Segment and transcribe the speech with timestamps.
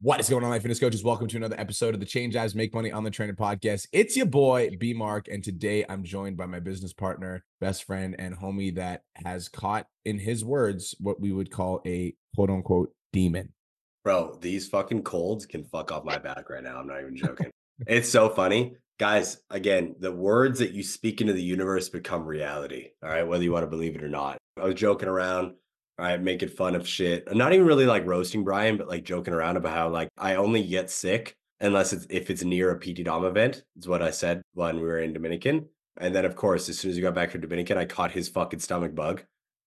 [0.00, 1.02] What is going on, my fitness coaches?
[1.02, 3.88] Welcome to another episode of the Change Lives Make Money on the Trainer podcast.
[3.92, 8.14] It's your boy B Mark, and today I'm joined by my business partner, best friend,
[8.16, 12.92] and homie that has caught, in his words, what we would call a quote unquote
[13.12, 13.52] demon.
[14.04, 16.78] Bro, these fucking colds can fuck off my back right now.
[16.78, 17.50] I'm not even joking.
[17.88, 18.76] it's so funny.
[19.00, 22.90] Guys, again, the words that you speak into the universe become reality.
[23.02, 24.38] All right, whether you want to believe it or not.
[24.60, 25.54] I was joking around
[25.98, 26.20] right?
[26.20, 27.24] Making fun of shit.
[27.30, 30.36] I'm not even really like roasting Brian, but like joking around about how like I
[30.36, 34.10] only get sick unless it's if it's near a PT Dom event, is what I
[34.10, 35.66] said when we were in Dominican.
[36.00, 38.28] And then of course, as soon as we got back from Dominican, I caught his
[38.28, 39.24] fucking stomach bug.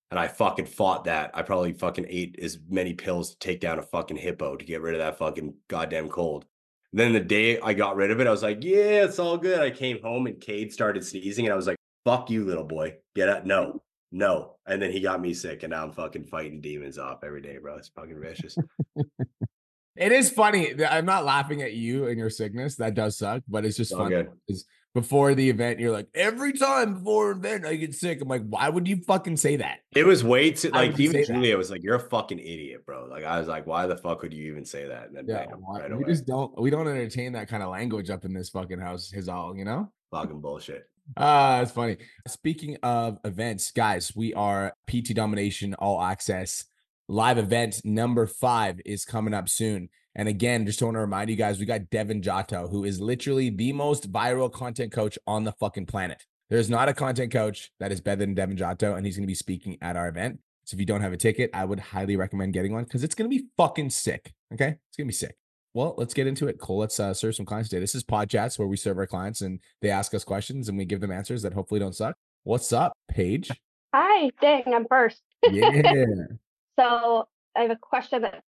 [0.09, 1.31] And I fucking fought that.
[1.33, 4.81] I probably fucking ate as many pills to take down a fucking hippo to get
[4.81, 6.45] rid of that fucking goddamn cold.
[6.91, 9.61] then the day I got rid of it, I was like, yeah, it's all good.
[9.61, 12.97] I came home and Cade started sneezing, and I was like, fuck you, little boy.
[13.15, 13.45] Get out.
[13.45, 14.55] No, no.
[14.65, 17.57] And then he got me sick, and now I'm fucking fighting demons off every day,
[17.57, 17.77] bro.
[17.77, 18.57] It's fucking vicious.
[19.95, 20.73] it is funny.
[20.83, 22.75] I'm not laughing at you and your sickness.
[22.75, 24.23] That does suck, but it's just oh, funny.
[24.47, 28.21] Because before the event, you're like, every time before an event, I get sick.
[28.21, 29.79] I'm like, why would you fucking say that?
[29.95, 31.57] It was way too like even Julia that?
[31.57, 33.05] was like, You're a fucking idiot, bro.
[33.05, 35.07] Like I was like, why the fuck would you even say that?
[35.07, 38.25] And then yeah, right we just don't we don't entertain that kind of language up
[38.25, 39.91] in this fucking house, his all, you know?
[40.11, 40.89] Fucking bullshit.
[41.17, 41.97] Ah, uh, it's funny.
[42.27, 46.65] Speaking of events, guys, we are PT Domination All Access
[47.11, 49.89] live event number five is coming up soon.
[50.15, 53.49] And again, just want to remind you guys, we got Devin Jatho, who is literally
[53.49, 56.25] the most viral content coach on the fucking planet.
[56.49, 59.27] There's not a content coach that is better than Devin Jatho, and he's going to
[59.27, 60.39] be speaking at our event.
[60.65, 63.15] So if you don't have a ticket, I would highly recommend getting one because it's
[63.15, 64.33] going to be fucking sick.
[64.53, 65.35] Okay, it's going to be sick.
[65.73, 66.59] Well, let's get into it.
[66.59, 67.79] Cole, let's uh, serve some clients today.
[67.79, 70.77] This is Pod Chats where we serve our clients and they ask us questions and
[70.77, 72.15] we give them answers that hopefully don't suck.
[72.43, 73.49] What's up, Paige?
[73.93, 75.21] Hi, dang, I'm first.
[75.49, 75.69] Yeah.
[76.79, 78.43] so I have a question that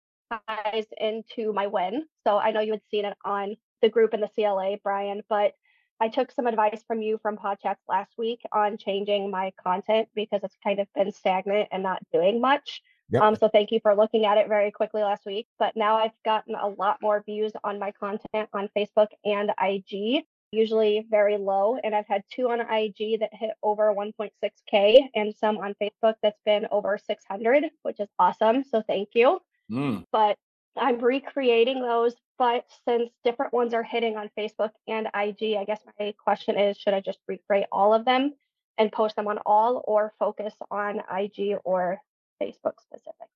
[0.47, 2.05] ties into my win.
[2.27, 5.53] So I know you had seen it on the group in the CLA, Brian, but
[6.01, 10.09] I took some advice from you from Pod Chats last week on changing my content
[10.13, 12.81] because it's kind of been stagnant and not doing much.
[13.09, 13.21] Yep.
[13.21, 15.47] Um, so thank you for looking at it very quickly last week.
[15.59, 20.23] But now I've gotten a lot more views on my content on Facebook and IG,
[20.51, 21.77] usually very low.
[21.83, 26.39] And I've had two on IG that hit over 1.6K and some on Facebook that's
[26.45, 28.63] been over 600, which is awesome.
[28.63, 29.39] So thank you.
[29.71, 30.05] Mm.
[30.11, 30.37] But
[30.77, 32.15] I'm recreating those.
[32.39, 36.77] But since different ones are hitting on Facebook and IG, I guess my question is
[36.77, 38.33] should I just recreate all of them
[38.77, 41.99] and post them on all or focus on IG or
[42.43, 43.27] Facebook specifically.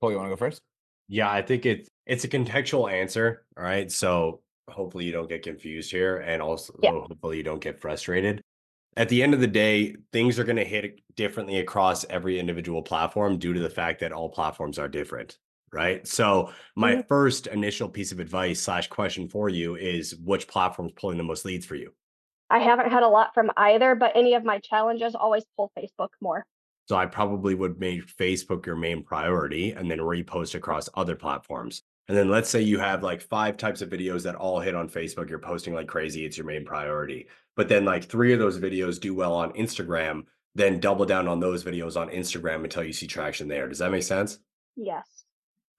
[0.00, 0.60] Paul, you want to go first?
[1.08, 3.44] Yeah, I think it's it's a contextual answer.
[3.56, 3.90] All right.
[3.90, 6.18] So hopefully you don't get confused here.
[6.18, 6.90] And also yeah.
[6.90, 8.42] hopefully you don't get frustrated.
[8.96, 12.82] At the end of the day, things are going to hit differently across every individual
[12.82, 15.38] platform due to the fact that all platforms are different.
[15.72, 16.06] Right.
[16.06, 17.02] So my mm-hmm.
[17.08, 21.44] first initial piece of advice slash question for you is which platform's pulling the most
[21.44, 21.92] leads for you?
[22.50, 26.08] I haven't had a lot from either, but any of my challenges always pull Facebook
[26.22, 26.46] more.
[26.88, 31.82] So I probably would make Facebook your main priority and then repost across other platforms.
[32.08, 34.88] And then let's say you have like five types of videos that all hit on
[34.88, 37.28] Facebook, you're posting like crazy, it's your main priority.
[37.56, 40.22] But then like three of those videos do well on Instagram,
[40.54, 43.68] then double down on those videos on Instagram until you see traction there.
[43.68, 44.38] Does that make sense?
[44.74, 45.24] Yes.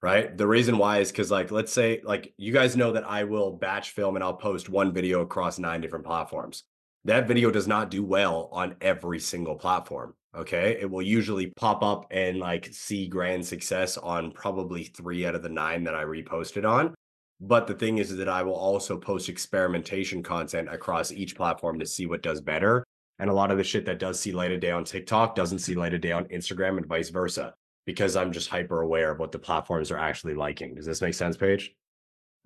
[0.00, 0.36] Right.
[0.38, 3.50] The reason why is because, like, let's say, like, you guys know that I will
[3.50, 6.62] batch film and I'll post one video across nine different platforms.
[7.04, 10.14] That video does not do well on every single platform.
[10.36, 10.78] Okay.
[10.80, 15.42] It will usually pop up and like see grand success on probably three out of
[15.42, 16.94] the nine that I reposted on.
[17.40, 21.86] But the thing is, that I will also post experimentation content across each platform to
[21.86, 22.84] see what does better.
[23.18, 25.60] And a lot of the shit that does see light of day on TikTok doesn't
[25.60, 27.54] see light of day on Instagram and vice versa
[27.86, 30.74] because I'm just hyper aware of what the platforms are actually liking.
[30.74, 31.74] Does this make sense, Paige?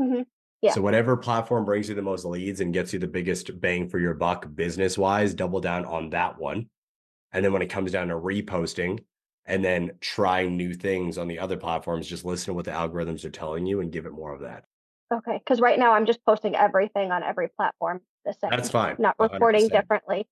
[0.00, 0.22] Mm-hmm.
[0.62, 0.72] Yeah.
[0.72, 3.98] So whatever platform brings you the most leads and gets you the biggest bang for
[3.98, 6.68] your buck business wise, double down on that one.
[7.34, 9.00] And then when it comes down to reposting
[9.44, 13.24] and then trying new things on the other platforms, just listen to what the algorithms
[13.24, 14.64] are telling you and give it more of that.
[15.12, 15.38] Okay.
[15.38, 18.50] Because right now I'm just posting everything on every platform the same.
[18.50, 18.96] That's fine.
[18.98, 19.72] Not reporting 100%.
[19.72, 20.26] differently.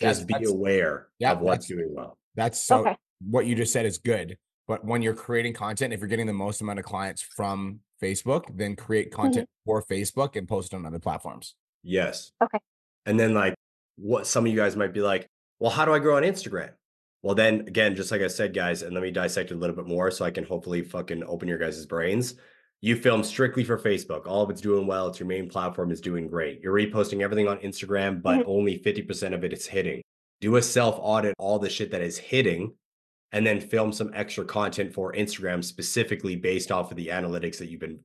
[0.00, 2.18] Just be aware yeah, of what's doing well.
[2.34, 2.96] That's so okay.
[3.20, 4.36] what you just said is good.
[4.68, 8.44] But when you're creating content, if you're getting the most amount of clients from Facebook,
[8.56, 9.70] then create content mm-hmm.
[9.70, 11.54] for Facebook and post it on other platforms.
[11.82, 12.32] Yes.
[12.42, 12.58] Okay.
[13.06, 13.54] And then like
[13.96, 15.26] what some of you guys might be like,
[15.60, 16.70] well, how do I grow on Instagram?
[17.22, 19.74] Well, then again, just like I said, guys, and let me dissect it a little
[19.74, 22.34] bit more so I can hopefully fucking open your guys' brains.
[22.80, 24.26] You film strictly for Facebook.
[24.26, 25.08] All of it's doing well.
[25.08, 26.60] It's your main platform is doing great.
[26.60, 28.50] You're reposting everything on Instagram, but mm-hmm.
[28.50, 30.00] only 50% of it is hitting.
[30.40, 32.74] Do a self audit, all the shit that is hitting,
[33.32, 37.68] and then film some extra content for Instagram specifically based off of the analytics that
[37.68, 37.98] you've been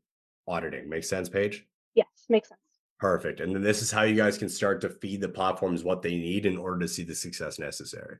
[0.47, 0.89] auditing.
[0.89, 1.67] Make sense, Paige?
[1.93, 2.59] Yes, makes sense.
[3.03, 3.41] Perfect.
[3.41, 6.11] And then this is how you guys can start to feed the platforms what they
[6.15, 8.19] need in order to see the success necessary.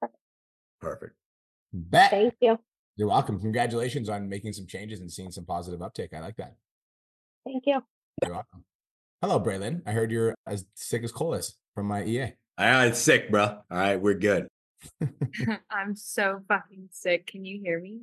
[0.00, 0.16] Perfect.
[0.80, 1.14] Perfect.
[1.74, 2.10] Bet.
[2.10, 2.58] Thank you.
[2.96, 3.38] You're welcome.
[3.38, 6.14] Congratulations on making some changes and seeing some positive uptake.
[6.14, 6.54] I like that.
[7.44, 7.82] Thank you.
[8.24, 8.64] You're welcome.
[9.20, 9.82] Hello, Braylon.
[9.86, 12.32] I heard you're as sick as Cole is from my EA.
[12.56, 13.42] I'm sick, bro.
[13.44, 14.48] All right, we're good.
[15.70, 17.26] I'm so fucking sick.
[17.26, 18.00] Can you hear me?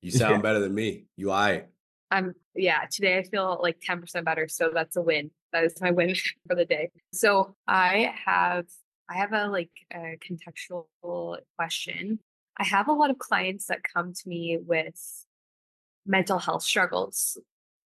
[0.00, 0.42] You sound Yeah.
[0.42, 1.06] better than me.
[1.16, 1.64] You I.
[2.10, 5.30] I'm yeah, today I feel like 10% better, so that's a win.
[5.52, 6.14] That is my win
[6.48, 6.90] for the day.
[7.12, 8.66] So I have
[9.08, 12.20] I have a like a contextual question.
[12.56, 14.98] I have a lot of clients that come to me with
[16.06, 17.38] mental health struggles.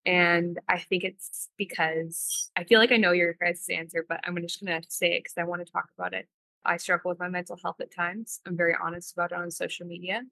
[0.04, 4.36] And I think it's because I feel like I know your guys' answer, but I'm
[4.42, 6.28] just gonna say it because I want to talk about it.
[6.64, 8.40] I struggle with my mental health at times.
[8.46, 10.22] I'm very honest about it on social media.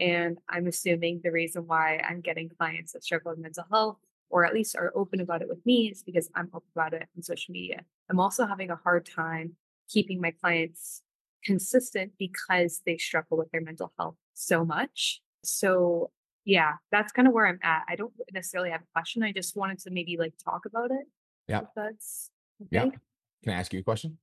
[0.00, 0.10] Mm-hmm.
[0.12, 3.98] And I'm assuming the reason why I'm getting clients that struggle with mental health,
[4.30, 7.08] or at least are open about it with me, is because I'm open about it
[7.16, 7.82] on social media.
[8.10, 9.52] I'm also having a hard time
[9.88, 11.02] keeping my clients
[11.44, 15.20] consistent because they struggle with their mental health so much.
[15.44, 16.10] So,
[16.44, 17.82] yeah, that's kind of where I'm at.
[17.88, 19.22] I don't necessarily have a question.
[19.22, 21.06] I just wanted to maybe like talk about it.
[21.46, 21.62] Yeah.
[21.76, 22.30] That's
[22.70, 22.84] Yeah.
[22.84, 22.96] okay.
[23.42, 24.16] Can I ask you a question?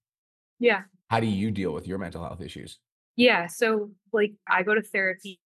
[0.57, 0.81] Yeah.
[1.09, 2.79] How do you deal with your mental health issues?
[3.15, 3.45] Yeah.
[3.47, 5.39] So like I go to therapy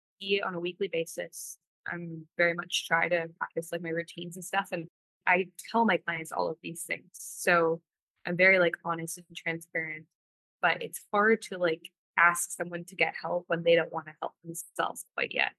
[0.45, 1.57] on a weekly basis.
[1.91, 4.69] I'm very much try to practice like my routines and stuff.
[4.71, 4.87] And
[5.27, 7.09] I tell my clients all of these things.
[7.13, 7.81] So
[8.25, 10.05] I'm very like honest and transparent.
[10.61, 14.13] But it's hard to like ask someone to get help when they don't want to
[14.21, 15.51] help themselves quite yet.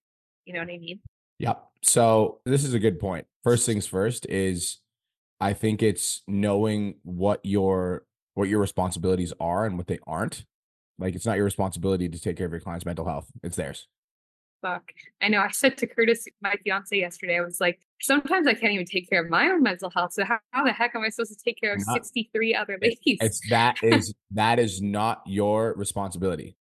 [0.45, 1.01] You know what I mean?
[1.39, 1.65] Yep.
[1.83, 3.27] So this is a good point.
[3.45, 4.79] First things first is
[5.41, 8.05] I think it's knowing what your
[8.35, 10.45] what your responsibilities are and what they aren't.
[10.99, 13.31] Like it's not your responsibility to take care of your client's mental health.
[13.43, 13.87] It's theirs.
[14.67, 14.93] Fuck.
[15.23, 18.73] I know I said to Curtis, my fiance yesterday, I was like, sometimes I can't
[18.73, 20.13] even take care of my own mental health.
[20.13, 22.79] So how, how the heck am I supposed to take care of Not- 63 other
[22.81, 23.19] ladies?
[23.21, 26.57] it's that is that is not your responsibility.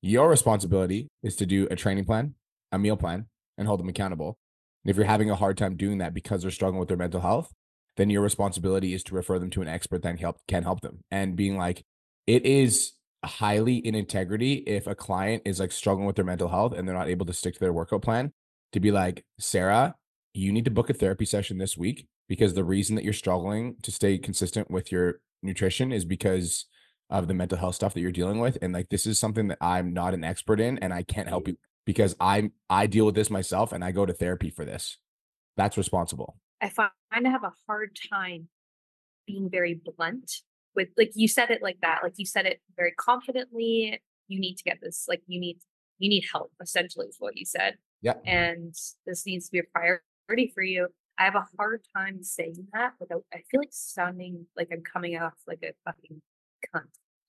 [0.00, 2.34] Your responsibility is to do a training plan,
[2.72, 3.26] a meal plan,
[3.58, 4.38] and hold them accountable.
[4.84, 7.20] And if you're having a hard time doing that because they're struggling with their mental
[7.20, 7.52] health,
[7.96, 10.80] then your responsibility is to refer them to an expert that can help can help
[10.80, 11.00] them.
[11.10, 11.84] And being like,
[12.26, 12.92] it is
[13.24, 16.96] highly in integrity if a client is like struggling with their mental health and they're
[16.96, 18.32] not able to stick to their workout plan
[18.72, 19.94] to be like, Sarah,
[20.34, 23.76] you need to book a therapy session this week because the reason that you're struggling
[23.82, 26.66] to stay consistent with your nutrition is because
[27.10, 29.58] of the mental health stuff that you're dealing with and like this is something that
[29.60, 31.48] I'm not an expert in and I can't help mm.
[31.48, 34.98] you because I'm I deal with this myself and I go to therapy for this.
[35.56, 36.36] That's responsible.
[36.60, 38.48] I find I have a hard time
[39.26, 40.32] being very blunt
[40.74, 42.00] with like you said it like that.
[42.02, 44.00] Like you said it very confidently.
[44.28, 45.58] You need to get this, like you need
[45.98, 47.76] you need help, essentially is what you said.
[48.00, 48.14] Yeah.
[48.26, 48.74] And
[49.06, 50.88] this needs to be a priority for you.
[51.18, 55.16] I have a hard time saying that without I feel like sounding like I'm coming
[55.16, 56.20] off like a fucking
[56.74, 56.82] cunt.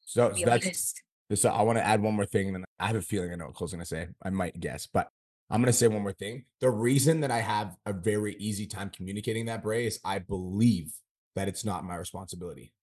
[0.06, 1.04] So, so that's honest.
[1.36, 3.36] So I want to add one more thing, and then I have a feeling I
[3.36, 4.08] know what Cole's going to say.
[4.22, 5.10] I might guess, but
[5.50, 6.46] I'm going to say one more thing.
[6.62, 10.94] The reason that I have a very easy time communicating that, Bray, is I believe
[11.36, 12.74] that it's not my responsibility.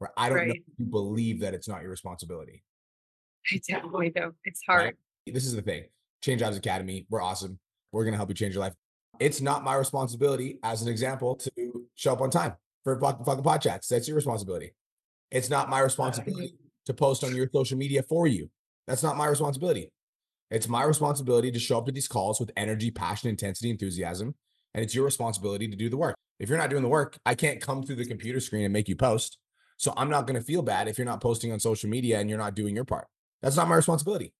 [0.00, 0.56] Or I don't know Right.
[0.56, 2.62] if you believe that it's not your responsibility.
[3.52, 4.34] I definitely do.
[4.44, 4.74] It's right?
[4.80, 4.96] hard.
[5.26, 5.84] This is the thing.
[6.22, 7.58] Change Jobs Academy, we're awesome.
[7.92, 8.74] We're going to help you change your life.
[9.20, 11.50] It's not my responsibility, as an example, to
[11.94, 13.88] show up on time for fucking fucking pod chats.
[13.88, 14.72] That's your responsibility.
[15.30, 16.54] It's not my responsibility
[16.86, 18.50] to post on your social media for you.
[18.86, 19.90] That's not my responsibility.
[20.50, 24.34] It's my responsibility to show up to these calls with energy, passion, intensity, enthusiasm.
[24.74, 26.16] And it's your responsibility to do the work.
[26.40, 28.88] If you're not doing the work, I can't come through the computer screen and make
[28.88, 29.38] you post.
[29.76, 32.28] So I'm not going to feel bad if you're not posting on social media and
[32.28, 33.06] you're not doing your part.
[33.42, 34.32] That's not my responsibility.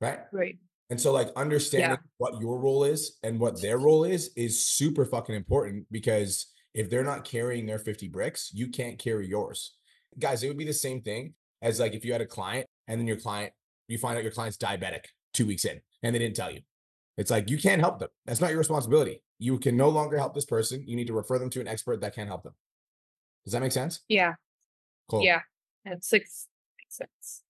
[0.00, 0.20] Right.
[0.32, 0.58] Right.
[0.88, 5.04] And so, like, understanding what your role is and what their role is is super
[5.04, 9.74] fucking important because if they're not carrying their 50 bricks, you can't carry yours.
[10.18, 13.00] Guys, it would be the same thing as like if you had a client and
[13.00, 13.52] then your client,
[13.88, 16.60] you find out your client's diabetic two weeks in and they didn't tell you.
[17.16, 18.10] It's like you can't help them.
[18.26, 19.22] That's not your responsibility.
[19.38, 20.84] You can no longer help this person.
[20.86, 22.54] You need to refer them to an expert that can help them.
[23.44, 24.00] Does that make sense?
[24.08, 24.34] Yeah.
[25.08, 25.22] Cool.
[25.22, 25.42] Yeah.
[25.84, 26.48] That's makes
[26.78, 27.42] makes sense.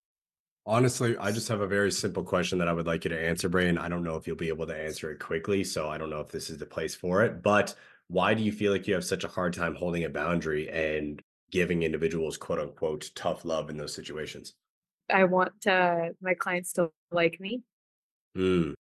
[0.67, 3.49] Honestly, I just have a very simple question that I would like you to answer,
[3.49, 3.79] Brain.
[3.79, 6.21] I don't know if you'll be able to answer it quickly, so I don't know
[6.21, 7.43] if this is the place for it.
[7.43, 7.75] But
[8.09, 11.23] why do you feel like you have such a hard time holding a boundary and
[11.53, 14.55] giving individuals quote unquote tough love in those situations?
[15.09, 17.63] I want uh, my clients to like me.
[18.35, 18.73] Hmm.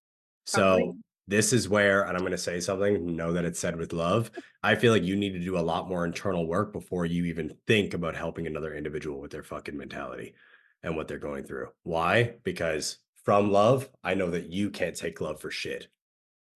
[0.45, 0.92] So Probably.
[1.28, 4.30] This is where, and I'm going to say something, know that it's said with love.
[4.62, 7.56] I feel like you need to do a lot more internal work before you even
[7.66, 10.35] think about helping another individual with their fucking mentality
[10.83, 11.68] and what they're going through.
[11.83, 12.35] Why?
[12.45, 15.88] Because from love, I know that you can't take love for shit.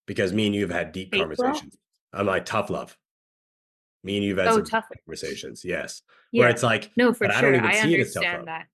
[0.07, 1.29] Because me and you have had deep love?
[1.37, 1.77] conversations.
[2.13, 2.97] I'm like tough love.
[4.03, 4.87] Me and you've had Oh, tough.
[5.05, 6.03] conversations, yes.
[6.33, 6.43] Yeah.
[6.43, 7.51] Where it's like, no, for but I sure.
[7.53, 8.33] don't even I see it as tough love.
[8.35, 8.67] understand that.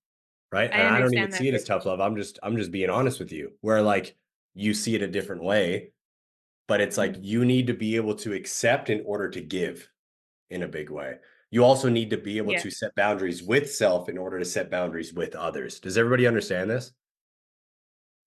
[0.53, 0.71] right?
[0.73, 2.01] I And I don't even see it as tough love.
[2.01, 3.53] I'm just I'm just being honest with you.
[3.61, 4.17] Where like
[4.57, 5.93] you see it a different way,
[6.69, 7.25] but it's like Mm-hmm.
[7.25, 9.89] you need to be able to accept in order to give
[10.51, 11.19] in a big way.
[11.51, 12.61] You also need to be able Yeah.
[12.61, 15.81] to set boundaries with self in order to set boundaries with others.
[15.81, 16.93] Does everybody understand this?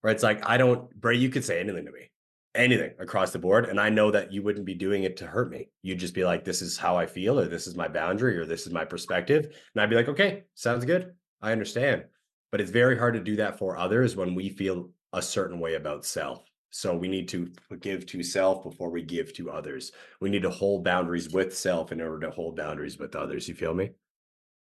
[0.02, 2.12] Where it's like I don't, Bray, you could say anything to me,
[2.56, 5.52] anything across the board, and I know that you wouldn't be doing it to hurt
[5.52, 5.70] me.
[5.82, 8.46] You'd just be like, "This is how I feel," or "This is my boundary," or
[8.46, 11.16] "This is my perspective," and I'd be like, "Okay, sounds good.
[11.42, 12.06] I understand."
[12.52, 15.76] But it's very hard to do that for others when we feel a certain way
[15.76, 16.46] about self.
[16.72, 19.92] So we need to give to self before we give to others.
[20.22, 23.48] We need to hold boundaries with self in order to hold boundaries with others.
[23.48, 23.92] You feel me?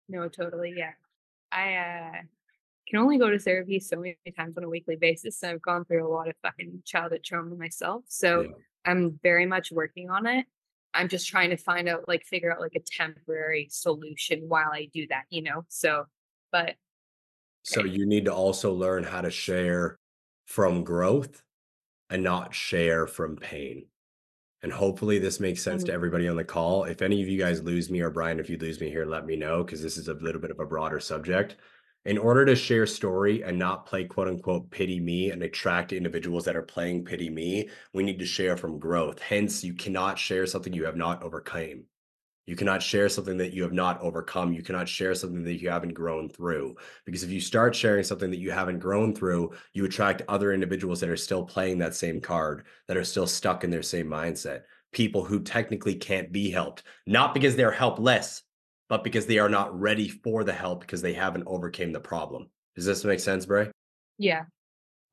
[0.09, 0.73] No, totally.
[0.75, 0.93] Yeah.
[1.51, 2.21] I uh,
[2.87, 5.43] can only go to therapy so many times on a weekly basis.
[5.43, 8.05] And I've gone through a lot of fucking childhood trauma myself.
[8.07, 8.47] So Yeah.
[8.85, 10.45] I'm very much working on it.
[10.95, 14.89] I'm just trying to find out, like, figure out like a temporary solution while I
[14.93, 15.65] do that, you know?
[15.69, 16.05] So,
[16.51, 16.75] but
[17.63, 19.99] So you need to also learn how to share
[20.45, 21.43] from growth
[22.09, 23.87] and not share from pain.
[24.61, 25.95] And hopefully this makes sense to Mhm.
[25.95, 26.85] everybody on the call.
[26.85, 29.25] If any of you guys lose me or Brian, if you lose me here, let
[29.25, 31.57] me know because this is a little bit of a broader subject.
[32.05, 36.45] In order to share story and not play quote unquote pity me and attract individuals
[36.45, 39.19] that are playing pity me, we need to share from growth.
[39.19, 41.85] Hence, you cannot share something you have not overcome.
[42.45, 44.51] You cannot share something that you have not overcome.
[44.51, 46.75] You cannot share something that you haven't grown through.
[47.05, 50.99] Because if you start sharing something that you haven't grown through, you attract other individuals
[50.99, 54.63] that are still playing that same card, that are still stuck in their same mindset.
[54.91, 58.43] People who technically can't be helped, not because they're helpless,
[58.89, 62.49] but because they are not ready for the help because they haven't overcame the problem.
[62.75, 63.71] Does this make sense, Bray?
[64.17, 64.43] yeah,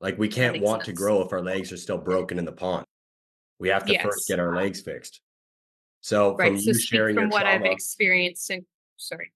[0.01, 2.85] Like we can't want to grow if our legs are still broken in the pond.
[3.59, 5.21] We have to first get our legs fixed.
[6.01, 6.49] So right.
[6.49, 8.65] from So you sharing from your what I've experienced and
[8.97, 9.31] sorry.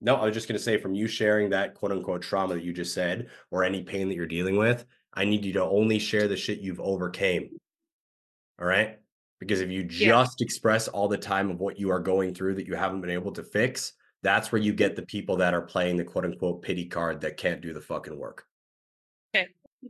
[0.00, 2.64] no, I was just going to say from you sharing that quote unquote trauma that
[2.64, 4.84] you just said, or any pain that you're dealing with,
[5.14, 7.50] I need you to only share the shit you've overcame.
[8.60, 8.98] All right.
[9.38, 10.08] Because if you Yeah.
[10.08, 13.10] just express all the time of what you are going through that you haven't been
[13.10, 16.62] able to fix, that's where you get the people that are playing the quote unquote
[16.62, 18.44] pity card that can't do the fucking work.
[19.34, 19.46] Okay.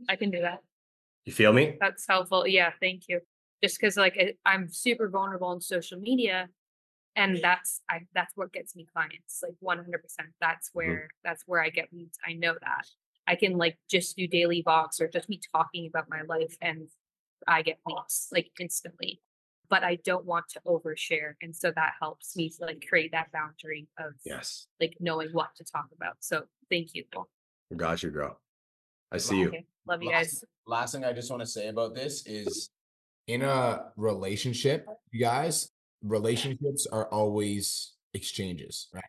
[0.07, 0.59] I can do that.
[1.25, 1.77] You feel me?
[1.79, 2.47] That's helpful.
[2.47, 3.21] Yeah, thank you.
[3.63, 6.47] Just because like I, I'm super vulnerable on social media,
[7.15, 7.41] and mm.
[7.41, 9.41] that's I that's what gets me clients.
[9.43, 10.01] Like 100.
[10.01, 10.77] percent That's mm-hmm.
[10.77, 12.17] where that's where I get leads.
[12.25, 12.85] I know that
[13.27, 16.87] I can like just do daily vlogs or just be talking about my life, and
[17.47, 19.21] I get leads like instantly.
[19.69, 23.31] But I don't want to overshare, and so that helps me to like create that
[23.31, 24.67] boundary of Yes.
[24.81, 26.15] like knowing what to talk about.
[26.21, 27.03] So thank you.
[27.75, 28.39] Got you, girl.
[29.11, 29.51] I see you.
[29.87, 30.43] Love you Last- guys.
[30.65, 32.47] last thing I just want to say about this mm-hmm.
[32.47, 32.69] is
[33.29, 35.69] in a relationship, you guys,
[36.03, 39.03] relationships are always exchanges, right?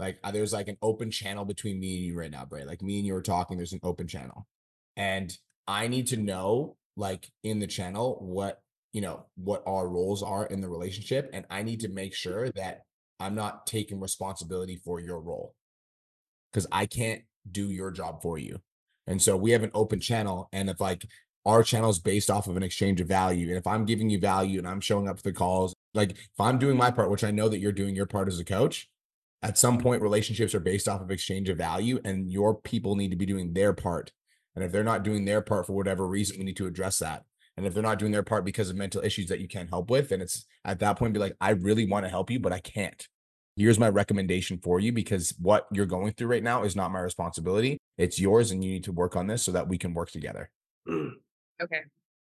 [0.00, 2.64] Like uh, there's like an open channel between me and you right now, Bray.
[2.64, 4.48] Like me and you are talking, there's an open channel.
[4.96, 5.32] And
[5.68, 8.60] I need to know, like in the channel, what
[8.92, 11.30] you know, what our roles are in the relationship.
[11.32, 12.82] And I need to make sure that
[13.20, 15.54] I'm not taking responsibility for your role.
[16.52, 18.60] Because I can't do your job for you.
[19.06, 20.48] And so we have an open channel.
[20.52, 21.06] And if like
[21.44, 24.18] our channel is based off of an exchange of value, and if I'm giving you
[24.18, 27.24] value and I'm showing up for the calls, like if I'm doing my part, which
[27.24, 28.88] I know that you're doing your part as a coach,
[29.42, 33.10] at some point relationships are based off of exchange of value and your people need
[33.10, 34.12] to be doing their part.
[34.54, 37.24] And if they're not doing their part for whatever reason, we need to address that.
[37.56, 39.90] And if they're not doing their part because of mental issues that you can't help
[39.90, 42.52] with, then it's at that point be like, I really want to help you, but
[42.52, 43.06] I can't.
[43.56, 47.00] Here's my recommendation for you because what you're going through right now is not my
[47.00, 47.76] responsibility.
[47.98, 50.50] It's yours, and you need to work on this so that we can work together.
[50.88, 51.10] Mm.
[51.62, 51.82] Okay.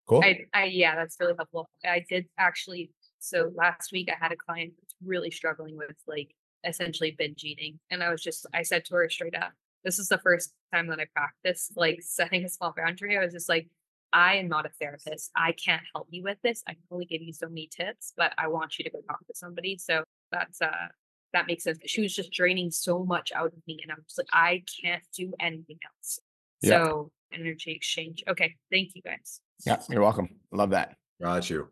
[0.08, 0.24] Cool.
[0.24, 1.70] I, I yeah, that's really helpful.
[1.86, 2.92] I did actually.
[3.20, 6.34] So last week I had a client that's really struggling with like
[6.66, 9.52] essentially binge eating, and I was just I said to her straight up,
[9.84, 13.34] "This is the first time that I practiced like setting a small boundary." I was
[13.34, 13.68] just like,
[14.14, 15.32] "I am not a therapist.
[15.36, 16.64] I can't help you with this.
[16.68, 19.20] I can only give you so many tips, but I want you to go talk
[19.28, 20.88] to somebody." So that's uh
[21.34, 21.80] that makes sense.
[21.86, 25.04] She was just draining so much out of me, and I'm just like, I can't
[25.16, 26.20] do anything else.
[26.62, 26.86] Yeah.
[26.86, 28.24] So energy exchange.
[28.28, 29.42] Okay, thank you guys.
[29.66, 30.30] Yeah, you're welcome.
[30.52, 30.96] Love that.
[31.22, 31.70] Got you.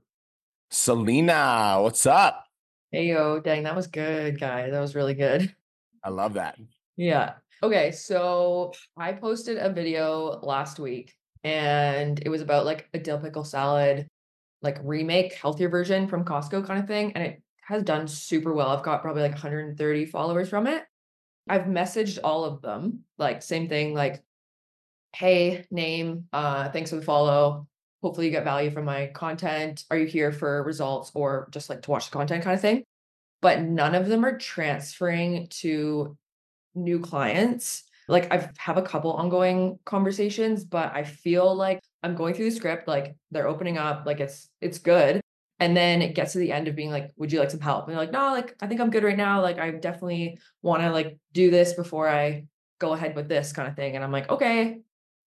[0.71, 2.45] Selena, what's up?
[2.91, 4.71] Hey yo, dang, that was good, guys.
[4.71, 5.53] That was really good.
[6.03, 6.57] I love that.
[6.97, 7.33] Yeah.
[7.63, 13.19] Okay, so I posted a video last week and it was about like a dill
[13.19, 14.07] pickle salad,
[14.62, 17.13] like remake, healthier version from Costco kind of thing.
[17.13, 18.69] And it has done super well.
[18.69, 20.83] I've got probably like 130 followers from it.
[21.47, 24.24] I've messaged all of them, like same thing, like,
[25.15, 27.67] hey, name, uh, thanks for the follow.
[28.01, 29.84] hopefully you get value from my content.
[29.89, 32.84] Are you here for results or just like to watch the content kind of thing?
[33.41, 36.15] But none of them are transferring to
[36.75, 37.84] new clients.
[38.07, 42.55] Like I have a couple ongoing conversations, but I feel like I'm going through the
[42.55, 45.22] script, like they're opening up, like it's it's good.
[45.60, 47.86] And then it gets to the end of being like, would you like some help?
[47.86, 49.41] And they're like, no, like I think I'm good right now.
[49.41, 52.45] Like I definitely want to like do this before I
[52.77, 53.95] go ahead with this kind of thing.
[53.95, 54.81] And I'm like, okay.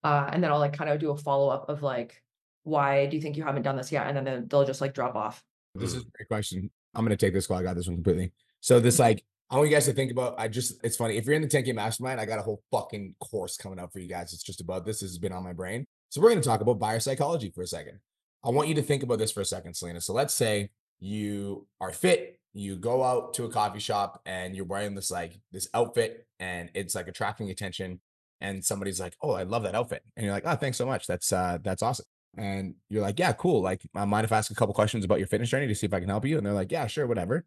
[0.04, 2.22] Uh, and then I'll like kind of do a follow-up of like,
[2.64, 4.06] why do you think you haven't done this yet?
[4.06, 5.42] And then they'll just like drop off.
[5.74, 6.70] This is a great question.
[6.94, 7.58] I'm gonna take this call.
[7.58, 8.32] I got this one completely.
[8.60, 10.34] So this like I want you guys to think about.
[10.38, 12.20] I just it's funny if you're in the 10k mastermind.
[12.20, 14.32] I got a whole fucking course coming up for you guys.
[14.32, 15.00] It's just about this.
[15.00, 15.86] This has been on my brain.
[16.10, 18.00] So we're gonna talk about buyer psychology for a second.
[18.44, 20.00] I want you to think about this for a second, Selena.
[20.00, 22.38] So let's say you are fit.
[22.52, 26.70] You go out to a coffee shop and you're wearing this like this outfit and
[26.74, 28.00] it's like attracting attention.
[28.40, 31.06] And somebody's like, "Oh, I love that outfit," and you're like, "Oh, thanks so much.
[31.06, 33.62] That's uh, that's awesome." And you're like, "Yeah, cool.
[33.62, 35.86] Like, I mind if I ask a couple questions about your fitness journey to see
[35.86, 37.44] if I can help you?" And they're like, "Yeah, sure, whatever."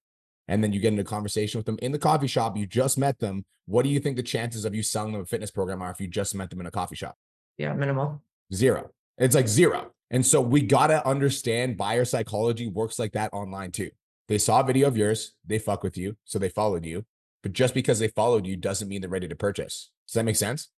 [0.47, 2.57] and then you get into a conversation with them in the coffee shop.
[2.57, 3.45] You just met them.
[3.67, 6.01] What do you think the chances of you selling them a fitness program are if
[6.01, 7.15] you just met them in a coffee shop?
[7.57, 8.21] Yeah, minimal.
[8.53, 8.91] Zero.
[9.17, 9.91] It's like zero.
[10.09, 13.91] And so we got to understand buyer psychology works like that online too.
[14.27, 17.05] They saw a video of yours, they fuck with you, so they followed you.
[17.43, 19.91] But just because they followed you doesn't mean they're ready to purchase.
[20.07, 20.69] Does that make sense?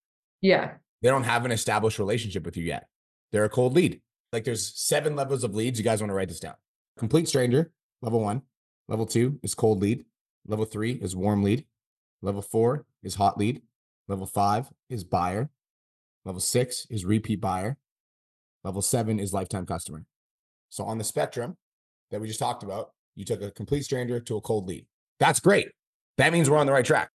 [0.43, 0.73] Yeah.
[1.01, 2.87] They don't have an established relationship with you yet.
[3.31, 4.01] They're a cold lead.
[4.31, 5.79] Like there's seven levels of leads.
[5.79, 6.55] You guys want to write this down.
[6.97, 7.71] Complete stranger,
[8.01, 8.43] level one.
[8.87, 10.05] Level two is cold lead.
[10.45, 11.65] Level three is warm lead.
[12.21, 13.61] Level four is hot lead.
[14.07, 15.49] Level five is buyer.
[16.25, 17.77] Level six is repeat buyer.
[18.63, 20.05] Level seven is lifetime customer.
[20.69, 21.55] So on the spectrum
[22.11, 24.85] that we just talked about, you took a complete stranger to a cold lead.
[25.19, 25.69] That's great.
[26.17, 27.11] That means we're on the right track.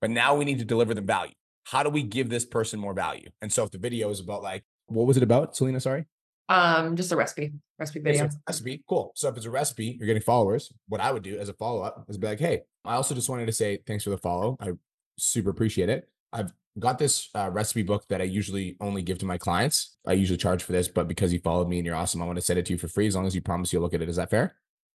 [0.00, 1.32] But now we need to deliver them value.
[1.66, 3.28] How do we give this person more value?
[3.42, 5.80] And so if the video is about like, what was it about, Selena?
[5.80, 6.04] Sorry.
[6.48, 8.28] Um, just a recipe, recipe video.
[8.46, 9.10] recipe, cool.
[9.16, 10.72] So if it's a recipe, you're getting followers.
[10.86, 13.28] What I would do as a follow up is be like, hey, I also just
[13.28, 14.56] wanted to say thanks for the follow.
[14.60, 14.74] I
[15.18, 16.08] super appreciate it.
[16.32, 19.96] I've got this uh, recipe book that I usually only give to my clients.
[20.06, 22.36] I usually charge for this, but because you followed me and you're awesome, I want
[22.36, 24.02] to send it to you for free as long as you promise you'll look at
[24.02, 24.08] it.
[24.08, 24.54] Is that fair?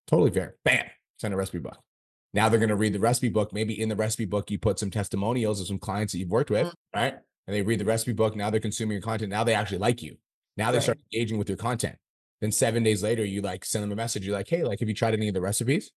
[0.07, 0.57] Totally fair.
[0.67, 0.85] Bam,
[1.17, 1.79] send a recipe book.
[2.35, 3.53] Now they're going to read the recipe book.
[3.53, 6.51] Maybe in the recipe book, you put some testimonials of some clients that you've worked
[6.51, 6.99] with, mm-hmm.
[6.99, 7.15] right?
[7.47, 8.37] And they read the recipe book.
[8.37, 9.31] Now they're consuming your content.
[9.31, 10.17] Now they actually like you.
[10.57, 10.83] Now they right.
[10.83, 11.97] start engaging with your content.
[12.41, 14.27] Then seven days later, you like send them a message.
[14.27, 15.91] You're like, hey, like, have you tried any of the recipes?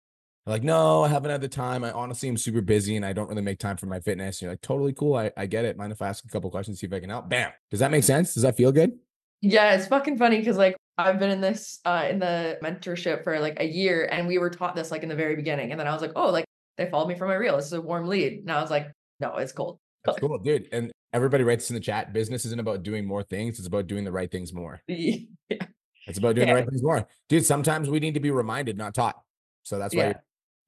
[0.46, 1.84] They're like, no, I haven't had the time.
[1.84, 4.38] I honestly am super busy and I don't really make time for my fitness.
[4.38, 5.16] And you're like, totally cool.
[5.16, 5.78] I, I get it.
[5.78, 7.30] Mind if I ask a couple questions, see if I can help?
[7.30, 7.52] Bam.
[7.72, 8.34] Does that make sense?
[8.34, 8.92] Does that feel good?
[9.42, 13.40] Yeah, it's fucking funny because like I've been in this uh in the mentorship for
[13.40, 15.72] like a year and we were taught this like in the very beginning.
[15.72, 16.46] And then I was like, oh, like
[16.78, 17.56] they followed me from my reel.
[17.56, 18.40] This is a warm lead.
[18.40, 19.80] And I was like, no, it's cold.
[20.06, 20.68] That's cool, dude.
[20.72, 22.14] And everybody writes in the chat.
[22.14, 24.82] Business isn't about doing more things; it's about doing the right things more.
[24.88, 25.66] Yeah.
[26.08, 26.56] It's about doing yeah.
[26.56, 27.46] the right things more, dude.
[27.46, 29.16] Sometimes we need to be reminded, not taught.
[29.64, 30.08] So that's why.
[30.08, 30.14] Yeah,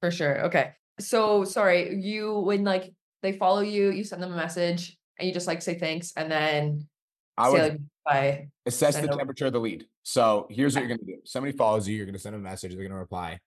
[0.00, 0.44] for sure.
[0.46, 0.72] Okay.
[1.00, 5.34] So sorry, you when like they follow you, you send them a message, and you
[5.34, 6.86] just like say thanks, and then
[7.36, 8.48] I would like.
[8.66, 9.86] Assess the temperature of the lead.
[10.02, 11.18] So here's what you're gonna do.
[11.24, 12.74] Somebody follows you, you're gonna send a message.
[12.74, 13.40] They're gonna reply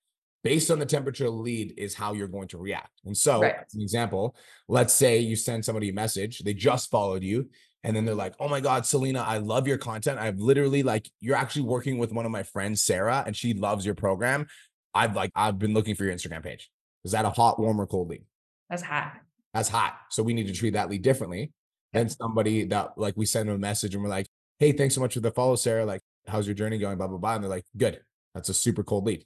[0.45, 3.02] based on the temperature lead is how you're going to react.
[3.04, 3.56] And so, right.
[3.65, 4.36] as an example,
[4.67, 7.50] let's say you send somebody a message, they just followed you,
[7.84, 8.19] and then they're mm-hmm.
[8.19, 10.19] like, "Oh my god, Selena, I love your content.
[10.19, 13.86] I've literally like you're actually working with one of my friends, Sarah, and she loves
[13.86, 14.45] your program.
[14.93, 16.69] I've like I've been looking for your Instagram page.
[17.04, 18.24] Is that a hot, warm, or cold lead?
[18.69, 19.13] That's hot.
[19.54, 19.98] That's hot.
[20.12, 21.54] So we need to treat that lead differently
[21.95, 24.27] than somebody that like we send them a message and we're like,
[24.60, 25.86] "Hey, thanks so much for the follow, Sarah.
[25.86, 28.01] Like, how's your journey going?" Blah blah blah, and they're like, "Good."
[28.34, 29.25] That's a super cold lead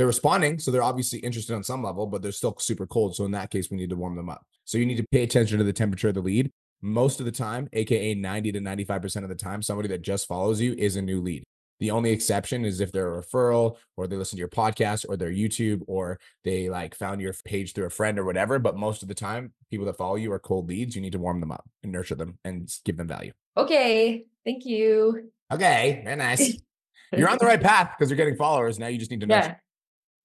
[0.00, 3.14] they're responding, so they're obviously interested on some level, but they're still super cold.
[3.14, 4.46] So in that case, we need to warm them up.
[4.64, 6.50] So you need to pay attention to the temperature of the lead.
[6.80, 10.58] Most of the time, aka 90 to 95% of the time, somebody that just follows
[10.58, 11.44] you is a new lead.
[11.80, 15.16] The only exception is if they're a referral or they listen to your podcast or
[15.16, 18.58] their YouTube or they like found your page through a friend or whatever.
[18.58, 20.94] But most of the time, people that follow you are cold leads.
[20.94, 23.32] You need to warm them up and nurture them and give them value.
[23.56, 24.24] Okay.
[24.44, 25.30] Thank you.
[25.52, 26.02] Okay.
[26.04, 26.56] Very nice.
[27.12, 28.78] You're on the right path because you're getting followers.
[28.78, 29.48] Now you just need to nurture.
[29.48, 29.54] Yeah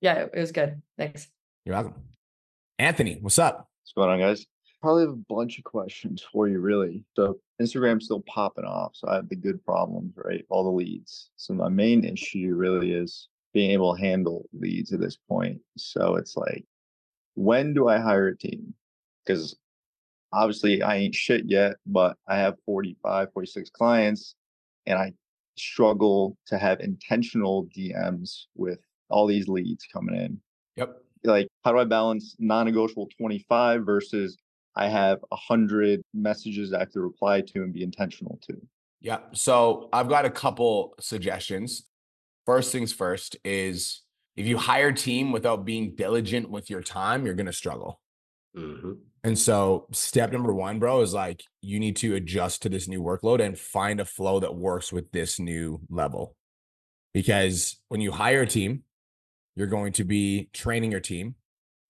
[0.06, 0.82] yeah, it was good.
[0.98, 1.28] Thanks.
[1.66, 1.96] You're welcome.
[2.78, 3.68] Anthony, what's up?
[3.82, 4.46] What's going on, guys?
[4.86, 7.04] Probably have a bunch of questions for you, really.
[7.16, 8.92] So Instagram's still popping off.
[8.94, 10.46] So I have the good problems, right?
[10.48, 11.32] All the leads.
[11.38, 15.60] So my main issue really is being able to handle leads at this point.
[15.76, 16.66] So it's like,
[17.34, 18.76] when do I hire a team?
[19.26, 19.56] Because
[20.32, 24.36] obviously I ain't shit yet, but I have 45, 46 clients
[24.86, 25.14] and I
[25.58, 30.40] struggle to have intentional DMs with all these leads coming in.
[30.76, 30.96] Yep.
[31.24, 34.38] Like, how do I balance non-negotiable 25 versus
[34.76, 38.56] I have a hundred messages I have to reply to and be intentional to?
[39.02, 39.20] Yeah.
[39.34, 41.84] So I've got a couple suggestions.
[42.46, 44.02] First things first is
[44.36, 48.02] if you hire team without being diligent with your time, you're going to struggle.
[48.56, 52.88] hmm And so step number one, bro, is like you need to adjust to this
[52.88, 56.36] new workload and find a flow that works with this new level.
[57.14, 58.84] Because when you hire a team,
[59.56, 61.36] you're going to be training your team,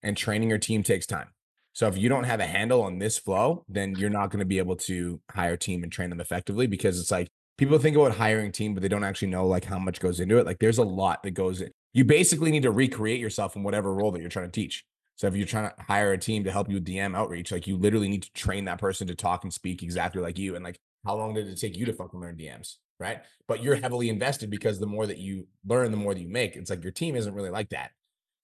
[0.04, 1.30] and training your team takes time.
[1.76, 4.46] So if you don't have a handle on this flow, then you're not going to
[4.46, 7.98] be able to hire a team and train them effectively because it's like people think
[7.98, 10.46] about hiring team, but they don't actually know like how much goes into it.
[10.46, 11.72] Like there's a lot that goes in.
[11.94, 14.86] You basically need to recreate yourself in whatever role that you're trying to teach.
[15.18, 17.68] So if you're trying to hire a team to help you with DM outreach, like
[17.68, 20.56] you literally need to train that person to talk and speak exactly like you.
[20.56, 22.76] And like, how long did it take you to fucking learn DMs?
[23.02, 23.20] Right.
[23.50, 26.56] But you're heavily invested because the more that you learn, the more that you make.
[26.56, 27.92] It's like your team isn't really like that.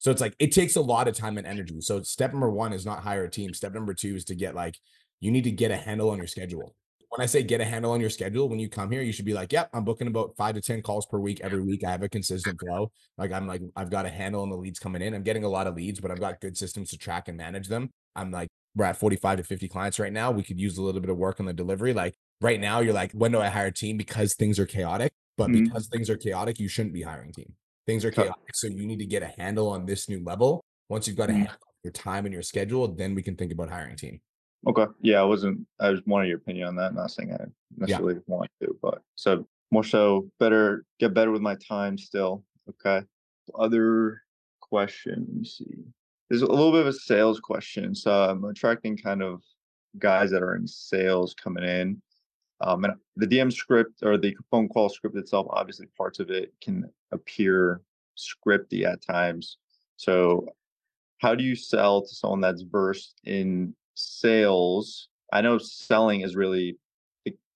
[0.02, 1.80] So it's like it takes a lot of time and energy.
[1.80, 3.54] So step number one is not hire a team.
[3.54, 4.78] Step number two is to get like
[5.20, 6.76] you need to get a handle on your schedule.
[7.10, 9.26] When I say get a handle on your schedule, when you come here, you should
[9.26, 11.84] be like, yep, I'm booking about five to 10 calls per week every week.
[11.84, 12.92] I have a consistent flow.
[13.18, 15.14] Like I'm like, I've got a handle on the leads coming in.
[15.14, 17.68] I'm getting a lot of leads, but I've got good systems to track and manage
[17.68, 17.92] them.
[18.16, 20.32] I'm like, we're at 45 to 50 clients right now.
[20.32, 21.94] We could use a little bit of work on the delivery.
[21.94, 23.98] Like right now, you're like, when do I hire a team?
[23.98, 25.12] Because things are chaotic.
[25.38, 25.66] But Mhm.
[25.66, 27.56] because things are chaotic, you shouldn't be hiring team.
[27.88, 28.36] Things are chaotic.
[28.54, 30.64] So you need to get a handle on this new level.
[30.90, 31.38] Once you've got a Mhm.
[31.38, 34.22] handle on your time and your schedule, then we can think about hiring team.
[34.68, 34.86] Okay.
[35.02, 35.66] Yeah, I wasn't.
[35.80, 36.94] I just wanted your opinion on that.
[36.94, 41.56] Not saying I necessarily want to, but so more so better get better with my
[41.56, 42.44] time still.
[42.70, 43.04] Okay.
[43.56, 44.22] Other
[44.60, 45.26] question.
[45.28, 45.84] Let me see.
[46.30, 47.96] There's a little bit of a sales question.
[47.96, 49.42] So I'm attracting kind of
[49.98, 52.02] guys that are in sales coming in.
[52.62, 56.54] Um, and the DM script or the phone call script itself, obviously parts of it
[56.62, 57.82] can appear
[58.18, 59.58] scripty at times.
[59.98, 60.48] So
[61.20, 65.10] how do you sell to someone that's versed in sales?
[65.34, 66.78] I know selling is really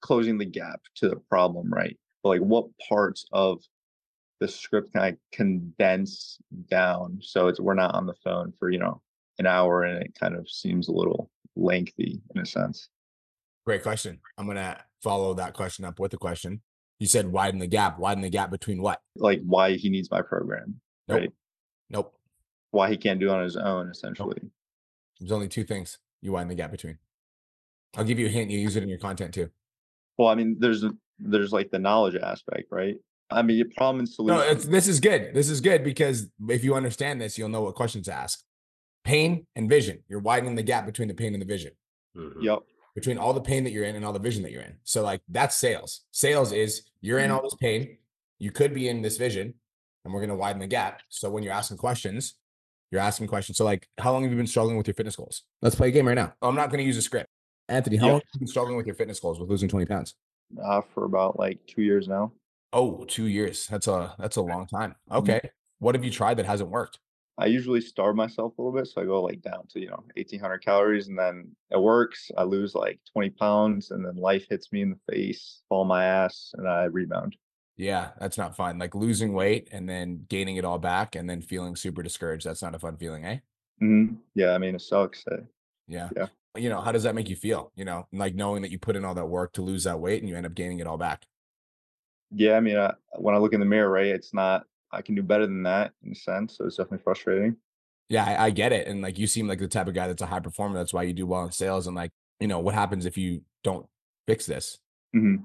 [0.02, 1.98] closing the gap to the problem, right?
[2.22, 3.62] But like, what parts of
[4.39, 6.38] the script can I condense
[6.70, 9.02] down so it's we're not on the phone for you know
[9.39, 12.89] an hour and it kind of seems a little lengthy in a sense.
[13.65, 14.20] Great question.
[14.38, 16.62] I'm gonna follow that question up with a question.
[17.00, 18.00] You said widen the gap.
[18.00, 19.02] Widen the gap between what?
[19.15, 21.20] Like why he needs my program, Nope.
[21.20, 21.32] right?
[21.91, 22.13] Nope.
[22.72, 24.41] Why he can't do it on his own, essentially.
[25.20, 26.98] There's only two things you widen the gap between.
[27.96, 28.50] I'll give you a hint.
[28.50, 29.50] You use it in your content too.
[30.18, 30.84] Well, I mean, there's
[31.20, 32.96] there's like the knowledge aspect, right?
[33.30, 34.56] I mean, your problem and No, solution.
[34.58, 35.34] it's, this is good.
[35.34, 38.44] This is good because if you understand this, you'll know what questions to ask.
[39.04, 40.04] Pain and vision.
[40.08, 41.72] You're widening the gap between the pain and the vision.
[42.18, 42.41] Mhm.
[42.41, 42.60] Yep.
[42.95, 44.75] Between all the pain that you're in and all the vision that you're in.
[44.86, 46.01] So like that's sales.
[46.12, 47.97] Sales is you're in all this pain,
[48.39, 49.53] you could be in this vision,
[50.03, 51.01] and we're gonna widen the gap.
[51.10, 52.36] So when you're asking questions,
[52.91, 53.58] you're asking questions.
[53.58, 55.43] So like, how long have you been struggling with your fitness goals?
[55.62, 56.34] Let's play a game right now.
[56.41, 57.29] I'm not gonna use a script.
[57.67, 58.12] Anthony, how Yeah.
[58.13, 60.15] long have you been struggling with your fitness goals with losing 20 pounds?
[60.63, 62.31] Uh, for about like two years now.
[62.71, 63.67] Oh, two years.
[63.67, 64.95] That's a that's a long time.
[65.12, 65.41] Okay.
[65.79, 66.99] What have you tried that hasn't worked?
[67.38, 70.04] I usually starve myself a little bit, so I go like down to you know
[70.15, 72.32] 1,800 calories, and then it works.
[72.38, 76.06] I lose like 20 pounds, and then life hits me in the face, fall my
[76.06, 77.36] ass, and I rebound.
[77.78, 78.80] Yeah, that's not fun.
[78.80, 82.45] Like losing weight and then gaining it all back and then feeling super discouraged.
[82.45, 83.39] That's not a fun feeling, eh?
[83.80, 85.24] hmm Yeah, I mean it sucks.
[85.32, 85.41] eh?
[85.88, 86.12] Yeah.
[86.15, 86.28] Yeah.
[86.56, 87.71] You know, how does that make you feel?
[87.76, 90.21] You know, like knowing that you put in all that work to lose that weight
[90.21, 91.26] and you end up gaining it all back.
[92.32, 94.65] Yeah, I mean, I, when I look in the mirror, right, it's not.
[94.95, 96.58] I can do better than that in a sense.
[96.58, 97.58] So it's definitely frustrating.
[98.10, 98.88] Yeah, I, I get it.
[98.88, 100.77] And like you seem like the type of guy that's a high performer.
[100.77, 101.88] That's why you do well in sales.
[101.88, 103.86] And like, you know, what happens if you don't
[104.27, 104.79] fix this?
[105.13, 105.38] hmm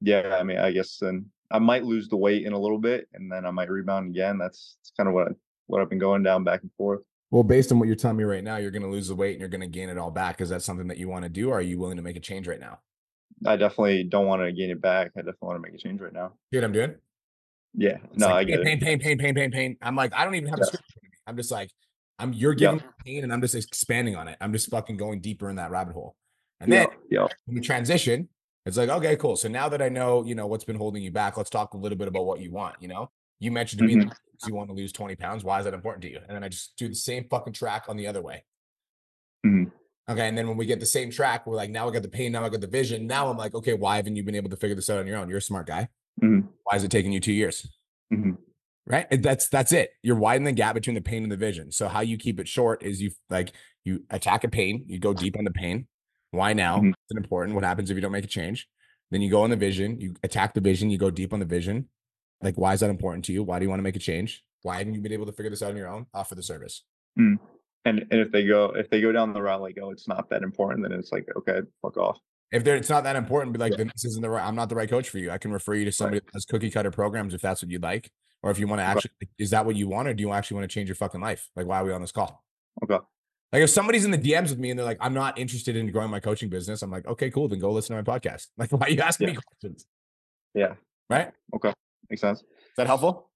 [0.00, 3.08] Yeah, I mean, I guess then I might lose the weight in a little bit,
[3.12, 4.38] and then I might rebound again.
[4.38, 5.30] That's, that's kind of what I,
[5.66, 7.00] what I've been going down back and forth.
[7.30, 9.32] Well, based on what you're telling me right now, you're going to lose the weight
[9.32, 10.40] and you're going to gain it all back.
[10.40, 11.50] Is that something that you want to do?
[11.50, 12.78] Or are you willing to make a change right now?
[13.44, 15.12] I definitely don't want to gain it back.
[15.16, 16.34] I definitely want to make a change right now.
[16.50, 16.94] What I'm doing?
[17.76, 18.82] Yeah, It's no, like I get pain, it.
[18.82, 19.76] pain, pain, pain, pain, pain.
[19.82, 20.84] I'm like, I don't even have a script.
[20.84, 21.18] in front of me.
[21.26, 21.70] I'm just like,
[22.18, 22.58] I'm you're Yeah.
[22.72, 24.36] giving me pain and I'm just expanding on it.
[24.40, 26.14] I'm just fucking going deeper in that rabbit hole.
[26.60, 28.28] And then Yeah, yeah, when we transition,
[28.64, 29.36] it's like, okay, cool.
[29.36, 31.76] So now that I know, you know, what's been holding you back, let's talk a
[31.76, 32.76] little bit about what you want.
[32.80, 33.10] You know,
[33.40, 34.08] you mentioned to me Mhm.
[34.08, 35.42] that you want to lose 20 pounds.
[35.42, 36.18] Why is that important to you?
[36.28, 38.44] And then I just do the same fucking track on the other way.
[39.44, 39.72] Mhm.
[40.08, 40.28] Okay.
[40.28, 42.30] And then when we get the same track, we're like, now I got the pain,
[42.32, 43.06] now I got the vision.
[43.08, 45.16] Now I'm like, okay, why haven't you been able to figure this out on your
[45.18, 45.28] own?
[45.28, 45.88] You're a smart guy.
[46.22, 46.48] Mhm.
[46.64, 47.66] Why is it taking you two years?
[48.12, 48.38] Mhm.
[48.86, 49.06] Right.
[49.22, 49.90] That's that's it.
[50.02, 51.72] You're widening the gap between the pain and the vision.
[51.72, 53.52] So how you keep it short is you like
[53.84, 55.86] you attack a pain, you go deep on the pain.
[56.32, 56.80] Why now?
[56.80, 56.92] Mhm.
[57.08, 57.54] It's important.
[57.54, 58.68] What happens if you don't make a change?
[59.10, 61.46] Then you go on the vision, you attack the vision, you go deep on the
[61.46, 61.88] vision.
[62.42, 63.42] Like, why is that important to you?
[63.42, 64.44] Why do you want to make a change?
[64.62, 66.06] Why haven't you been able to figure this out on your own?
[66.12, 66.82] Offer the service.
[67.86, 70.30] And and if they go if they go down the route like oh it's not
[70.30, 72.18] that important then it's like okay fuck off.
[72.54, 74.46] If there, it's not that important, be like, then this isn't the right.
[74.46, 75.32] I'm not the right coach for you.
[75.32, 77.82] I can refer you to somebody that has cookie cutter programs if that's what you'd
[77.82, 78.12] like,
[78.44, 79.10] or if you want to actually.
[79.40, 81.50] Is that what you want, or do you actually want to change your fucking life?
[81.56, 82.44] Like, why are we on this call?
[82.84, 82.98] Okay.
[83.52, 85.90] Like, if somebody's in the DMs with me and they're like, "I'm not interested in
[85.90, 87.48] growing my coaching business," I'm like, "Okay, cool.
[87.48, 89.86] Then go listen to my podcast." Like, why are you asking me questions?
[90.54, 90.74] Yeah.
[91.10, 91.32] Right?
[91.56, 91.72] Okay.
[92.08, 92.38] Makes sense.
[92.38, 93.30] Is that helpful?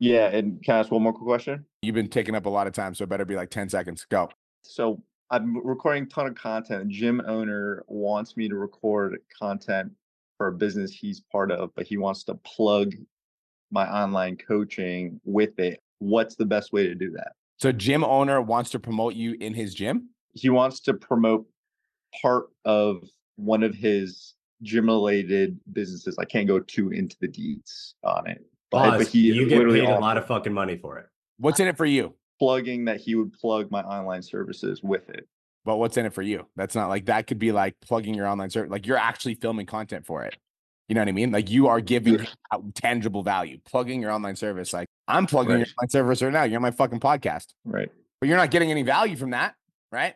[0.00, 1.64] Yeah, and can I ask one more quick question?
[1.82, 4.04] You've been taking up a lot of time, so it better be like ten seconds.
[4.10, 4.30] Go.
[4.62, 6.82] So I'm recording a ton of content.
[6.82, 9.92] A gym owner wants me to record content
[10.36, 12.94] for a business he's part of, but he wants to plug
[13.70, 15.80] my online coaching with it.
[15.98, 17.32] What's the best way to do that?
[17.58, 20.10] So, gym owner wants to promote you in his gym.
[20.32, 21.46] He wants to promote
[22.22, 23.02] part of
[23.36, 26.16] one of his gym related businesses.
[26.18, 28.44] I can't go too into the deets on it.
[28.70, 28.98] But, Pause.
[28.98, 31.06] but he you get literally paid a lot of fucking money for it.
[31.38, 32.14] What's in it for you?
[32.38, 35.26] Plugging that he would plug my online services with it.
[35.64, 36.46] But what's in it for you?
[36.56, 38.70] That's not like that could be like plugging your online service.
[38.70, 40.36] Like you're actually filming content for it.
[40.88, 41.30] You know what I mean?
[41.32, 42.24] Like you are giving Yeah.
[42.52, 44.72] out tangible value, plugging your online service.
[44.72, 46.44] Like I'm plugging your online service right now.
[46.44, 47.90] You're on my fucking podcast, Right.
[48.20, 49.54] but you're not getting any value from that,
[49.92, 50.14] right?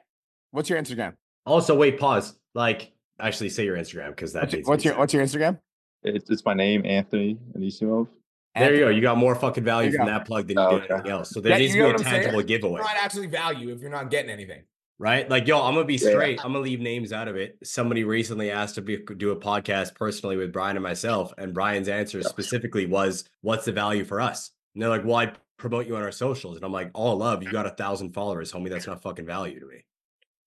[0.53, 1.15] What's your Instagram?
[1.45, 2.37] Also, wait, pause.
[2.55, 5.59] Like, actually, say your Instagram because that What's your, what's your be what's your Instagram?
[6.05, 8.09] It's, it's my name, Anthony Anisimov.
[8.57, 8.63] Said.
[8.67, 8.89] There you go.
[8.91, 10.13] You got more fucking value from go.
[10.13, 10.95] that plug than you Oh, did okay.
[10.95, 11.31] anything else.
[11.31, 12.23] So Yeah, there needs to be a what I'm saying?
[12.23, 14.63] tangible giveaway, Not actually value if you're not getting anything.
[14.99, 15.29] right?
[15.29, 16.11] Like, yo, I'm gonna be Yeah.
[16.11, 16.41] straight.
[16.45, 17.59] I'm gonna leave names out of it.
[17.65, 21.89] Somebody recently asked to be, do a podcast personally with Brian and myself, and Brian's
[21.89, 22.29] answer Yeah.
[22.29, 26.03] specifically was, "What's the value for us?" And they're like, "Well, I promote you on
[26.03, 28.69] our socials," and I'm like, "All love, you got a thousand followers, homie.
[28.71, 29.85] That's not fucking value to me."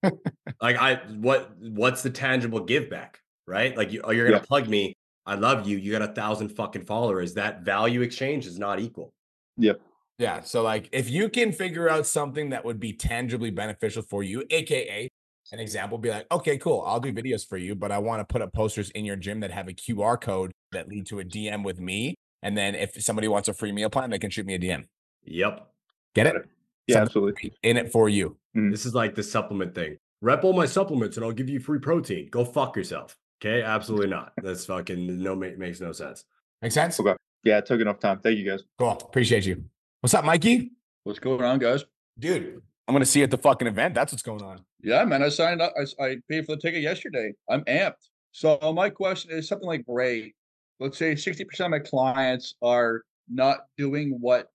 [0.62, 3.76] like, I what what's the tangible give back, right?
[3.76, 4.46] Like, you, oh, you're gonna Yeah.
[4.48, 4.96] plug me.
[5.25, 5.77] I love you.
[5.77, 7.33] You got a thousand fucking followers.
[7.33, 9.13] That value exchange is not equal.
[9.57, 9.81] Yep.
[10.19, 10.41] Yeah.
[10.41, 14.43] So like if you can figure out something that would be tangibly beneficial for you,
[14.49, 15.09] aka
[15.51, 18.25] an example, be like, okay, cool, I'll do videos for you, but I want to
[18.25, 21.23] put up posters in your gym that have a QR code that lead to a
[21.23, 22.15] DM with me.
[22.41, 24.85] And then if somebody wants a free meal plan, they can shoot me a DM.
[25.23, 25.67] Yep.
[26.13, 26.45] Get Got it?
[26.88, 27.53] Yeah, Something absolutely.
[27.63, 28.38] in it for you.
[28.55, 28.71] Mm-hmm.
[28.71, 29.97] This is like the supplement thing.
[30.21, 32.27] Rep all my supplements and I'll give you free protein.
[32.31, 33.15] Go fuck yourself.
[33.41, 34.34] Okay, absolutely not.
[34.41, 36.26] That's fucking no makes no sense.
[36.62, 37.00] Makes sense?
[37.00, 37.15] Okay.
[37.43, 38.19] Yeah, it took enough time.
[38.19, 38.63] Thank you guys.
[38.80, 38.91] Cool.
[38.91, 39.63] Appreciate you.
[40.02, 40.71] What's up, Mikey?
[41.04, 41.86] What's going on, guys?
[42.17, 43.93] Dude, I'm gonna see you at the fucking event.
[43.93, 44.63] That's what's going on.
[44.82, 45.74] Yeah, man, I signed up.
[46.00, 47.34] I paid for the ticket yesterday.
[47.50, 48.10] I'm amped.
[48.32, 50.34] So my question is something like Ray.
[50.80, 54.50] Let's say 60% of my clients are not doing what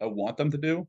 [0.00, 0.86] I want them to do.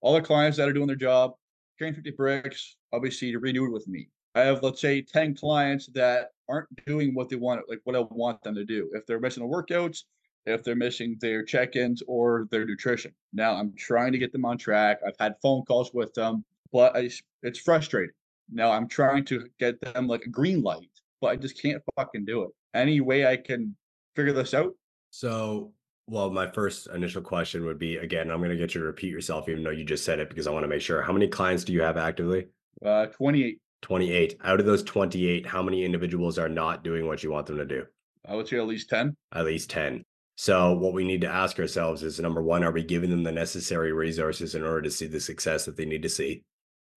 [0.00, 1.32] All the clients that are doing their job,
[1.78, 4.08] carrying 50 bricks, obviously renewed with me.
[4.36, 8.00] I have, let's say, 10 clients that aren't doing what they want, like what I
[8.00, 8.90] want them to do.
[8.92, 10.02] If they're missing the workouts,
[10.44, 13.12] if they're missing their check-ins or their nutrition.
[13.32, 14.98] Now I'm trying to get them on track.
[15.06, 17.08] I've had phone calls with them, but I,
[17.42, 18.12] it's frustrating.
[18.52, 20.90] Now I'm trying to get them like a green light,
[21.22, 22.50] but I just can't fucking do it.
[22.74, 23.74] Any way I can
[24.14, 24.74] figure this out?
[25.10, 25.72] So,
[26.08, 29.10] well, my first initial question would be again, I'm going to get you to repeat
[29.10, 31.00] yourself, even though you just said it, because I want to make sure.
[31.00, 32.48] How many clients do you have actively?
[32.84, 33.58] Uh, 28.
[33.82, 34.38] 28.
[34.44, 37.64] Out of those 28, how many individuals are not doing what you want them to
[37.64, 37.84] do?
[38.28, 39.16] I would say at least 10.
[39.32, 40.04] At least 10.
[40.38, 43.32] So, what we need to ask ourselves is number one, are we giving them the
[43.32, 46.42] necessary resources in order to see the success that they need to see?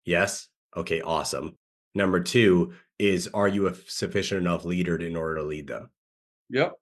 [0.04, 0.48] Yes.
[0.76, 1.56] Okay, awesome.
[1.94, 5.90] Number two is, are you a sufficient enough leader in order to lead them?
[6.50, 6.74] Yep.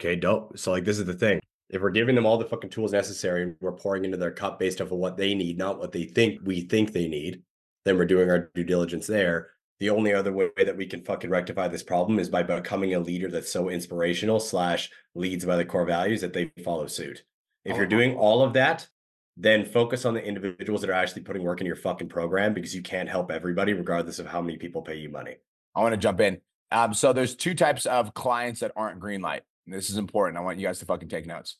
[0.00, 0.58] Okay, dope.
[0.58, 1.40] So like this is the thing.
[1.70, 4.58] If we're giving them all the fucking tools necessary and we're pouring into their cup
[4.58, 7.42] based off of what they need, not what they think we think they need,
[7.84, 9.50] then we're doing our due diligence there.
[9.80, 13.00] The only other way that we can fucking rectify this problem is by becoming a
[13.00, 17.24] leader that's so inspirational slash leads by the core values that they follow suit.
[17.64, 17.88] If you're Oh.
[17.88, 18.88] doing all of that,
[19.36, 22.74] then focus on the individuals that are actually putting work in your fucking program because
[22.74, 25.36] you can't help everybody regardless of how many people pay you money.
[25.74, 26.40] I want to jump in.
[26.70, 29.42] Um, so there's two types of clients that aren't green light.
[29.66, 30.38] And This is important.
[30.38, 31.56] I want you guys to fucking take notes.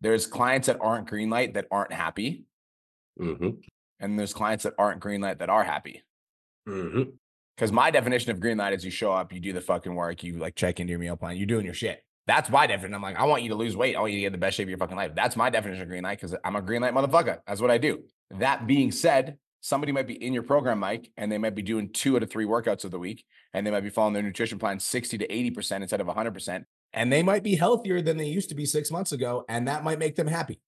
[0.00, 2.44] There's clients that aren't green light that aren't happy,
[3.20, 3.50] Mm-hmm.
[4.00, 6.02] And there's clients that aren't green light that are happy.
[6.68, 7.02] Mm-hmm.
[7.56, 10.22] Because my definition of green light is you show up, you do the fucking work,
[10.24, 12.02] you like check into your meal plan, you're doing your shit.
[12.26, 12.94] That's my definition.
[12.94, 13.96] I'm like, I want you to lose weight.
[13.96, 15.12] I want you to get the best shape of your fucking life.
[15.14, 17.38] That's my definition of green light because I'm a green light motherfucker.
[17.46, 18.04] That's what I do.
[18.30, 21.92] That being said, somebody might be in your program, Mike, and they might be doing
[21.92, 24.58] two out of three workouts of the week, and they might be following their nutrition
[24.58, 26.64] plan 60 to 80% instead of 100%.
[26.92, 29.84] And they might be healthier than they used to be six months ago, and that
[29.84, 30.60] might make them happy.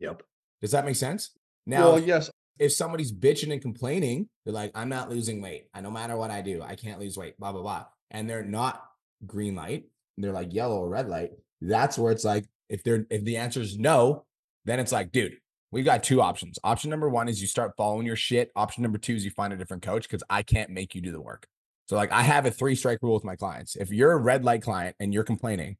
[0.00, 0.22] Yep.
[0.60, 1.30] Does that make sense?
[1.66, 2.30] Now, well, yes.
[2.58, 5.66] If somebody's bitching and complaining, they're like, I'm not losing weight.
[5.74, 7.86] I no matter what I do, I can't lose weight, blah, blah, blah.
[8.10, 8.84] And they're not
[9.26, 9.84] green light,
[10.16, 11.32] they're like yellow or red light.
[11.60, 14.24] That's where it's like, if they're if the answer is no,
[14.64, 15.38] then it's like, dude,
[15.70, 16.58] we've got two options.
[16.62, 18.50] Option number one is you start following your shit.
[18.54, 21.12] Option number two is you find a different coach because I can't make you do
[21.12, 21.46] the work.
[21.86, 23.76] So like I have a three strike rule with my clients.
[23.76, 25.78] If you're a red light client and you're complaining,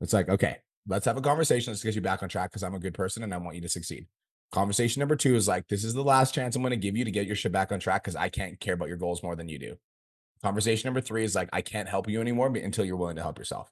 [0.00, 1.72] it's like, okay, let's have a conversation.
[1.72, 3.62] Let's get you back on track because I'm a good person and I want you
[3.62, 4.06] to succeed.
[4.50, 7.04] Conversation number two is like, this is the last chance I'm going to give you
[7.04, 9.36] to get your shit back on track because I can't care about your goals more
[9.36, 9.76] than you do.
[10.42, 13.38] Conversation number three is like, I can't help you anymore until you're willing to help
[13.38, 13.70] yourself.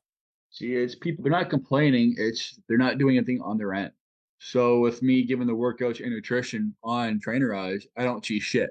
[0.50, 2.14] See, it's people, they're not complaining.
[2.18, 3.92] It's they're not doing anything on their end.
[4.38, 8.70] So with me giving the workouts and nutrition on Trainerize, I don't see shit.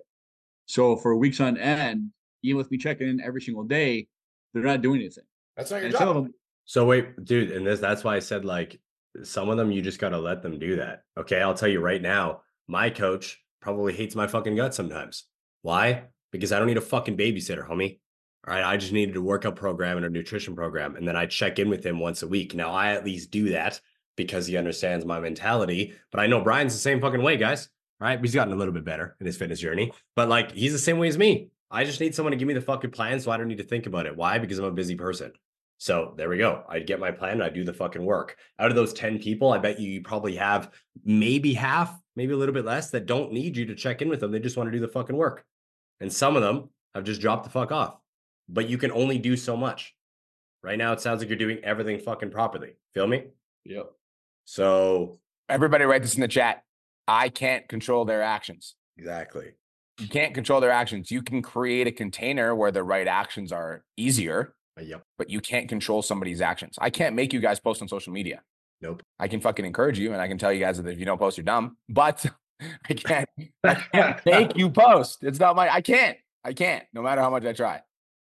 [0.67, 2.11] So for weeks on end,
[2.43, 4.07] even with me checking in every single day,
[4.53, 5.23] they're not doing anything.
[5.57, 6.27] That's not And some of
[6.65, 8.79] So wait, dude, and this that's why I said like
[9.23, 11.03] some of them you just gotta let them do that.
[11.17, 15.25] Okay, I'll tell you right now, my coach probably hates my fucking guts sometimes.
[15.61, 16.05] Why?
[16.31, 17.99] Because I don't need a fucking babysitter, homie.
[18.47, 21.25] All right, I just needed a workout program and a nutrition program, and then I
[21.25, 22.53] check in with him once a week.
[22.53, 23.81] Now I at least do that
[24.15, 25.93] because he understands my mentality.
[26.11, 27.69] But I know Brian's the same fucking way, guys.
[27.99, 30.77] Right, he's gotten a little bit better in his fitness journey, but like he's the
[30.77, 31.49] same way as me.
[31.71, 33.63] I just need someone to give me the fucking plan so I don't need to
[33.63, 34.15] think about it.
[34.15, 34.37] Why?
[34.37, 35.31] Because I'm a busy person.
[35.77, 36.63] So there we go.
[36.69, 37.41] I'd get my plan.
[37.41, 38.37] I do the fucking work.
[38.59, 40.71] Out of those 10 people, I bet you, you probably have
[41.03, 44.21] maybe half, maybe a little bit less that don't need you to check in with
[44.21, 44.31] them.
[44.31, 45.45] They just want to do the fucking work.
[45.99, 47.97] And some of them have just dropped the fuck off.
[48.47, 49.93] But you can only do so much.
[50.63, 52.77] Right now, it sounds like you're doing everything fucking properly.
[52.93, 53.25] Feel me?
[53.65, 53.91] yep.
[54.45, 56.63] So Everybody write this in the chat.
[57.07, 58.75] I can't control their actions.
[58.97, 59.51] exactly.
[59.99, 61.09] You can't control their actions.
[61.09, 65.03] You can create a container where the right actions are easier, Yep.
[65.17, 66.75] but you can't control somebody's actions.
[66.79, 68.41] I can't make you guys post on social media.
[68.81, 69.03] Nope.
[69.19, 71.17] I can fucking encourage you and I can tell you guys that if you don't
[71.17, 71.77] post, you're dumb.
[71.89, 72.25] But
[72.89, 73.29] I can't,
[73.63, 75.23] I can't make you post.
[75.23, 76.17] It's not my, I can't.
[76.43, 77.81] I can't, no matter how much I try.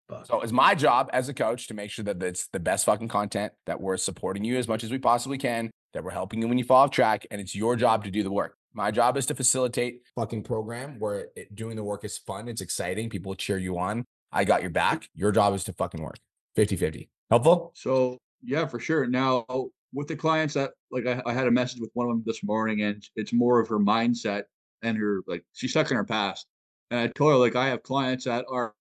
[0.08, 2.84] But So it's my job as a coach to make sure that it's the best
[2.84, 6.42] fucking content, that we're supporting you as much as we possibly can, that we're helping
[6.42, 8.56] you when you fall off track, and it's your job to do the work.
[8.72, 12.60] My job is to facilitate fucking program where it, doing the work is fun, it's
[12.60, 14.04] exciting, people cheer you on.
[14.32, 15.08] I got your back.
[15.14, 16.18] Your job is to fucking work.
[16.56, 17.08] 50-50.
[17.30, 17.72] Helpful?
[17.74, 19.06] So yeah, for sure.
[19.06, 19.44] Now
[19.92, 22.42] with the clients that like I, I had a message with one of them this
[22.42, 24.44] morning, and it's more of her mindset
[24.82, 26.46] and her like she's stuck in her past.
[26.90, 28.74] And I told her like I have clients that are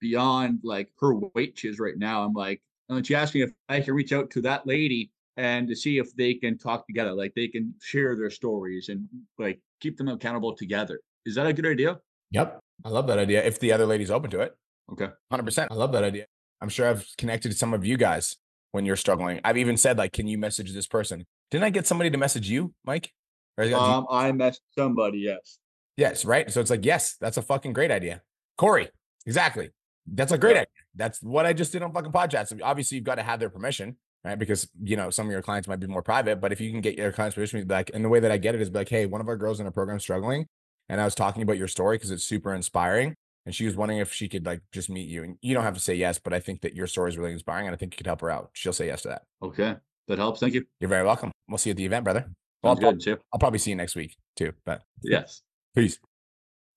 [0.00, 2.22] beyond like her weight she is right now.
[2.22, 5.68] I'm like, and she asked me if I can reach out to that lady and
[5.68, 9.06] to see if they can talk together, like they can share their stories and
[9.38, 11.00] like keep them accountable together.
[11.26, 11.98] Is that a good idea?
[12.30, 12.60] Yep.
[12.84, 13.44] I love that idea.
[13.44, 14.54] If the other lady's open to it.
[14.92, 15.08] Okay.
[15.32, 15.68] 100%.
[15.70, 16.26] I love that idea.
[16.60, 18.36] I'm sure I've connected to some of you guys
[18.72, 19.40] when you're struggling.
[19.44, 21.24] I've even said, like, can you message this person?
[21.50, 23.12] Didn't I get somebody to message you, Mike?
[23.56, 25.58] Or do you- Um, I messed somebody, yes.
[25.96, 26.50] yes, right.
[26.50, 28.22] So it's like, yes, that's a fucking great idea.
[28.56, 28.88] Corey,
[29.26, 29.70] exactly.
[30.06, 30.60] That's a great Yeah.
[30.62, 30.72] idea.
[30.94, 32.58] That's what I just did on fucking podcasts.
[32.62, 34.38] Obviously, you've got to have their permission, right?
[34.38, 36.80] Because you know some of your clients might be more private, but if you can
[36.80, 38.78] get your clients' permission, be like, and the way that I get it is be
[38.80, 40.46] like, hey, one of our girls in our program struggling,
[40.88, 43.14] and I was talking about your story because it's super inspiring,
[43.48, 45.72] and she was wondering if she could like just meet you, and you don't have
[45.72, 47.94] to say yes, but I think that your story is really inspiring, and I think
[47.94, 48.50] you could help her out.
[48.52, 49.22] She'll say yes to that.
[49.42, 49.74] Okay.
[50.08, 50.40] That helps.
[50.40, 50.66] Thank you.
[50.80, 51.32] You're very welcome.
[51.48, 52.26] We'll see you at the event, brother.
[52.62, 53.16] Well, I'll, Sounds prob- good, too.
[53.32, 54.52] I'll probably see you next week too.
[54.66, 55.40] But Yes.
[55.74, 55.98] peace.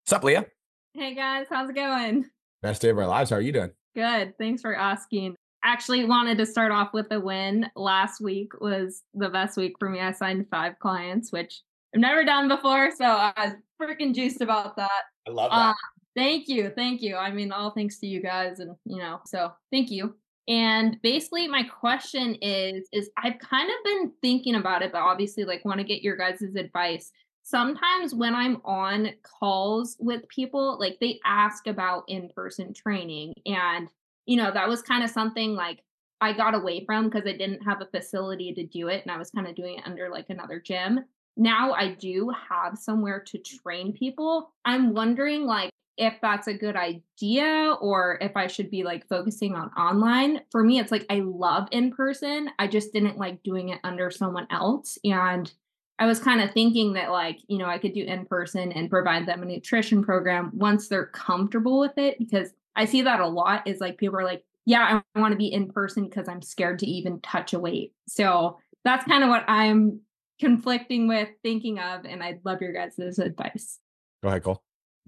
[0.05, 0.45] What's up, Leah?
[0.93, 2.29] Hey guys, how's it going?
[2.61, 3.31] Best day of our lives.
[3.31, 3.71] How are you doing?
[3.95, 4.37] Good.
[4.37, 5.35] Thanks for asking.
[5.63, 7.65] Actually, wanted to start off with a win.
[7.75, 9.99] Last week was the best week for me.
[9.99, 11.61] I signed five clients, which
[11.93, 15.01] I've never done before, so I was freaking juiced about that.
[15.27, 15.73] I love Uh,
[16.15, 17.15] thank you, thank you.
[17.15, 20.15] I mean, all thanks to you guys, and you know, so thank you.
[20.47, 25.43] And basically, my question is: is I've kind of been thinking about it, but obviously,
[25.43, 27.11] like, want to get your guys' advice.
[27.43, 33.89] Sometimes when I'm on calls with people, like they ask about in-person training, and
[34.25, 35.79] you know, that was kind of something like
[36.21, 39.17] I got away from because I didn't have a facility to do it, and I
[39.17, 41.05] was kind of doing it under like another gym
[41.37, 44.51] now I do have somewhere to train people.
[44.65, 49.55] I'm wondering like if that's a good idea or if I should be like focusing
[49.55, 50.41] on online.
[50.51, 52.49] For me, it's like I love in person.
[52.59, 54.97] I just didn't like doing it under someone else.
[55.03, 55.51] And
[55.99, 58.89] I was kind of thinking that like, you know, I could do in person and
[58.89, 63.27] provide them a nutrition program once they're comfortable with it because I see that a
[63.27, 66.41] lot is like people are like, yeah, I want to be in person because I'm
[66.41, 67.93] scared to even touch a weight.
[68.07, 70.01] So that's kind of what I'm
[70.39, 73.77] conflicting with thinking of and i'd love your guys' advice
[74.21, 74.61] Go ahead, Cole.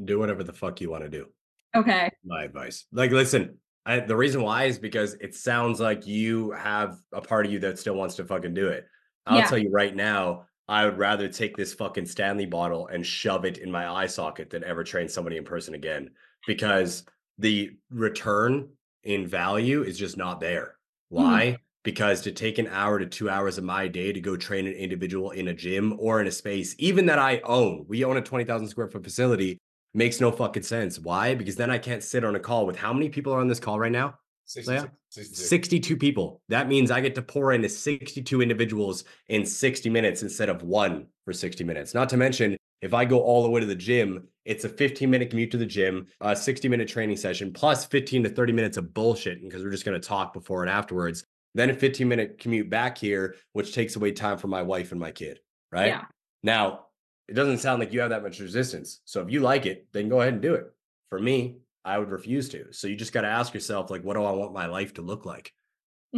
[0.04, 1.28] Do whatever the fuck you want to do.
[1.76, 2.86] okay my advice.
[2.92, 7.46] Like, listen, I, the reason why is because it sounds like you have a part
[7.46, 8.86] of you that still wants to fucking do it.
[9.26, 9.48] I'll Yeah.
[9.48, 13.58] tell you right now, I would rather take this fucking Stanley bottle and shove it
[13.58, 16.12] in my eye socket than ever train somebody in person again
[16.48, 17.04] because
[17.38, 18.70] the return
[19.04, 20.76] in value is just not there.
[21.12, 21.16] Hmm.
[21.18, 21.58] Why?
[21.84, 24.74] Because to take an hour to two hours of my day to go train an
[24.74, 28.22] individual in a gym or in a space, even that I own, we own a
[28.22, 29.60] 20,000 square foot facility
[29.94, 31.00] Makes no fucking sense.
[31.00, 31.36] Why?
[31.36, 33.60] Because then I can't sit on a call with how many people are on this
[33.60, 34.16] call right now?
[34.46, 35.42] 66, 62.
[35.42, 36.42] 62 people.
[36.50, 41.08] That means I get to pour into 62 individuals in 60 minutes instead of one
[41.26, 41.94] for 60 minutes.
[41.94, 45.10] Not to mention, if I go all the way to the gym, it's a 15
[45.10, 48.78] minute commute to the gym, a 60 minute training session, plus 15 to 30 minutes
[48.78, 51.24] of bullshit because we're just going to talk before and afterwards.
[51.56, 55.00] Then a 15 minute commute back here, which takes away time for my wife and
[55.00, 55.40] my kid.
[55.72, 55.88] Right.
[55.88, 56.06] Yeah.
[56.42, 56.83] Now,
[57.28, 59.02] it doesn't sound like you have that much resistance.
[59.06, 60.74] So if you like it, then go ahead and do it.
[61.10, 62.72] For me, I would refuse to.
[62.74, 65.02] So you just got to ask yourself, like, what do I want my life to
[65.02, 65.54] look like?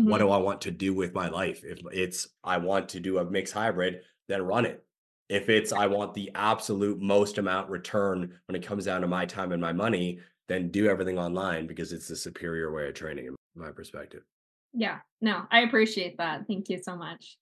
[0.03, 0.19] What Mhm.
[0.19, 1.63] do I want to do with my life?
[1.63, 4.85] If it's I want to do a mixed hybrid, then run it.
[5.29, 9.25] If it's I want the absolute most amount return when it comes down to my
[9.25, 13.27] time and my money, then do everything online because it's the superior way of training
[13.27, 14.23] in my perspective.
[14.73, 15.01] Yeah.
[15.21, 16.47] No, I appreciate that.
[16.47, 17.37] Thank you so much.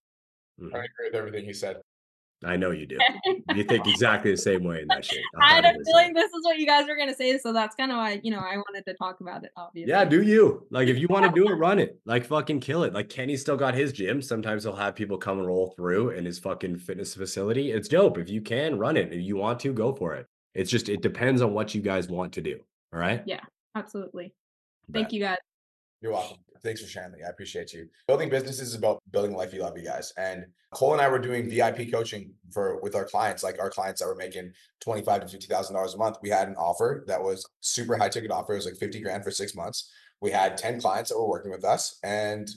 [0.57, 0.73] Mhm.
[0.73, 1.82] I agree with everything you said.
[2.45, 2.97] I know you do.
[3.53, 5.21] You think exactly the same way in that shit.
[5.35, 7.75] a I had a feeling this is what you guys were gonna say, so that's
[7.75, 9.51] kind of why you know I wanted to talk about it.
[9.55, 9.91] Obviously.
[9.91, 10.65] Yeah, do you?
[10.71, 11.99] Like if you want to do it, run it.
[12.05, 12.93] Like fucking kill it.
[12.93, 14.21] Like Kenny's still got his gym.
[14.21, 17.71] Sometimes he'll have people come and roll through in his fucking fitness facility.
[17.71, 18.17] It's dope.
[18.17, 20.25] If you can run it, if you want to, go for it.
[20.55, 22.59] It's just it depends on what you guys want to do.
[22.91, 23.21] All right.
[23.25, 23.41] Yeah.
[23.75, 24.33] Absolutely.
[24.91, 25.37] Thank you guys.
[26.01, 26.37] You're welcome.
[26.63, 27.19] Thanks for sharing that.
[27.25, 27.89] I appreciate you.
[28.07, 30.13] Building businesses is about building life you love, you guys.
[30.17, 33.99] And Cole and I were doing VIP coaching for with our clients, like our clients
[34.01, 36.17] that were making twenty-five to fifty thousand dollars a month.
[36.21, 38.53] We had an offer that was super high ticket offer.
[38.53, 39.91] It was like fifty grand for six months.
[40.21, 42.49] We had ten clients that were working with us, and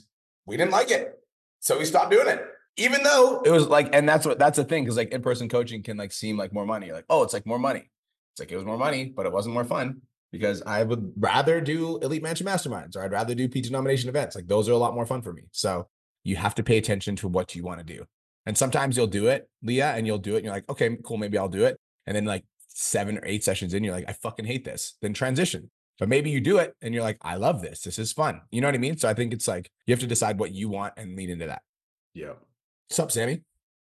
[0.45, 1.19] we didn't like it,
[1.59, 2.45] so we stopped doing it.
[2.77, 5.83] Even though it was like, and that's what that's the thing, because like in-person coaching
[5.83, 6.93] can like seem like more money.
[6.93, 7.91] Like, oh, it's like more money.
[8.33, 10.01] It's like it was more money, but it wasn't more fun
[10.31, 14.35] because I would rather do elite mansion masterminds or I'd rather do PT Domination events.
[14.35, 15.43] Like those are a lot more fun for me.
[15.51, 15.87] So
[16.23, 18.05] you have to pay attention to what you want to do.
[18.45, 20.37] And sometimes you'll do it, Leah, and you'll do it.
[20.37, 21.79] And you're like, okay, cool, maybe I'll do it.
[22.05, 24.95] And then like seven or eight sessions in, you're like, I fucking hate this.
[25.01, 25.69] Then transition.
[25.99, 27.81] But maybe you do it and you're like, I love this.
[27.81, 28.41] This is fun.
[28.51, 28.97] You know what I mean?
[28.97, 31.47] So I think it's like you have to decide what you want and lean into
[31.47, 31.63] that.
[32.13, 32.33] Yeah.
[32.87, 33.41] What's up, Sammy?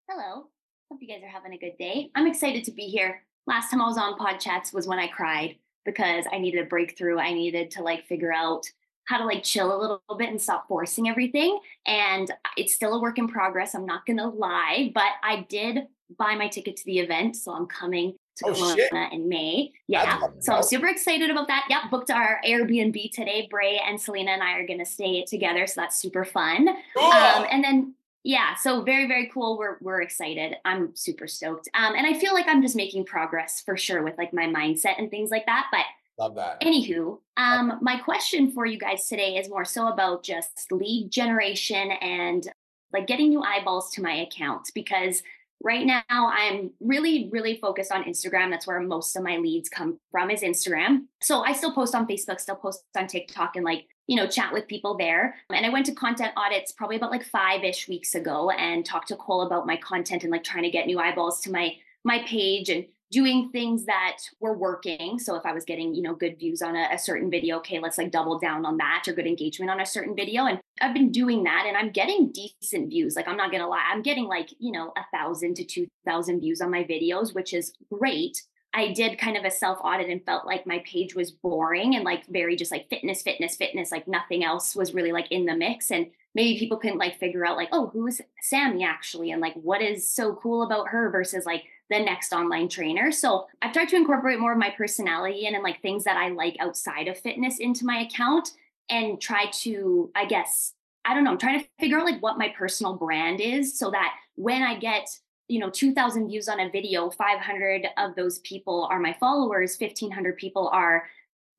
[0.08, 0.48] Hello.
[0.90, 2.10] Hope you guys are having a good day.
[2.14, 3.22] I'm excited to be here.
[3.46, 6.66] Last time I was on Pod Chats was when I cried because I needed a
[6.66, 7.18] breakthrough.
[7.18, 8.66] I needed to like figure out
[9.04, 11.58] how to like chill a little bit and stop forcing everything.
[11.86, 13.74] And it's still a work in progress.
[13.74, 17.36] I'm not going to lie, but I did buy my ticket to the event.
[17.36, 18.92] So I'm coming to Oh, shit.
[19.12, 19.72] In May.
[19.88, 20.20] Yeah.
[20.38, 21.66] So I'm super excited about that.
[21.68, 21.90] Yep.
[21.90, 23.48] Booked our Airbnb today.
[23.50, 25.66] Bray and Selena and I are going to stay together.
[25.66, 26.68] So that's super fun.
[26.68, 29.56] Um, and then yeah, so very very cool.
[29.56, 30.56] We're we're excited.
[30.64, 31.68] I'm super stoked.
[31.74, 34.98] Um, and I feel like I'm just making progress for sure with like my mindset
[34.98, 35.68] and things like that.
[35.70, 35.84] But
[36.18, 36.60] Love that.
[36.60, 41.92] anywho, um, my question for you guys today is more so about just lead generation
[41.92, 42.46] and
[42.92, 45.22] like getting new eyeballs to my account because
[45.62, 48.50] right now I'm really really focused on Instagram.
[48.50, 51.06] That's where most of my leads come from is Instagram.
[51.22, 54.52] So I still post on Facebook, still post on TikTok, and like you know, chat
[54.52, 55.36] with people there.
[55.54, 59.06] And I went to content audits probably about like five ish weeks ago and talked
[59.08, 62.18] to Cole about my content and like trying to get new eyeballs to my my
[62.26, 65.20] page and doing things that were working.
[65.20, 67.78] So if I was getting, you know, good views on a, a certain video, okay,
[67.78, 70.46] let's like double down on that or good engagement on a certain video.
[70.46, 73.14] And I've been doing that and I'm getting decent views.
[73.14, 76.40] Like I'm not gonna lie, I'm getting like, you know, a thousand to two thousand
[76.40, 78.42] views on my videos, which is great.
[78.72, 82.04] I did kind of a self audit and felt like my page was boring and
[82.04, 85.56] like very just like fitness, fitness, fitness, like nothing else was really like in the
[85.56, 85.90] mix.
[85.90, 89.32] And maybe people couldn't like figure out like, oh, who is Sammy actually?
[89.32, 93.10] And like, what is so cool about her versus like the next online trainer.
[93.10, 96.28] So I've tried to incorporate more of my personality in and like things that I
[96.28, 98.52] like outside of fitness into my account
[98.88, 102.38] and try to, I guess, I don't know, I'm trying to figure out like what
[102.38, 105.08] my personal brand is so that when I get
[105.50, 110.36] you know 2000 views on a video 500 of those people are my followers 1500
[110.36, 111.04] people are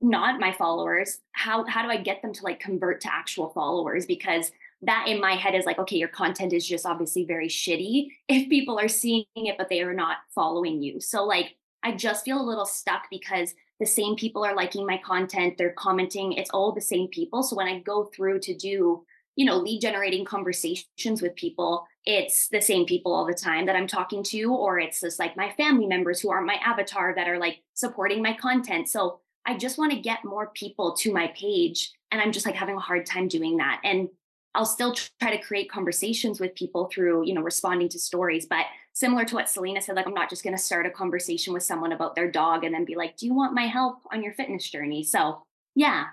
[0.02, 1.20] not my followers.
[1.34, 4.06] How how do i get them to like convert to actual followers?
[4.06, 8.08] Because that in my head is like okay your content is just obviously very shitty
[8.28, 11.00] if people are seeing it but they are not following you.
[11.00, 14.98] So like i just feel a little stuck because the same people are liking my
[14.98, 17.44] content they're commenting it's all the same people.
[17.44, 22.48] So when i go through to do you know lead generating conversations with people it's
[22.48, 25.52] the same people all the time that i'm talking to or it's just like my
[25.52, 28.90] family members who are my avatar that are like supporting my content.
[28.90, 32.56] So i just want to get more people to my page and i'm just like
[32.56, 33.82] having a hard time doing that.
[33.84, 34.10] And
[34.56, 38.66] i'll still try to create conversations with people through you know responding to stories but
[38.92, 41.64] similar to what selena said like i'm not just going to start a conversation with
[41.64, 44.34] someone about their dog and then be like do you want my help on your
[44.34, 45.04] fitness journey?
[45.04, 45.44] So
[45.76, 46.06] yeah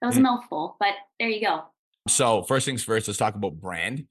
[0.00, 0.24] that was a mm.
[0.24, 1.62] mouthful but there you go.
[2.08, 4.06] So first things first, let's talk about brand.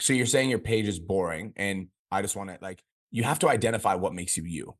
[0.00, 3.38] So you're saying your page is boring, and I just want to like you have
[3.40, 4.76] to identify what makes you you.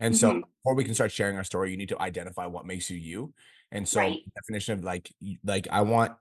[0.00, 0.42] And so Mhm.
[0.62, 3.34] before we can start sharing our story, you need to identify what makes you you.
[3.72, 4.24] And so Right.
[4.34, 5.10] definition of like
[5.44, 6.12] like I want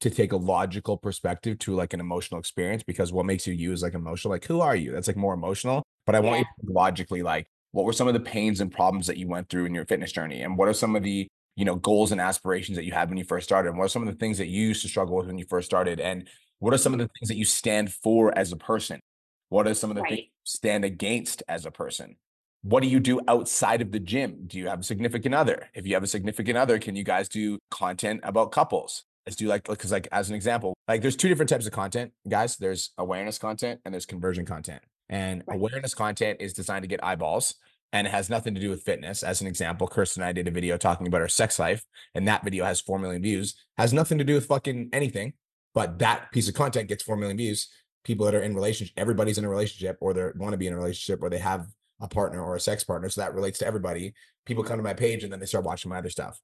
[0.00, 3.72] to take a logical perspective to like an emotional experience because what makes you you
[3.72, 4.32] is like emotional.
[4.32, 4.92] Like who are you?
[4.92, 5.82] That's like more emotional.
[6.04, 8.70] But I want you to think logically like what were some of the pains and
[8.72, 10.42] problems that you went through in your fitness journey?
[10.42, 13.18] And what are some of the you know goals and aspirations that you had when
[13.18, 13.70] you first started?
[13.70, 15.46] And what are some of the things that you used to struggle with when you
[15.48, 16.00] first started?
[16.00, 16.28] And
[16.58, 19.00] what are some of the things that you stand for as a person?
[19.48, 22.16] What are some of the things you stand against as a person?
[22.62, 24.44] What do you do outside of the gym?
[24.46, 25.68] Do you have a significant other?
[25.74, 29.04] If you have a significant other, can you guys do content about couples?
[29.26, 32.12] Let's do like because like as an example, like there's two different types of content,
[32.28, 32.56] guys.
[32.56, 34.82] There's awareness content and there's conversion content.
[35.08, 35.56] And Right.
[35.56, 37.54] awareness content is designed to get eyeballs
[37.92, 39.22] and it has nothing to do with fitness.
[39.22, 41.84] As an example, Kirsten and I did a video talking about our sex life,
[42.14, 43.54] and that video has four million views.
[43.78, 45.34] Has nothing to do with fucking anything,
[45.76, 47.68] but that piece of content gets four million views.
[48.02, 50.72] People that are in relationship, everybody's in a relationship, or they want to be in
[50.72, 51.66] a relationship, or they have
[52.00, 53.10] a partner or a sex partner.
[53.10, 54.14] So that relates to everybody.
[54.46, 56.40] People come to my page and then they start watching my other stuff.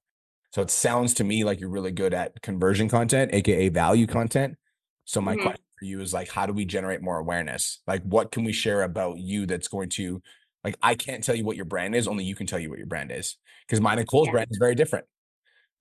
[0.51, 4.55] So it sounds to me like you're really good at conversion content, aka value content.
[5.05, 5.41] So my Mhm.
[5.41, 7.81] question for you is like, how do we generate more awareness?
[7.87, 10.21] Like, what can we share about you that's going to,
[10.63, 12.77] like, I can't tell you what your brand is, only you can tell you what
[12.77, 13.37] your brand is.
[13.65, 14.33] Because mine and Cole's Yeah.
[14.33, 15.07] brand is very different.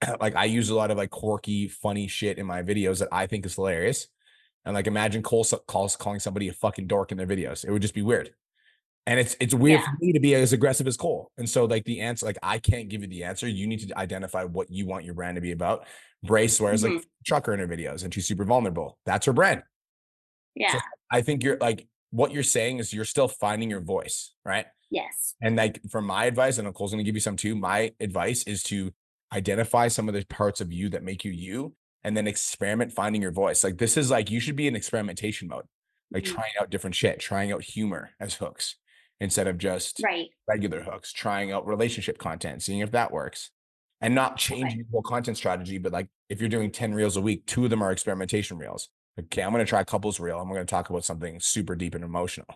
[0.21, 3.27] like, I use a lot of like quirky, funny shit in my videos that I
[3.27, 4.09] think is hilarious.
[4.65, 7.65] And like, imagine Cole calls calling somebody a fucking dork in their videos.
[7.65, 8.31] It would just be weird.
[9.05, 9.87] And it's it's weird Yeah.
[9.87, 11.33] for me to be as aggressive as Cole.
[11.37, 13.49] And so like the answer, like I can't give you the answer.
[13.49, 15.87] You need to identify what you want your brand to be about.
[16.23, 17.03] Bray swears like mm-hmm.
[17.27, 18.99] trucker in her videos and she's super vulnerable.
[19.05, 19.65] That's her brand.
[20.55, 20.79] Yeah.
[21.11, 24.67] I think you're like what you're saying is you're still finding your voice, right?
[24.91, 25.35] Yes.
[25.43, 27.57] And like for my advice, and Cole's gonna give you some too.
[27.57, 28.93] My advice is to
[29.33, 31.75] identify some of the parts of you that make you you,
[32.05, 33.65] and then experiment finding your voice.
[33.65, 35.67] Like this is like you should be in experimentation mode,
[36.11, 36.35] like Mhm.
[36.35, 38.77] trying out different shit, trying out humor as hooks
[39.21, 40.31] instead of just Right.
[40.49, 43.51] regular hooks, trying out relationship content, seeing if that works.
[44.01, 47.21] And not changing the whole content strategy, but like if you're doing 10 reels a
[47.21, 48.89] week, two of them are experimentation reels.
[49.19, 50.41] Okay, I'm gonna try a couples reel.
[50.41, 52.49] and we're gonna talk about something super deep and emotional.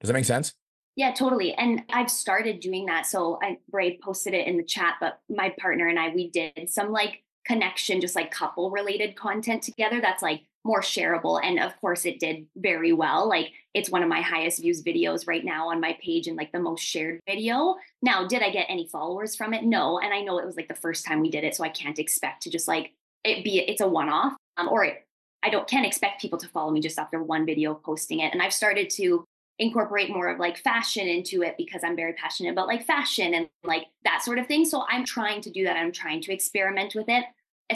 [0.00, 0.54] Does that make sense?
[0.96, 1.54] Yeah, totally.
[1.54, 3.06] And I've started doing that.
[3.06, 6.68] So I Bray posted it in the chat, but my partner and I, we did
[6.68, 11.40] some like connection, just like couple related content together that's like more shareable.
[11.42, 13.28] And of course it did very well.
[13.28, 16.52] Like it's one of my highest views videos right now on my page and like
[16.52, 17.76] the most shared video.
[18.02, 19.64] Now, did I get any followers from it?
[19.64, 19.98] No.
[19.98, 21.56] And I know it was like the first time we did it.
[21.56, 22.92] So I can't expect to just like
[23.24, 24.34] it be it's a one-off.
[24.58, 25.06] Um, or it,
[25.42, 28.32] I don't can't expect people to follow me just after one video posting it.
[28.32, 29.24] And I've started to
[29.62, 33.48] incorporate more of like fashion into it because I'm very passionate about like fashion and
[33.62, 34.64] like that sort of thing.
[34.64, 35.76] So I'm trying to do that.
[35.76, 37.24] I'm trying to experiment with it.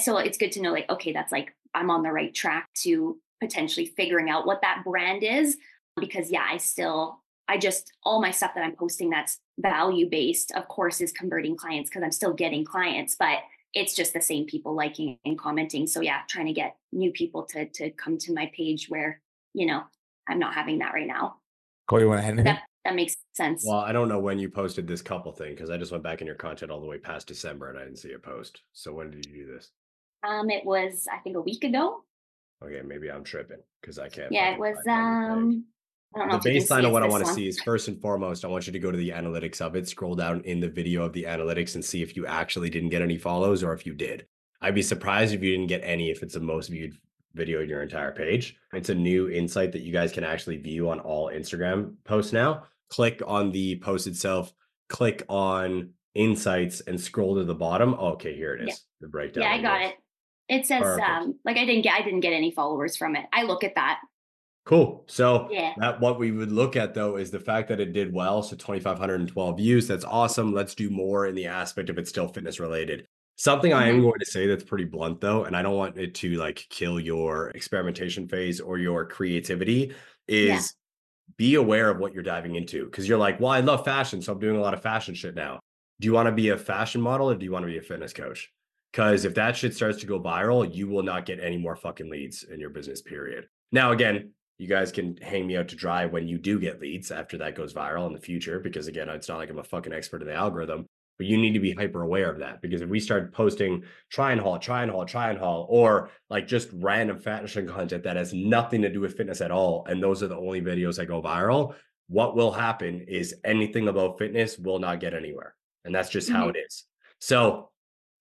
[0.00, 3.18] So it's good to know like, okay, that's like I'm on the right track to
[3.40, 5.58] potentially figuring out what that brand is.
[5.96, 10.50] Because yeah, I still I just all my stuff that I'm posting that's value based,
[10.56, 13.38] of course, is converting clients because I'm still getting clients, but
[13.74, 15.86] it's just the same people liking and commenting.
[15.86, 19.20] So yeah, trying to get new people to to come to my page where,
[19.54, 19.84] you know,
[20.28, 21.36] I'm not having that right now.
[21.86, 22.44] Cole, you want to head in?
[22.44, 23.64] That that makes sense.
[23.66, 26.20] Well, I don't know when you posted this couple thing because I just went back
[26.20, 28.62] in your content all the way past December and I didn't see a post.
[28.72, 29.70] So when did you do this?
[30.22, 32.04] Um, it was I think a week ago.
[32.64, 34.32] Okay, maybe I'm tripping because I can't.
[34.32, 35.64] Yeah, it was um
[36.14, 37.48] I don't know the if you can baseline of what I want this to see
[37.48, 40.14] is first and foremost, I want you to go to the analytics of it, scroll
[40.14, 43.18] down in the video of the analytics and see if you actually didn't get any
[43.18, 44.26] follows or if you did.
[44.60, 46.96] I'd be surprised if you didn't get any if it's the most viewed
[47.36, 48.56] video in your entire page.
[48.72, 52.64] It's a new insight that you guys can actually view on all Instagram posts now.
[52.90, 54.52] Click on the post itself,
[54.88, 57.94] click on insights and scroll to the bottom.
[57.98, 58.68] Oh, okay, here it is.
[58.68, 58.74] Yeah.
[59.02, 59.42] The breakdown.
[59.44, 59.94] Yeah, I got it.
[60.48, 61.08] It says Perfect.
[61.08, 63.26] um like I didn't get I didn't get any followers from it.
[63.32, 64.00] I look at that.
[64.64, 65.04] Cool.
[65.08, 65.74] So Yeah.
[65.78, 68.42] that what we would look at though is the fact that it did well.
[68.42, 69.86] So 2,512 views.
[69.88, 70.52] That's awesome.
[70.52, 73.06] Let's do more in the aspect of it's still fitness related.
[73.36, 74.02] Something I am Mhm.
[74.02, 76.98] going to say that's pretty blunt though, and I don't want it to like kill
[76.98, 79.92] your experimentation phase or your creativity
[80.26, 80.60] is Yeah.
[81.36, 82.88] be aware of what you're diving into.
[82.90, 84.22] Cause you're like, well, I love fashion.
[84.22, 85.60] So I'm doing a lot of fashion shit now.
[86.00, 87.82] Do you want to be a fashion model or do you want to be a
[87.82, 88.50] fitness coach?
[88.92, 92.08] Because if that shit starts to go viral, you will not get any more fucking
[92.08, 93.48] leads in your business, period.
[93.72, 97.10] Now, again, you guys can hang me out to dry when you do get leads
[97.10, 98.58] after that goes viral in the future.
[98.60, 100.86] Because again, it's not like I'm a fucking expert in the algorithm,
[101.18, 102.60] but you need to be hyper aware of that.
[102.60, 106.10] Because if we start posting try on haul, try on haul, try on haul, or
[106.28, 110.02] like just random fashion content that has nothing to do with fitness at all, and
[110.02, 111.74] those are the only videos that go viral,
[112.08, 115.54] what will happen is anything about fitness will not get anywhere.
[115.84, 116.56] And that's just how mm-hmm.
[116.56, 116.84] it is.
[117.20, 117.70] So,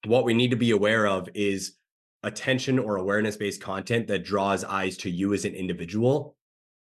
[0.05, 1.77] what we need to be aware of is
[2.23, 6.35] attention or awareness based content that draws eyes to you as an individual,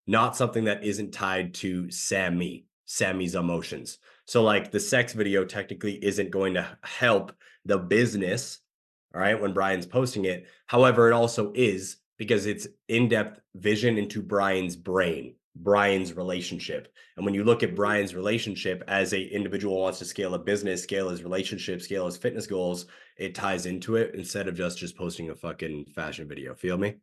[0.06, 3.98] not something that isn't tied to Sammy, Sammy's emotions.
[4.28, 7.32] So, like the sex video technically isn't going to help
[7.64, 8.58] the business,
[9.14, 10.46] all right, when Brian's posting it.
[10.66, 16.92] However, it also is because it's in depth vision into Brian's brain, Brian's relationship.
[17.16, 17.76] And when you look at mm.
[17.76, 22.18] Brian's relationship as a individual wants to scale a business, scale his relationship, scale his
[22.18, 22.84] fitness goals,
[23.16, 26.54] it ties into it instead of just just posting a fucking fashion video.
[26.54, 26.96] Feel me?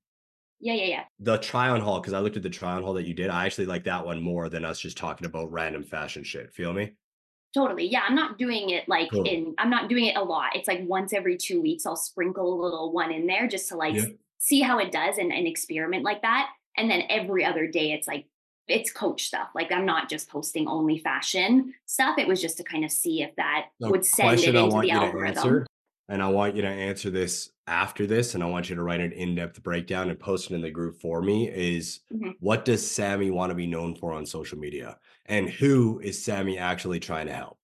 [0.59, 1.03] Yeah, yeah, yeah.
[1.19, 3.31] The try on haul, because I looked at the try on haul that you did.
[3.31, 6.53] I actually like that one more than us just talking about random fashion shit.
[6.53, 6.93] Feel me?
[7.55, 7.87] Totally.
[7.87, 9.23] Yeah, I'm not doing it like Cool.
[9.23, 10.55] in I'm not doing it a lot.
[10.55, 13.77] It's like once every 2 weeks I'll sprinkle a little one in there just to
[13.77, 14.05] like Yeah.
[14.39, 16.49] see how it does and, and experiment like that.
[16.77, 18.25] And then every other day it's like
[18.67, 19.49] it's coach stuff.
[19.55, 22.17] Like I'm not just posting only fashion stuff.
[22.17, 24.91] It was just to kind of see if that The would send it into the
[24.91, 25.65] algorithm.
[26.09, 28.99] and I want you to answer this after this, and I want you to write
[29.01, 31.47] an in-depth breakdown and post it in the group for me.
[31.49, 32.35] Is Mhm.
[32.39, 36.57] what does Sammy want to be known for on social media, and who is Sammy
[36.57, 37.57] actually trying to help?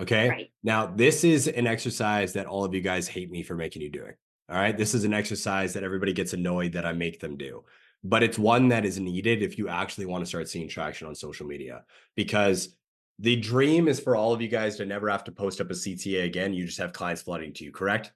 [0.00, 0.28] Okay.
[0.28, 0.52] Right.
[0.62, 3.90] Now, this is an exercise that all of you guys hate me for making you
[3.90, 4.14] doing.
[4.48, 4.76] All right.
[4.76, 7.64] This is an exercise that everybody gets annoyed that I make them do,
[8.02, 11.14] but it's one that is needed if you actually want to start seeing traction on
[11.14, 11.84] social media
[12.16, 12.76] because
[13.18, 15.74] the dream is for all of you guys to never have to post up a
[15.74, 16.54] CTA again.
[16.54, 18.12] You just have clients flooding to you, correct?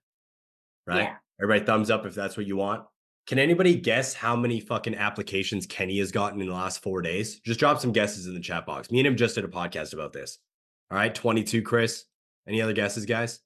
[0.87, 1.03] Right.
[1.03, 1.15] Yeah.
[1.41, 2.85] Everybody thumbs up if that's what you want.
[3.27, 7.41] Can anybody guess how many fucking applications Kenny has gotten in the last four days?
[7.41, 8.89] Just drop some guesses in the chat box.
[8.89, 10.39] Me and him just did a podcast about this.
[10.93, 12.05] All right, 22, Chris.
[12.47, 13.41] Any other guesses, guys?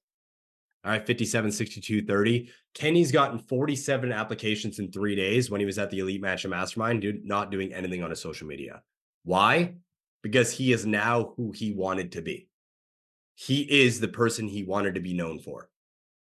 [0.85, 2.51] All right, 57, 62, 30.
[2.75, 7.01] Kenny's gotten 47 applications in three days when he was at the Elite Mansion Mastermind,
[7.01, 8.83] dude, not doing anything on his social media.
[9.25, 9.77] Why?
[10.23, 12.49] Because he is now who he wanted to be.
[13.35, 15.71] He is the person he wanted to be known for.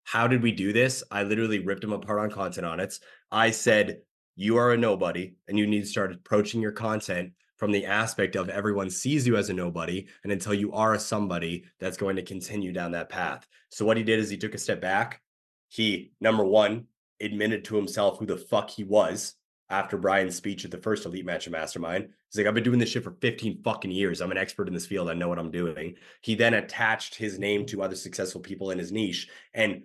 [0.05, 1.03] How did we do this?
[1.11, 3.01] I literally ripped him apart on content audits.
[3.33, 4.03] I said,
[4.37, 8.37] You are a nobody, and you need to start approaching your content from the aspect
[8.37, 12.17] of everyone sees you as a nobody and until you are a somebody that's going
[12.17, 13.47] to continue down that path.
[13.71, 15.23] So, what he did is he took a step back.
[15.71, 16.85] He, number one,
[17.23, 19.35] admitted to himself who the fuck he was
[19.71, 22.09] after Brian's speech at the first Elite Mansion Mastermind.
[22.29, 24.21] He's like, I've been doing this shit for 15 fucking years.
[24.21, 25.09] I'm an expert in this field.
[25.09, 25.95] I know what I'm doing.
[26.21, 29.85] He then attached his name to other successful people in his niche and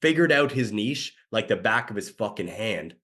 [0.00, 2.94] figured out his niche like the back of his fucking hand,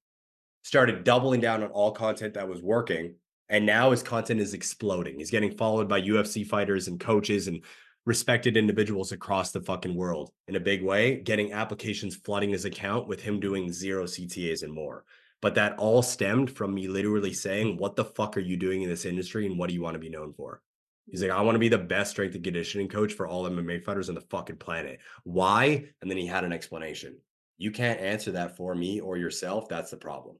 [0.62, 3.14] started doubling down on all content that was working.
[3.48, 5.18] And now his content is exploding.
[5.18, 7.62] He's getting followed by UFC fighters and coaches and
[8.06, 13.06] respected individuals across the fucking world in a big way, getting applications flooding his account
[13.06, 15.04] with him doing zero CTAs and more.
[15.40, 18.88] But that all stemmed from me literally saying, What the fuck are you doing in
[18.88, 20.62] this industry and what do you want to be known for?
[21.10, 23.82] He's like, I want to be the best strength and conditioning coach for all MMA
[23.82, 25.00] fighters on the fucking planet.
[25.24, 25.84] Why?
[26.00, 27.16] And then he had an explanation.
[27.58, 29.68] You can't answer that for me or yourself.
[29.68, 30.36] That's the problem.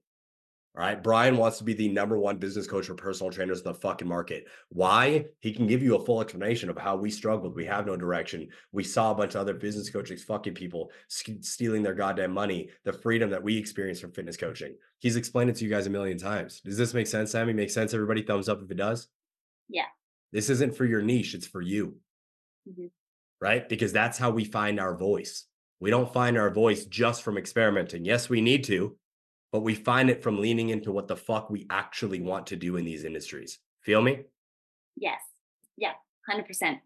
[0.75, 1.03] All right.
[1.03, 4.09] Brian wants to be the number one business coach for personal trainers in the fucking
[4.09, 4.47] market.
[4.71, 5.27] Why?
[5.41, 7.55] He can give you a full explanation of how we struggled.
[7.55, 8.49] We have no direction.
[8.73, 12.93] We saw a bunch of other business coaches fucking people stealing their goddamn money, the
[12.95, 14.75] freedom that we experience from fitness coaching.
[14.99, 16.63] He's explained it to you guys a million times.
[16.65, 17.53] Does this make sense, Sammy?
[17.53, 17.93] Make sense?
[17.93, 19.09] Everybody, thumbs up if it does.
[19.69, 19.85] Yeah.
[20.33, 22.01] This isn't for your niche, it's for you.
[22.69, 22.91] Mhm.
[23.41, 23.69] Right?
[23.69, 25.47] Because that's how we find our voice.
[25.81, 28.05] We don't find our voice just from experimenting.
[28.05, 28.97] Yes, we need to,
[29.51, 32.77] but we find it from leaning into what the fuck we actually want to do
[32.77, 33.59] in these industries.
[33.81, 34.25] Feel me?
[34.97, 35.21] Yes.
[35.77, 35.95] Yeah.
[36.29, 36.81] 100%.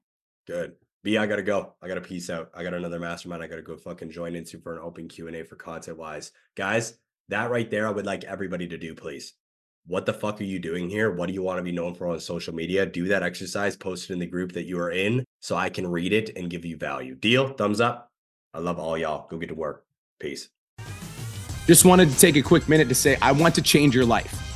[0.47, 0.76] Good.
[1.03, 1.74] B, I gotta go.
[1.82, 2.51] I gotta peace out.
[2.55, 3.42] I got another mastermind.
[3.42, 6.32] I gotta go fucking join into for an open Q and A for content wise,
[6.57, 6.99] guys.
[7.28, 9.34] That right there, I would like everybody to do, please.
[9.89, 11.12] What the fuck are you doing here?
[11.12, 12.84] What do you want to be known for on social media?
[12.84, 15.87] Do that exercise, post it in the group that you are in, so I can
[15.87, 17.14] read it and give you value.
[17.14, 17.53] Deal?
[17.53, 18.11] Thumbs up.
[18.53, 19.28] I love all y'all.
[19.28, 19.84] Go get to work.
[20.18, 20.49] Peace.
[21.68, 24.55] Just wanted to take a quick minute to say, I want to change your life.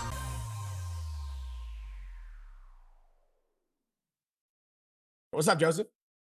[5.41, 5.87] What's up, Joseph?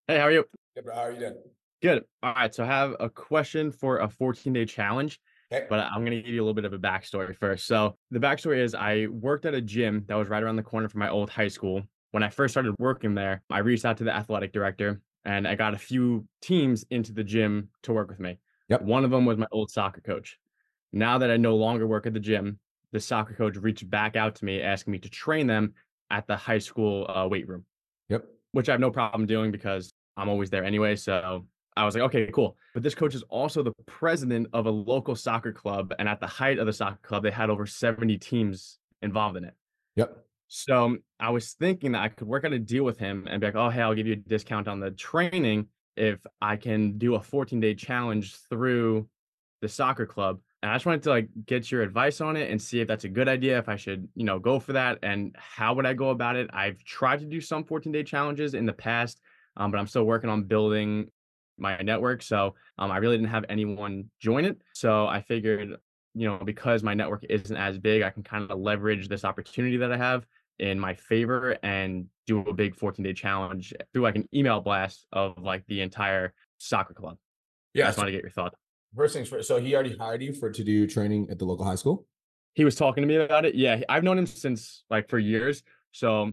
[0.07, 0.45] Hey, how are you?
[0.74, 0.95] Good, bro.
[0.95, 1.36] How are you doing?
[1.82, 2.05] Good.
[2.24, 2.55] All right.
[2.55, 5.20] So I have a question for a 14 day challenge,
[5.51, 5.66] Okay.
[5.70, 7.68] but I'm going to give you a little bit of a backstory first.
[7.68, 10.88] So the backstory is I worked at a gym that was right around the corner
[10.88, 11.84] from my old high school.
[12.12, 15.55] When I first started working there, I reached out to the athletic director and I
[15.55, 18.39] got a few teams into the gym to work with me.
[18.70, 18.84] Yep.
[18.84, 20.39] One of them was my old soccer coach.
[20.93, 22.59] Now that I no longer work at the gym,
[22.93, 25.74] the soccer coach reached back out to me asking me to train them
[26.09, 27.66] at the high school uh, weight room.
[28.54, 30.95] Which I have no problem doing because I'm always there anyway.
[30.95, 31.39] So I
[31.78, 32.58] I was like, okay, cool.
[32.74, 35.93] But this coach is also the president of a local soccer club.
[35.99, 39.45] And at the height of the soccer club, they had over 70 teams involved in
[39.45, 39.54] it.
[39.95, 40.18] Yep.
[40.47, 43.47] So I was thinking that I could work out a deal with him and be
[43.47, 47.16] like, oh, hey, I'll give you a discount on the training if I can do
[47.16, 49.08] a 14 day challenge through
[49.62, 50.39] the soccer club.
[50.62, 53.03] And I just wanted to like get your advice on it and see if that's
[53.03, 55.93] a good idea, if I should, you know, go for that and how would I
[55.93, 56.49] go about it.
[56.53, 59.20] I've tried to do some 14 day challenges in the past,
[59.57, 61.07] um, but I'm still working on building
[61.57, 62.22] my network.
[62.22, 64.62] So um, I really didn't have anyone join it.
[64.74, 65.78] So I figured,
[66.14, 69.78] you know, because my network isn't as big, I can kind of leverage this opportunity
[69.78, 70.26] that I have
[70.59, 75.07] in my favor and do a big 14 day challenge through like an email blast
[75.12, 77.18] of like the entire soccer club.
[77.74, 77.86] Yeah.
[77.86, 78.55] I just want to get your thoughts.
[78.96, 79.48] First things first.
[79.48, 82.06] So he already hired you for to do training at the local high school.
[82.54, 83.56] he was talking to me about it.
[83.56, 85.64] Yeah, I've known him since like for years.
[85.92, 86.32] So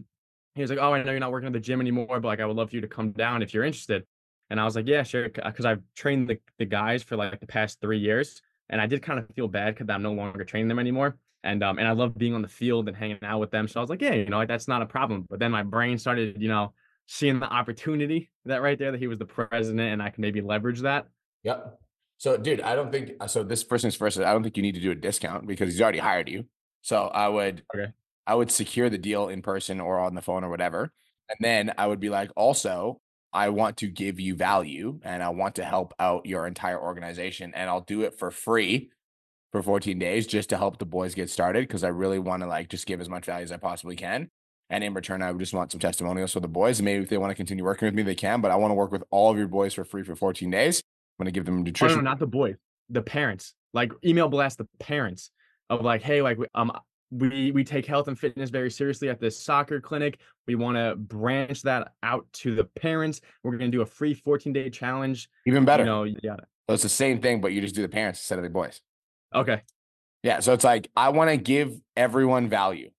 [0.55, 2.39] he was like, "Oh, I know you're not working at the gym anymore, but like
[2.39, 4.05] I would love for you to come down if you're interested."
[4.49, 7.47] And I was like, "Yeah, sure," because I've trained the the guys for like the
[7.47, 10.67] past three years, and I did kind of feel bad because I'm no longer training
[10.67, 11.17] them anymore.
[11.43, 13.67] And um and I love being on the field and hanging out with them.
[13.67, 15.63] So I was like, "Yeah, you know, like, that's not a problem." But then my
[15.63, 16.73] brain started, you know,
[17.07, 20.41] seeing the opportunity that right there that he was the president and I can maybe
[20.41, 21.07] leverage that.
[21.43, 21.79] Yep.
[22.19, 23.43] So, dude, I don't think uh, so.
[23.43, 24.19] This things first.
[24.19, 26.45] I don't think you need to do a discount because he's already hired you.
[26.81, 27.91] So I would, Okay.
[28.27, 30.91] I would secure the deal in person or on the phone or whatever,
[31.29, 32.99] and then I would be like, also,
[33.31, 37.53] I want to give you value and I want to help out your entire organization,
[37.55, 38.91] and I'll do it for free
[39.51, 42.47] for 14 days just to help the boys get started because I really want to
[42.47, 44.29] like just give as much value as I possibly can.
[44.69, 46.79] And in return, I would just want some testimonials for the boys.
[46.79, 48.41] And maybe if they want to continue working with me, they can.
[48.41, 50.83] But I want to work with all of your boys for free for 14 days.
[51.19, 52.03] I'm to give them Oh, no, nutrition.
[52.03, 52.55] not the boys,
[52.89, 53.53] the parents.
[53.73, 55.31] Like email blast the parents
[55.69, 56.71] of like, hey, like we- um
[57.11, 60.19] we we take health and fitness very seriously at this soccer clinic.
[60.47, 63.21] We want to branch that out to the parents.
[63.43, 65.27] We're gonna do a free 14 day challenge.
[65.47, 65.83] Even better.
[65.83, 66.35] You know, yeah.
[66.69, 68.79] So it's the same thing, but you just do the parents instead of the boys.
[69.33, 69.61] Okay.
[70.23, 70.39] Yeah.
[70.39, 72.91] So it's like I want to give everyone value.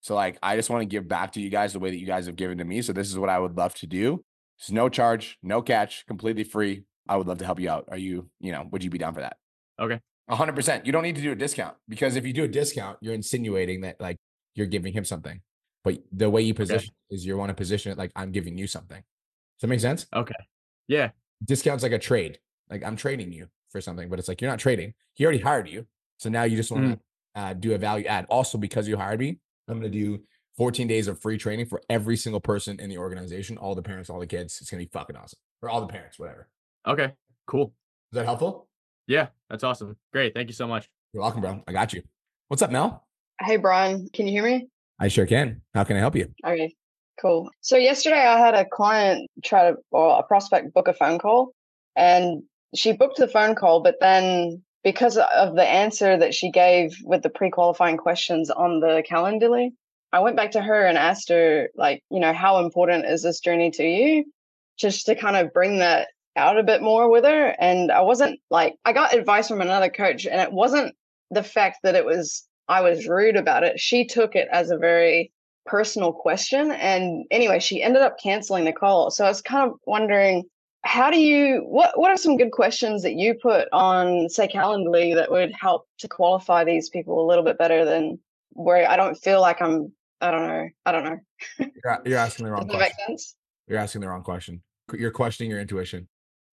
[0.00, 2.06] So like I just want to give back to you guys the way that you
[2.06, 2.82] guys have given to me.
[2.82, 4.24] So this is what I would love to do.
[4.58, 6.82] It's no charge, no catch, completely free.
[7.08, 7.86] I would love to help you out.
[7.90, 9.36] Are you, you know, would you be down for that?
[9.80, 10.00] Okay.
[10.28, 10.86] A hundred percent.
[10.86, 13.80] You don't need to do a discount because if you do a discount, you're insinuating
[13.80, 14.18] that like
[14.54, 15.40] you're giving him something.
[15.82, 18.56] But the way you position it is you want to position it like I'm giving
[18.56, 18.98] you something.
[18.98, 20.06] Does that make sense?
[20.14, 20.34] Okay.
[20.86, 21.10] Yeah.
[21.44, 22.38] Discounts like a trade.
[22.68, 24.94] Like I'm trading you for something, but it's like you're not trading.
[25.14, 25.86] He already hired you.
[26.18, 26.84] So now you just want
[27.34, 28.26] to uh, do a value add.
[28.28, 29.38] Also, because you hired me,
[29.68, 30.22] I'm going to do
[30.56, 34.10] 14 days of free training for every single person in the organization, all the parents,
[34.10, 34.58] all the kids.
[34.60, 35.38] It's going to be fucking awesome.
[35.62, 36.48] Or all the parents, whatever.
[36.86, 37.12] Okay.
[37.46, 37.72] Cool.
[38.12, 38.68] Is that helpful?
[39.06, 39.96] Yeah, that's awesome.
[40.12, 40.34] Great.
[40.34, 40.88] Thank you so much.
[41.12, 41.62] You're welcome, bro.
[41.66, 42.02] I got you.
[42.48, 43.04] What's up, Mel?
[43.40, 44.68] Hey, Brian, can you hear me?
[44.98, 45.62] I sure can.
[45.74, 46.32] How can I help you?
[46.44, 46.74] Okay,
[47.20, 47.50] cool.
[47.60, 51.52] So yesterday I had a client try to, or a prospect book a phone call,
[51.96, 52.42] and
[52.74, 57.22] she booked the phone call, but then because of the answer that she gave with
[57.22, 59.70] the pre-qualifying questions on the Calendly,
[60.12, 63.40] I went back to her and asked her, like, you know, how important is this
[63.40, 64.24] journey to you?
[64.78, 67.54] Just to kind of bring that out a bit more with her.
[67.58, 70.94] And I wasn't like, I got advice from another coach, and it wasn't
[71.30, 73.78] the fact that it was, I was rude about it.
[73.80, 75.32] She took it as a very
[75.66, 76.72] personal question.
[76.72, 79.10] And anyway, she ended up canceling the call.
[79.10, 80.44] So I was kind of wondering,
[80.82, 85.14] how do you what what are some good questions that you put on say calendly
[85.14, 88.18] that would help to qualify these people a little bit better than
[88.52, 91.18] where i don't feel like i'm i don't know i don't know
[91.58, 93.16] You're, you're asking the wrong does that make question.
[93.66, 94.62] You're asking the wrong question.
[94.92, 96.08] You're questioning your intuition.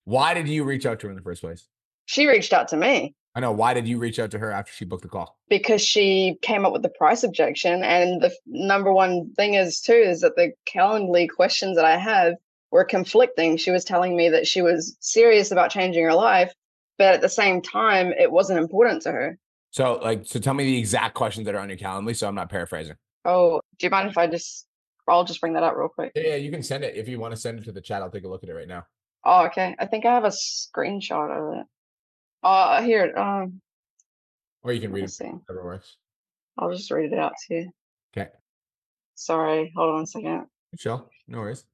[0.07, 1.67] Why did you reach out to her in the first place?
[2.05, 3.51] she reached out to me I know.
[3.51, 5.37] Why did you reach out to her after she booked the call?
[5.49, 9.93] because she came up with the price objection and the number one thing is too
[9.93, 12.33] is that the calendly questions that i have
[12.71, 16.53] were conflicting she was telling me that she was serious about changing her life
[16.97, 19.37] but at the same time it wasn't important to her
[19.71, 22.35] So, like, so tell me the exact questions that are on your Calendly, so I'm
[22.35, 22.95] not paraphrasing.
[23.25, 24.65] Oh, do you mind if I just?
[25.07, 26.11] I'll just bring that up real quick.
[26.15, 28.01] Yeah, yeah, you can send it if you want to send it to the chat.
[28.01, 28.83] I'll take a look at it right now.
[29.29, 29.75] Oh, okay.
[29.77, 31.65] I think I have a screenshot of it.
[32.41, 33.13] Uh, here.
[33.17, 33.59] Um,
[34.63, 35.09] Or you can read it.
[35.11, 35.25] see.
[35.25, 35.97] Whatever works.
[36.57, 37.71] I'll just read it out to you.
[38.15, 38.29] Okay.
[39.15, 40.45] Sorry, hold on a second.
[40.79, 41.09] Chill.
[41.27, 41.65] No worries.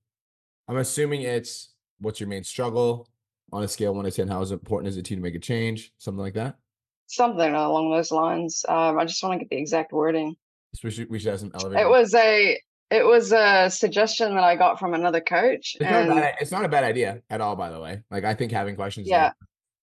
[0.67, 3.07] I'm assuming it's what's your main struggle
[3.51, 4.27] on a scale one to ten.
[4.27, 5.91] How important is it to you to make a change?
[5.99, 6.57] Something like that.
[7.05, 8.65] Something along those lines.
[8.67, 10.35] Um, I just want to get the exact wording.
[10.73, 11.85] So we should we should have some elevator.
[11.85, 12.59] It was a.
[12.93, 16.51] It was a suggestion that I got from another coach, It's not, a bad, it's
[16.51, 18.03] not a bad idea at all, by the way.
[18.11, 19.07] Like I think having questions.
[19.07, 19.25] Yeah.
[19.25, 19.33] like-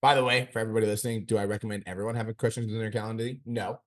[0.00, 3.32] by the way, for everybody listening, do I recommend everyone having questions in their calendar?
[3.44, 3.80] No.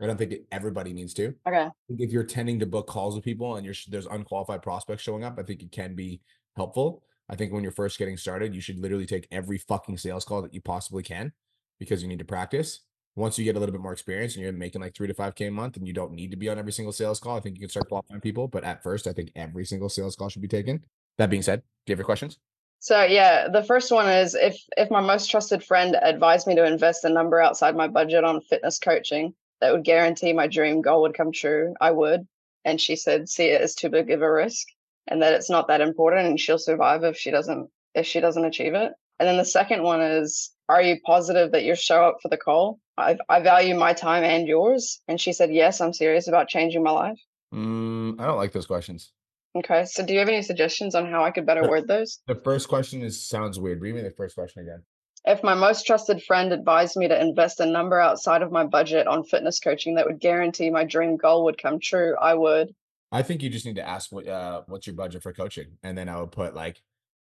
[0.00, 1.34] I don't think everybody needs to.
[1.46, 1.64] okay.
[1.64, 5.02] I think if you're tending to book calls with people and you're there's unqualified prospects
[5.02, 6.20] showing up, I think it can be
[6.56, 7.02] helpful.
[7.28, 10.42] I think when you're first getting started, you should literally take every fucking sales call
[10.42, 11.32] that you possibly can
[11.78, 12.80] because you need to practice.
[13.16, 15.34] Once you get a little bit more experience and you're making like three to five
[15.34, 17.40] K a month and you don't need to be on every single sales call, I
[17.40, 18.48] think you can start qualifying people.
[18.48, 20.84] But at first, I think every single sales call should be taken.
[21.18, 22.38] That being said, do you have your questions?
[22.80, 26.66] So yeah, the first one is if if my most trusted friend advised me to
[26.66, 31.02] invest a number outside my budget on fitness coaching that would guarantee my dream goal
[31.02, 32.26] would come true, I would.
[32.64, 34.66] And she said, see it as too big of a risk
[35.06, 38.44] and that it's not that important and she'll survive if she doesn't if she doesn't
[38.44, 38.92] achieve it.
[39.20, 42.36] And then the second one is, are you positive that you'll show up for the
[42.36, 42.78] call?
[42.96, 45.00] I, I value my time and yours.
[45.08, 47.20] And she said, yes, I'm serious about changing my life.
[47.52, 49.12] Mm, I don't like those questions.
[49.56, 49.84] Okay.
[49.84, 52.20] So do you have any suggestions on how I could better word those?
[52.26, 53.80] The first question is sounds weird.
[53.80, 54.82] Read me the first question again.
[55.26, 59.06] If my most trusted friend advised me to invest a number outside of my budget
[59.06, 62.74] on fitness coaching that would guarantee my dream goal would come true, I would.
[63.10, 65.96] I think you just need to ask what uh what's your budget for coaching, and
[65.96, 66.82] then I would put like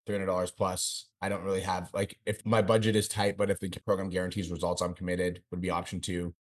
[0.10, 1.06] three hundred dollars plus.
[1.22, 4.50] I don't really have like if my budget is tight, but if the program guarantees
[4.50, 5.44] results, I'm committed.
[5.52, 6.34] Would be option two,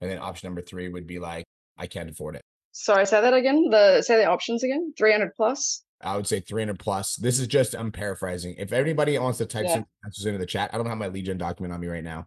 [0.00, 1.44] and then option number three would be like
[1.78, 2.42] I can't afford it.
[2.72, 3.68] Sorry, say that again.
[3.70, 4.92] The say the options again.
[4.98, 5.84] 300 plus.
[6.00, 7.14] I would say 300 plus.
[7.14, 8.56] This is just I'm paraphrasing.
[8.58, 9.74] If anybody wants to type Yeah.
[9.74, 12.02] some answers into the chat, I don't have my lead gen document on me right
[12.02, 12.26] now.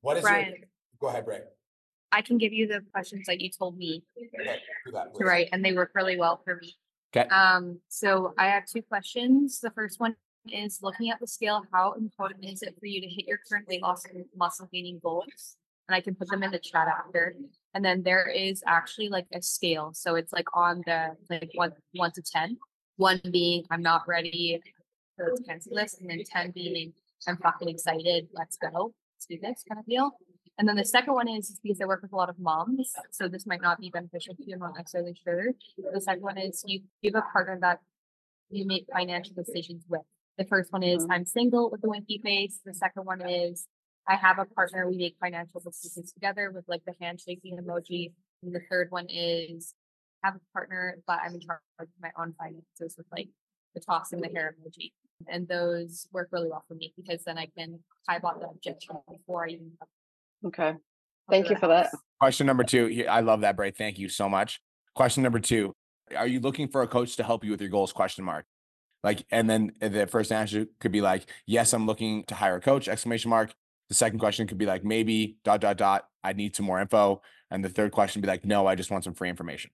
[0.00, 0.68] What is Brian, your
[1.00, 1.40] go ahead, Bray.
[2.12, 4.60] I can give you the questions that you told me Okay,
[4.92, 6.76] that, to write, and they work really well for me.
[7.14, 7.28] Okay.
[7.28, 9.60] Um, so I have two questions.
[9.60, 10.14] The first one
[10.48, 13.68] is looking at the scale, how important is it for you to hit your current
[13.68, 15.56] weight loss and muscle gaining goals?
[15.88, 17.34] And I can put them in the chat after.
[17.74, 19.90] And then there is actually like a scale.
[19.92, 22.56] So it's like on the like one one to ten.
[22.96, 24.60] One being I'm not ready
[25.16, 26.92] for the cancel this, and then ten being
[27.26, 30.12] I'm fucking excited, let's go, let's do this kind of deal.
[30.60, 32.92] And then the second one is, is because I work with a lot of moms,
[33.12, 34.56] so this might not be beneficial to you.
[34.56, 35.52] I'm not necessarily sure.
[35.90, 37.78] The second one is you, you have a partner that
[38.50, 40.02] you make financial decisions with.
[40.36, 41.12] The first one is mm-hmm.
[41.12, 42.60] I'm single with a winky face.
[42.62, 43.64] The second one is
[44.06, 44.86] I have a partner.
[44.86, 48.12] We make financial decisions together with like the handshaking emoji.
[48.42, 49.72] And the third one is
[50.22, 53.30] I have a partner, but I'm in charge of my own finances with like
[53.74, 54.92] the tossing the hair emoji.
[55.26, 58.96] And those work really well for me because then I can type out the objection
[59.10, 59.72] before I even
[60.46, 60.74] Okay.
[61.28, 61.90] Thank you for that.
[62.18, 63.04] Question number two.
[63.08, 63.70] I love that, Bray.
[63.70, 64.60] Thank you so much.
[64.94, 65.74] Question number two.
[66.16, 67.92] Are you looking for a coach to help you with your goals?
[67.92, 68.44] Question mark.
[69.02, 72.60] Like, and then the first answer could be like, yes, I'm looking to hire a
[72.60, 73.54] coach, exclamation mark.
[73.88, 76.06] The second question could be like, maybe dot, dot, dot.
[76.22, 77.22] I need some more info.
[77.50, 79.70] And the third question would be like, no, I just want some free information.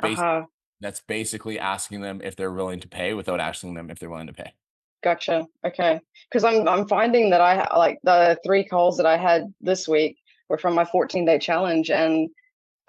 [0.00, 0.46] Basi- Uh-huh.
[0.80, 4.28] That's basically asking them if they're willing to pay without asking them if they're willing
[4.28, 4.54] to pay.
[5.02, 5.46] Gotcha.
[5.66, 6.00] Okay.
[6.30, 10.16] Because I'm I'm finding that I like the three calls that I had this week
[10.48, 12.28] were from my 14 day challenge, and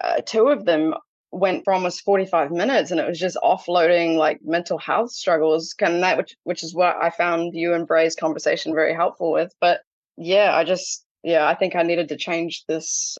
[0.02, 0.94] uh, two of them
[1.30, 6.02] went for almost 45 minutes, and it was just offloading like mental health struggles, and
[6.02, 9.52] that which which is what I found you and Bray's conversation very helpful with.
[9.60, 9.80] But
[10.16, 13.16] yeah, I just yeah, I think I needed to change this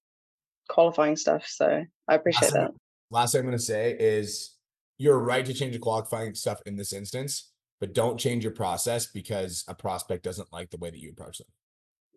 [0.68, 1.46] qualifying stuff.
[1.46, 2.66] So I appreciate Last that.
[2.68, 2.76] thing-
[3.10, 4.56] Last thing I'm going to say is
[4.96, 7.51] you're right to change the qualifying stuff in this instance,
[7.82, 11.38] but don't change your process because a prospect doesn't like the way that you approach
[11.38, 11.48] them.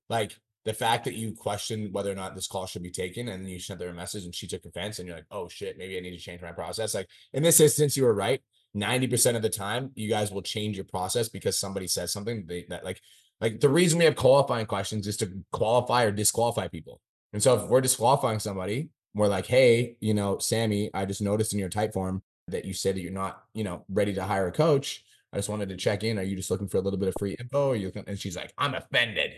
[0.10, 3.50] Like the fact that you question whether or not this call should be taken and
[3.50, 5.98] you sent her a message and she took offense and you're like, oh shit, maybe
[5.98, 6.94] I need to change my process.
[6.94, 8.42] Like in this instance, you were right.
[8.78, 12.68] 90% of the time, you guys will change your process because somebody says something they,
[12.70, 13.02] that like,
[13.42, 17.02] like the reason we have qualifying questions is to qualify or disqualify people.
[17.34, 21.54] And so if we're disqualifying somebody, we're like, hey, you know, Sammy, I just noticed
[21.54, 24.46] in your type form that you said that you're not, you know, ready to hire
[24.46, 25.04] a coach.
[25.36, 26.18] I just wanted to check in.
[26.18, 27.68] Are you just looking for a little bit of free info?
[27.68, 28.06] Or you looking?
[28.08, 29.32] And she's like, I'm offended.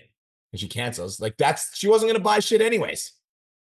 [0.52, 1.20] And she cancels.
[1.20, 3.14] Like that's she wasn't gonna buy shit anyways.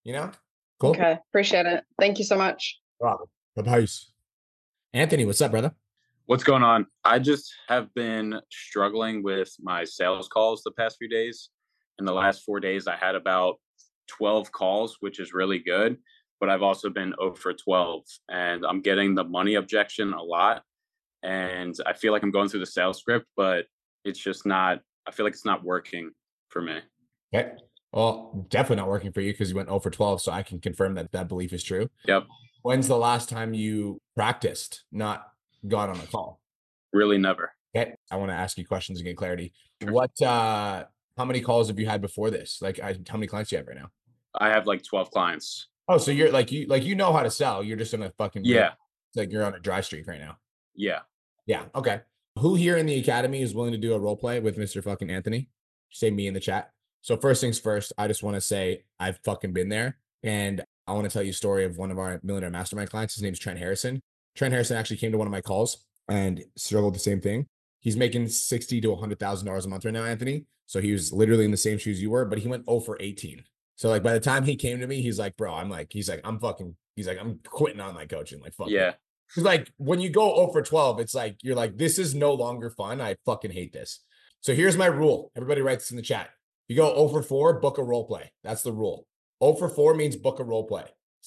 [0.05, 0.30] You know?
[0.78, 0.91] Cool.
[0.91, 1.84] Okay, appreciate it.
[1.99, 2.78] Thank you so much.
[3.01, 3.14] Bye
[4.93, 5.72] Anthony, what's up, brother?
[6.26, 6.87] What's going on?
[7.05, 11.49] I just have been struggling with my sales calls the past few days.
[11.99, 13.55] In the last four days, I had about
[14.09, 15.97] 12 calls, which is really good.
[16.39, 20.62] But I've also been 0 for 12, and I'm getting the money objection a lot.
[21.23, 23.67] And I feel like I'm going through the sales script, but
[24.05, 26.12] it's just not, I feel like it's not working
[26.49, 26.79] for me.
[27.35, 27.53] Okay.
[27.93, 30.23] Well, definitely not working for you because you went 0 for 12.
[30.23, 31.89] So I can confirm that that belief is true.
[32.07, 32.27] Yep.
[32.62, 35.27] When's the last time you practiced, not
[35.67, 36.41] got on a call?
[36.93, 37.53] Really never.
[37.75, 37.95] Okay.
[38.11, 39.53] I want to ask you questions and get clarity.
[39.83, 40.85] What, uh,
[41.17, 42.59] how many calls have you had before this?
[42.61, 43.91] Like, I, how many clients do you have right now?
[44.39, 45.69] I have like 12 clients.
[45.89, 47.62] Oh, so you're like, you, like, you know how to sell.
[47.62, 48.73] You're just in a fucking, Yeah.
[49.14, 50.37] Like you're on a dry streak right now.
[50.77, 51.01] Yeah.
[51.47, 51.64] Yeah.
[51.74, 52.01] Okay.
[52.39, 54.83] Who here in the academy is willing to do a role play with Mr.
[54.83, 55.49] fucking Anthony?
[55.91, 56.70] Say me in the chat.
[57.01, 60.93] So first things first, I just want to say I've fucking been there, and I
[60.93, 63.14] want to tell you a story of one of our millionaire mastermind clients.
[63.14, 64.01] His name's Trent Harrison.
[64.35, 67.47] Trent Harrison actually came to one of my calls and struggled the same thing.
[67.81, 70.47] He's making sixty to hundred thousand dollars a month right now, Anthony.
[70.66, 72.97] So he was literally in the same shoes you were, but he went 0 for
[73.01, 73.43] 18.
[73.77, 76.09] So like by the time he came to me, he's like, bro, I'm like, he's
[76.09, 78.41] like, I'm fucking, he's like, I'm quitting on my coaching.
[78.41, 78.68] Like, fuck.
[78.68, 78.95] Yeah.
[79.29, 82.33] Because like when you go 0 for 12, it's like you're like, this is no
[82.33, 83.01] longer fun.
[83.01, 84.01] I fucking hate this.
[84.41, 85.33] So here's my rule.
[85.37, 86.31] Everybody writes in the chat.
[86.68, 88.33] You go 0 for 4, book a role play.
[88.45, 89.07] That's the rule.
[89.43, 90.85] 0 for 4 means book a role play.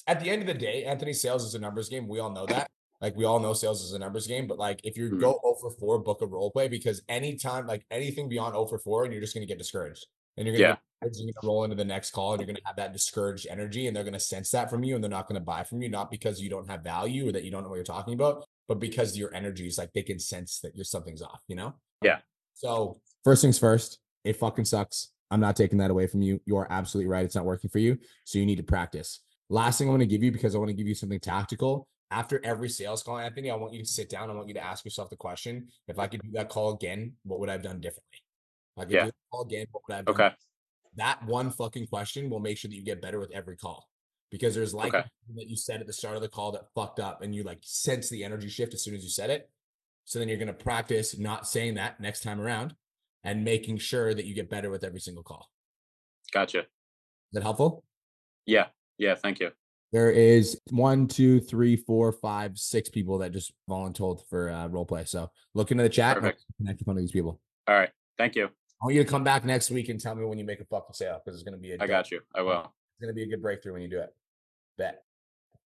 [0.08, 2.08] At the end of the day, Anthony sales is a numbers game.
[2.08, 2.70] We all know that.
[3.02, 5.20] Like we all know sales is a numbers game, but like if you Mhm.
[5.20, 8.80] go 0 for 4, book a role play because anytime, like anything beyond 0 for
[8.80, 10.06] 4, and you're just gonna get discouraged.
[10.40, 10.78] And you're gonna Yeah.
[11.04, 13.96] you're gonna roll into the next call and you're gonna have that discouraged energy and
[13.96, 16.42] they're gonna sense that from you and they're not gonna buy from you, not because
[16.42, 19.18] you don't have value or that you don't know what you're talking about, but because
[19.18, 21.76] your energy is like they can sense that you're something's off, you know?
[22.02, 22.20] Yeah.
[22.54, 25.10] So first things first, it fucking sucks.
[25.32, 26.42] I'm not taking that away from you.
[26.46, 27.24] You are absolutely right.
[27.24, 28.00] It's not working for you.
[28.26, 29.20] So you need to practice.
[29.50, 31.88] Last thing I'm going to give you because I want to give you something tactical.
[32.12, 34.32] After every sales call, Anthony, I want you to sit down.
[34.32, 37.14] I want you to ask yourself the question: If I could do that call again,
[37.24, 38.24] what would I have done differently?
[38.76, 39.06] If I could Yeah.
[39.06, 40.16] do that call again, what would I have done?
[40.16, 40.36] Okay.
[40.96, 43.88] That one fucking question will make sure that you get better with every call,
[44.32, 45.08] because there's like Okay.
[45.36, 47.60] that you said at the start of the call that fucked up, and you like
[47.62, 49.50] sense the energy shift as soon as you said it.
[50.06, 52.76] So then you're going to practice not saying that next time around,
[53.24, 55.50] and making sure that you get better with every single call.
[56.34, 56.60] Gotcha.
[56.60, 56.66] Is
[57.34, 57.84] that helpful?
[58.46, 58.68] Yeah.
[58.98, 59.16] Yeah.
[59.16, 59.52] Thank you.
[59.92, 64.86] There is one, two, three, four, five, six people that just volunteered for uh, role
[64.86, 65.06] play.
[65.06, 66.18] So look into the chat.
[66.18, 66.46] and Perfect.
[66.58, 67.40] Connect with one of these people.
[67.68, 67.90] All right.
[68.18, 68.50] Thank you.
[68.82, 70.66] I want you to come back next week and tell me when you make a
[70.66, 72.22] fucking sale because it's going to be a I got you.
[72.34, 72.60] I will.
[72.62, 74.16] It's going to be a good breakthrough when you do it.
[74.78, 75.04] Bet.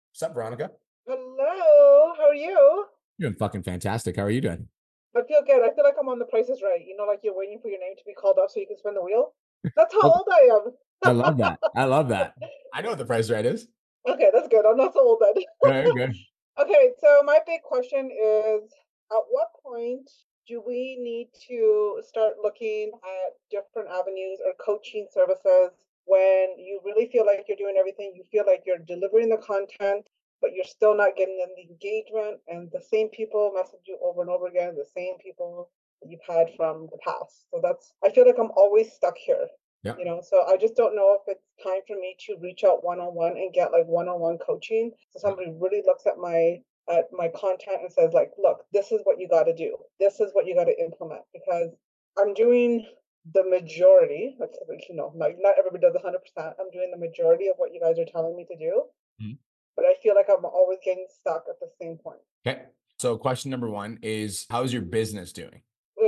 [0.10, 0.72] What's up, Veronica?
[1.08, 2.86] Hello, how are you?
[3.20, 4.16] You're doing fucking fantastic.
[4.16, 4.68] How are you doing?
[5.16, 5.62] I feel good.
[5.62, 6.84] I feel like I'm on the prices right.
[6.84, 8.78] You know, like you're waiting for your name to be called up so you can
[8.78, 9.34] spin the wheel.
[9.76, 10.72] That's how old I am.
[11.04, 11.60] I love that.
[11.76, 12.34] I love that.
[12.74, 13.68] I know what the price right is.
[14.08, 14.66] Okay, that's good.
[14.66, 15.44] I'm not so old then.
[15.64, 16.16] Very good.
[16.62, 18.72] Okay, so my big question is
[19.12, 20.08] at what point
[20.48, 25.72] do we need to start looking at different avenues or coaching services
[26.06, 28.14] when you really feel like you're doing everything?
[28.16, 30.08] You feel like you're delivering the content,
[30.42, 34.30] but you're still not getting the engagement, and the same people message you over and
[34.30, 35.70] over again, the same people
[36.06, 37.46] you've had from the past.
[37.52, 39.48] So that's, I feel like I'm always stuck here.
[39.84, 39.96] Yeah.
[39.98, 42.86] You know, so I just don't know if it's time for me to reach out
[42.86, 44.92] one on one and get like one on one coaching.
[45.12, 49.02] So somebody really looks at my at my content and says like, look, this is
[49.04, 49.76] what you got to do.
[50.00, 51.70] This is what you got to implement because
[52.18, 52.86] I'm doing
[53.34, 54.36] the majority.
[54.40, 54.52] Like
[54.90, 56.20] you know, like not everybody does 100.
[56.20, 58.84] percent I'm doing the majority of what you guys are telling me to do,
[59.22, 59.38] Mhm.
[59.76, 62.20] but I feel like I'm always getting stuck at the same point.
[62.46, 62.64] Okay.
[63.00, 65.62] So question number one is how's your business doing?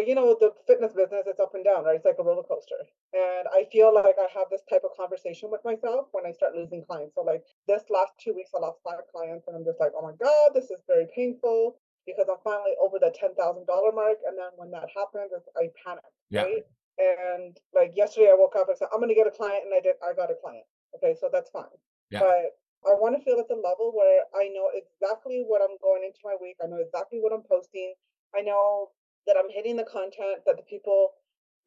[0.08, 1.96] You know, the fitness business, it's up and down, right?
[1.96, 2.78] It's like a roller coaster.
[3.14, 6.56] And I feel like I have this type of conversation with myself when I start
[6.56, 7.16] losing clients.
[7.16, 10.04] So, like this last two weeks, I lost five clients, and I'm just like, oh
[10.04, 14.18] my God, this is very painful because I'm finally over the $10,000 mark.
[14.28, 16.46] And then when that happens, it's, I panic, Yeah.
[16.46, 16.64] right?
[16.98, 19.74] And like yesterday, I woke up and said, I'm going to get a client, and
[19.74, 20.66] I did, I got a client.
[20.96, 21.74] Okay, so that's fine.
[22.10, 22.20] Yeah.
[22.22, 26.06] But I want to feel at the level where I know exactly what I'm going
[26.06, 26.56] into my week.
[26.64, 27.94] I know exactly what I'm posting.
[28.38, 28.92] I know
[29.28, 31.10] that I'm hitting the content that the people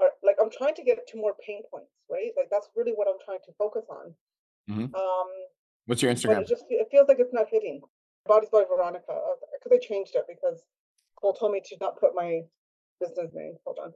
[0.01, 0.37] are like.
[0.41, 2.31] I'm trying to get to more pain points, right?
[2.37, 4.15] Like that's really what I'm trying to focus on.
[4.71, 4.95] Mhm.
[4.95, 5.29] Um,
[5.87, 6.43] What's your Instagram?
[6.43, 7.81] it just it feels like it's not hitting.
[8.27, 9.07] Bodies by Veronica,
[9.55, 10.63] because I changed it because
[11.21, 12.43] Cole told me to not put my
[13.01, 13.55] business name.
[13.65, 13.93] Hold on.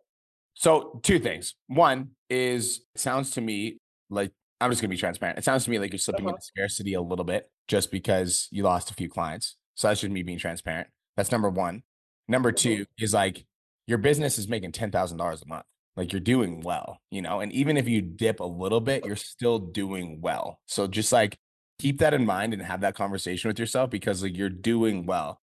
[0.55, 1.55] So two things.
[1.67, 3.79] One is it sounds to me
[4.11, 5.39] like I'm just gonna be transparent.
[5.39, 6.35] It sounds to me like you're slipping Uh-huh.
[6.37, 9.57] into scarcity a little bit just because you lost a few clients.
[9.75, 10.89] So that's just me being transparent.
[11.17, 11.83] That's number one.
[12.29, 12.57] Number Mhm.
[12.57, 13.45] two is like
[13.87, 15.65] your business is making ten thousand dollars a month.
[15.97, 19.17] Like you're doing well, you know, and even if you dip a little bit, you're
[19.17, 20.59] still doing well.
[20.67, 21.37] So just like
[21.79, 25.41] keep that in mind and have that conversation with yourself because like you're doing well.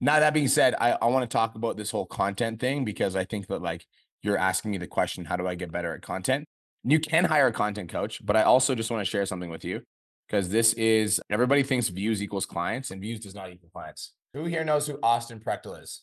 [0.00, 3.16] Now that being said, I, I want to talk about this whole content thing because
[3.16, 3.84] I think that like
[4.22, 6.46] you're asking me the question, how do I get better at content?
[6.84, 9.64] You can hire a content coach, but I also just want to share something with
[9.64, 9.82] you
[10.28, 14.12] because this is everybody thinks views equals clients and views does not equal clients.
[14.34, 16.02] Who here knows who Austin Prechtel is?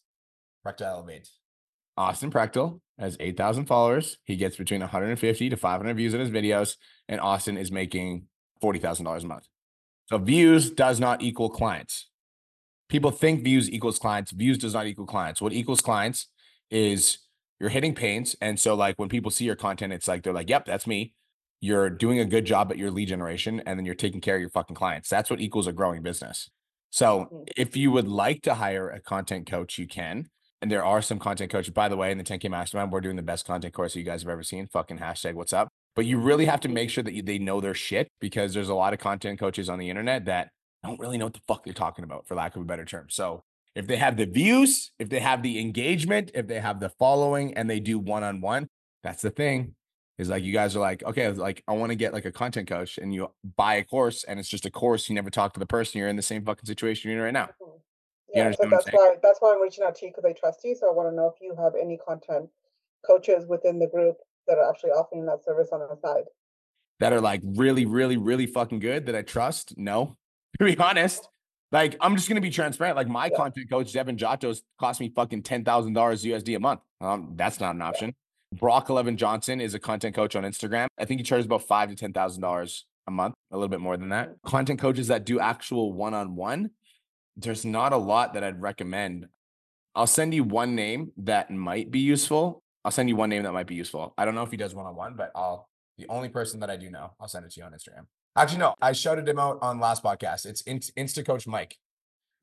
[0.65, 1.29] Prechtel Elevate.
[1.97, 4.17] Austin Prechtel has 8,000 followers.
[4.23, 6.75] He gets between 150 to 500 views in his videos,
[7.07, 8.27] and Austin is making
[8.61, 9.47] $40,000 a month.
[10.07, 12.09] So views does not equal clients.
[12.89, 14.31] People think views equals clients.
[14.31, 15.41] Views does not equal clients.
[15.41, 16.27] What equals clients
[16.69, 17.17] is
[17.59, 18.35] you're hitting pains.
[18.41, 21.13] And so, like, when people see your content, it's like they're like, yep, that's me.
[21.61, 24.41] You're doing a good job at your lead generation, and then you're taking care of
[24.41, 25.09] your fucking clients.
[25.09, 26.49] That's what equals a growing business.
[26.91, 27.47] So, Mhm.
[27.57, 30.29] if you would like to hire a content coach, you can.
[30.65, 33.17] And there are some content coaches, by the way, in the 10K Mastermind, we're doing
[33.17, 34.65] the best content course you guys have ever seen.
[34.65, 35.67] Fucking hashtag what's up.
[35.95, 38.67] But you really have to make sure that you, they know their shit because there's
[38.67, 40.49] a lot of content coaches on the internet that
[40.83, 43.05] don't really know what the fuck they're talking about, for lack of a better term.
[43.11, 43.43] So
[43.75, 47.53] If they have the views, if they have the engagement, if they have the following
[47.53, 48.67] and they do one on one,
[49.03, 49.75] that's the thing.
[50.17, 52.67] Is like you guys are like, okay, like I want to get like a content
[52.67, 55.09] coach and you buy a course and it's just a course.
[55.09, 55.99] You never talk to the person.
[55.99, 57.49] You're in the same fucking situation you're in right now.
[57.49, 57.84] You
[58.35, 60.25] Yeah, so understand what I'm that's why that's why I'm reaching out to you because
[60.25, 60.75] I trust you.
[60.75, 62.49] So I want to know if you have any content
[63.05, 64.17] coaches within the group
[64.47, 66.23] that are actually offering that service on the side.
[66.99, 69.77] that are like really, really, really fucking good that I trust?
[69.77, 70.17] No,
[70.59, 71.27] to be honest.
[71.71, 72.95] Like, I'm just gonna be transparent.
[72.95, 76.79] Like, my content coach, Devin Jatho, cost me fucking ten thousand dollars USD a month.
[77.01, 78.13] Um, that's not an option.
[78.53, 80.87] Brock Eleven Johnson is a content coach on Instagram.
[80.97, 83.81] I think he charges about five to ten thousand dollars a month, a little bit
[83.81, 84.35] more than that.
[84.45, 86.69] Content coaches that do actual one-on-one,
[87.37, 89.27] there's not a lot that I'd recommend.
[89.93, 92.63] I'll send you one name that might be useful.
[92.83, 94.13] I'll send you one name that might be useful.
[94.17, 96.89] I don't know if he does one-on-one, but I'll the only person that I do
[96.89, 98.05] know, I'll send it to you on Instagram.
[98.35, 100.45] Actually, no, I shouted him out on last podcast.
[100.45, 101.77] It's Inst- Insta Coach Mike.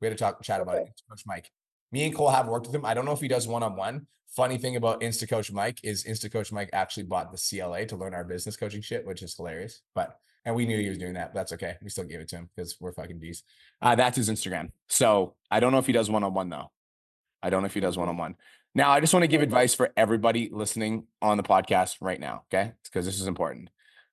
[0.01, 0.87] We had to talk chat about it.
[0.87, 1.51] Insta Coach Mike.
[1.91, 2.83] Me and Cole have worked with him.
[2.83, 4.07] I don't know if he does one on one.
[4.35, 7.95] Funny thing about Insta Coach Mike is Insta Coach Mike actually bought the CLA to
[7.95, 9.81] learn our business coaching shit, which is hilarious.
[9.93, 11.33] But and we knew he was doing that.
[11.33, 11.75] But that's okay.
[11.81, 13.43] We still gave it to him because we're fucking D's.
[13.81, 14.71] Uh, that's his Instagram.
[14.89, 16.71] So I don't know if he does one on one though.
[17.41, 18.35] I don't know if he does one on one.
[18.75, 22.43] Now, I just want to give advice for everybody listening on the podcast right now.
[22.51, 22.71] Okay.
[22.83, 23.69] Because this is important.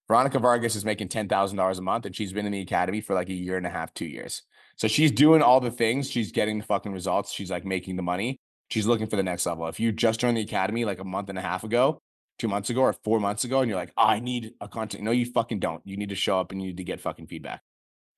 [0.06, 3.28] Veronica Vargas is making $10,000 a month and she's been in the academy for like
[3.28, 4.42] a year and a half, two years.
[4.76, 6.10] So she's doing all the things.
[6.10, 7.32] She's getting the fucking results.
[7.32, 8.40] She's like making the money.
[8.70, 9.68] She's looking for the next level.
[9.68, 12.00] If you just joined the academy like a month and a half ago,
[12.40, 15.04] two months ago, or four months ago, and you're like, oh, I need a content.
[15.04, 15.86] No, you fucking don't.
[15.86, 17.60] You need to show up and you need to get fucking feedback.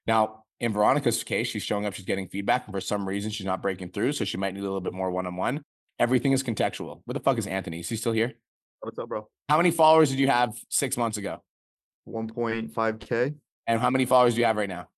[0.07, 3.45] Now, in Veronica's case, she's showing up, she's getting feedback, and for some reason, she's
[3.47, 4.13] not breaking through.
[4.13, 5.65] So she might need a little bit more one on one.
[5.99, 7.03] Everything is contextual.
[7.05, 7.81] What the fuck is Anthony?
[7.81, 8.35] Is he still here?
[8.81, 9.29] What's up, bro?
[9.49, 11.43] How many followers did you have six months ago?
[12.09, 13.35] 1.5K,
[13.67, 14.89] And how many followers do you have right now?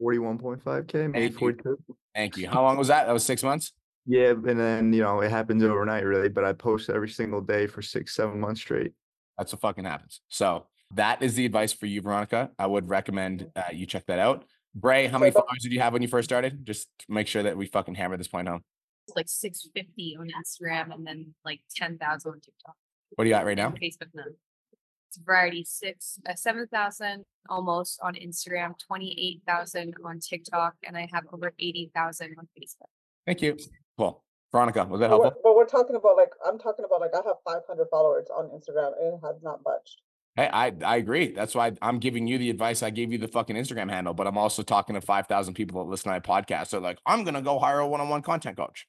[0.00, 1.78] 41.5K, maybe 42.
[2.14, 2.48] Thank you.
[2.48, 3.06] How long was that?
[3.06, 3.72] That was six months.
[4.06, 7.66] Yeah, and then, you know, it happens overnight, really, but I post every single day
[7.66, 8.92] for six, seven months straight.
[9.38, 10.20] That's what fucking happens.
[10.28, 12.50] So that is the advice for you, Veronica.
[12.58, 14.44] I would recommend uh, you check that out.
[14.74, 16.64] Bray, how many followers did you have when you first started?
[16.64, 18.62] Just make sure that we fucking hammer this point home.
[19.06, 22.74] It's like 650 on Instagram and then like 10,000 on TikTok.
[23.16, 23.66] What do you got right now?
[23.66, 24.34] On Facebook none.
[25.08, 31.52] It's variety six, uh, 7,000 almost on Instagram, 28,000 on TikTok, and I have over
[31.58, 32.88] 80,000 on Facebook.
[33.26, 33.58] Thank you.
[33.98, 34.22] Cool.
[34.52, 35.40] Veronica, was that But we're, helpful?
[35.44, 38.92] but we're talking about like I'm talking about like I have 500 followers on Instagram
[39.00, 40.00] and it has not budged.
[40.36, 41.32] Hey, I, I agree.
[41.32, 42.82] That's why I'm giving you the advice.
[42.82, 45.90] I gave you the fucking Instagram handle, but I'm also talking to 5,000 people that
[45.90, 46.70] listen to my podcast.
[46.70, 48.86] They're like, I'm going to go hire a one on one content coach.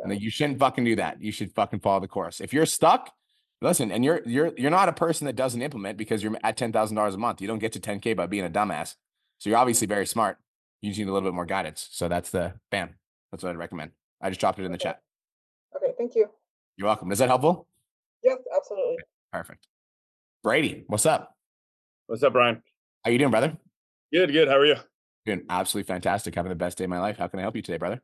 [0.00, 1.20] And then you shouldn't fucking do that.
[1.20, 2.40] You should fucking follow the course.
[2.40, 3.12] If you're stuck,
[3.60, 6.72] listen, and you're you're you're not a person that doesn't implement because you're at ten
[6.72, 7.40] thousand dollars a month.
[7.40, 8.94] You don't get to 10K by being a dumbass.
[9.38, 10.38] So you're obviously very smart.
[10.80, 11.88] You just need a little bit more guidance.
[11.90, 12.94] So that's the bam.
[13.30, 13.90] That's what I'd recommend.
[14.22, 15.00] I just dropped it in the chat.
[15.76, 16.26] Okay, thank you.
[16.76, 17.10] You're welcome.
[17.10, 17.66] Is that helpful?
[18.22, 18.96] Yes, absolutely.
[19.32, 19.66] Perfect.
[20.44, 21.34] Brady, what's up?
[22.06, 22.62] What's up, Brian?
[23.04, 23.56] How you doing, brother?
[24.12, 24.48] Good, good.
[24.48, 24.76] How are you?
[25.26, 26.34] Doing absolutely fantastic.
[26.34, 27.18] Having the best day of my life.
[27.18, 28.00] How can I help you today, brother?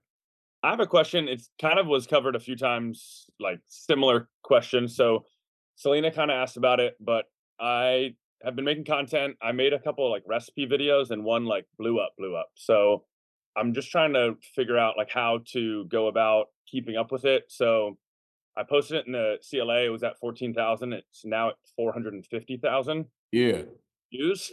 [0.62, 1.28] I have a question.
[1.28, 4.96] It's kind of was covered a few times, like similar questions.
[4.96, 5.24] So
[5.76, 7.26] Selena kind of asked about it, but
[7.60, 9.36] I have been making content.
[9.40, 12.48] I made a couple of like recipe videos and one like blew up, blew up.
[12.54, 13.04] So
[13.58, 17.44] I'm just trying to figure out like how to go about keeping up with it.
[17.48, 17.98] So
[18.56, 19.84] I posted it in the CLA.
[19.84, 20.92] It was at 14,000.
[20.92, 23.62] It's now at 450,000 Yeah.
[24.12, 24.52] views.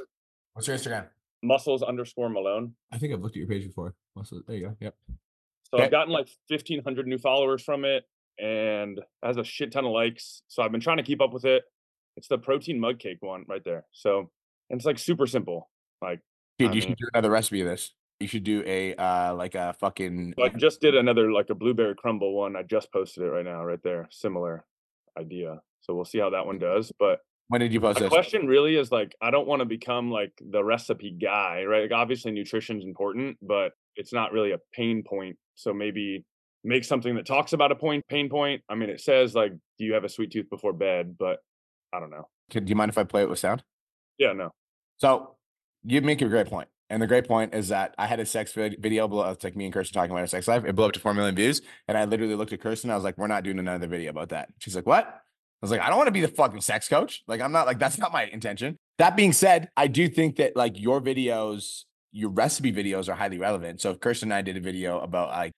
[0.54, 1.10] What's your Instagram?
[1.44, 2.76] Muscles underscore Malone.
[2.92, 3.96] I think I've looked at your page before.
[4.16, 4.44] Muscles.
[4.48, 4.78] there you go.
[4.80, 4.96] Yep.
[5.10, 5.86] So Okay.
[5.86, 8.06] I've gotten like 1,500 new followers from it
[8.40, 10.42] and it has a shit ton of likes.
[10.48, 11.64] So I've been trying to keep up with it.
[12.18, 13.86] It's the protein mug cake one right there.
[13.92, 14.32] So
[14.70, 15.70] and it's like super simple.
[16.02, 16.22] Like,
[16.58, 17.94] Dude, I you mean- should do another recipe of this.
[18.20, 21.56] You should do a uh like a fucking so I just did another like a
[21.56, 22.56] blueberry crumble one.
[22.56, 24.08] I just posted it right now, right there.
[24.10, 24.66] Similar
[25.20, 25.60] idea.
[25.82, 26.92] So we'll see how that one does.
[26.98, 28.14] But when did you post the this?
[28.14, 31.84] question really is like, I don't want to become like the recipe guy, right?
[31.84, 35.38] Like obviously nutrition's important, but it's not really a pain point.
[35.56, 36.26] So maybe
[36.64, 38.64] make something that talks about a point pain point.
[38.68, 41.16] I mean, it says like, do you have a sweet tooth before bed?
[41.20, 41.38] But
[41.94, 42.28] I don't know.
[42.50, 43.64] Do you mind if I play it with sound?
[44.18, 44.52] Yeah, no.
[44.98, 45.36] So
[45.84, 46.68] you make a great point.
[46.90, 49.66] And the great point is that I had a sex video blow It's like me
[49.66, 50.66] and Kirsten talking about our sex life.
[50.66, 51.62] It blew up to 4 million views.
[51.88, 52.92] And I literally looked at Kirsten.
[52.92, 54.50] I was like, we're not doing another video about that.
[54.60, 55.06] She's like, what?
[55.08, 55.12] I
[55.62, 57.24] was like, I don't want to be the fucking sex coach.
[57.28, 58.78] Like, I'm not like, that's not my intention.
[59.00, 63.40] That being said, I do think that like your videos, your recipe videos are highly
[63.40, 63.82] relevant.
[63.82, 65.54] So if Kirsten and I did a video about like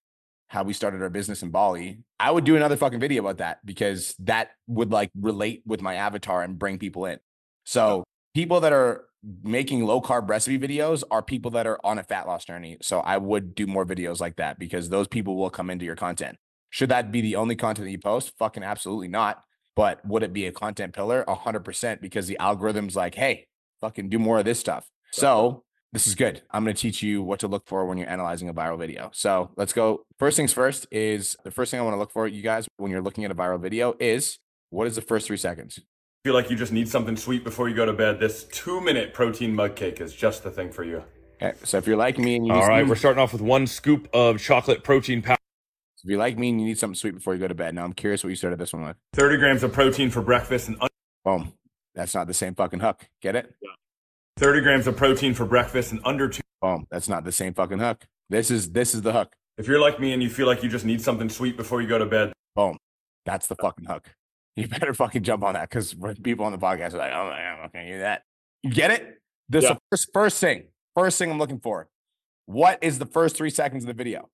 [0.47, 3.65] how we started our business in Bali, I would do another fucking video about that
[3.65, 7.19] because that would like relate with my avatar and bring people in.
[7.65, 9.06] So people that are
[9.44, 12.77] making low carb recipe videos are people that are on a fat loss journey.
[12.81, 15.95] So I would do more videos like that because those people will come into your
[15.95, 16.38] content.
[16.69, 18.34] Should that be the only content that you post?
[18.38, 19.44] Fucking absolutely not.
[19.76, 21.23] But would it be a content pillar?
[21.27, 23.48] A hundred percent because the algorithm's like, hey,
[23.80, 24.89] fucking do more of this stuff.
[25.11, 25.64] So
[25.94, 26.41] this is good.
[26.52, 29.10] I'm going to teach you what to look for when you're analyzing a viral video.
[29.14, 30.06] So let's go.
[30.19, 32.91] First things first is the first thing I want to look for, you guys, when
[32.91, 34.39] you're looking at a viral video is
[34.69, 35.80] what is the first three seconds?
[36.27, 38.19] Feel like you just need something sweet before you go to bed.
[38.19, 41.01] This two minute protein mug cake is just the thing for you.
[41.41, 41.57] Okay.
[41.63, 43.41] So if you're like me and you need All right, something- we're starting off with
[43.41, 45.39] one scoop of chocolate protein powder.
[46.03, 47.75] if you like me and you need something sweet before you go to bed.
[47.75, 48.97] Now I'm curious what you started this one with.
[49.13, 50.89] 30 grams of protein for breakfast and un-
[51.23, 51.53] Boom.
[51.95, 53.07] That's not the same fucking hook.
[53.21, 53.55] Get it?
[54.35, 56.41] 30 grams of protein for breakfast and under two.
[56.61, 56.87] Boom.
[56.91, 58.03] That's not the same fucking hook.
[58.29, 59.33] This is this is the hook.
[59.57, 61.87] If you're like me and you feel like you just need something sweet before you
[61.87, 62.77] go to bed, Boom.
[63.25, 64.09] That's the fucking hook.
[64.57, 67.61] You better fucking jump on that because people on the podcast are like, oh, I'm
[67.61, 68.23] not gonna do that.
[68.63, 69.21] You get it?
[69.47, 69.77] This Yeah.
[69.91, 70.63] first first thing.
[70.95, 71.88] First thing I'm looking for.
[72.47, 74.29] What is the first three seconds of the video?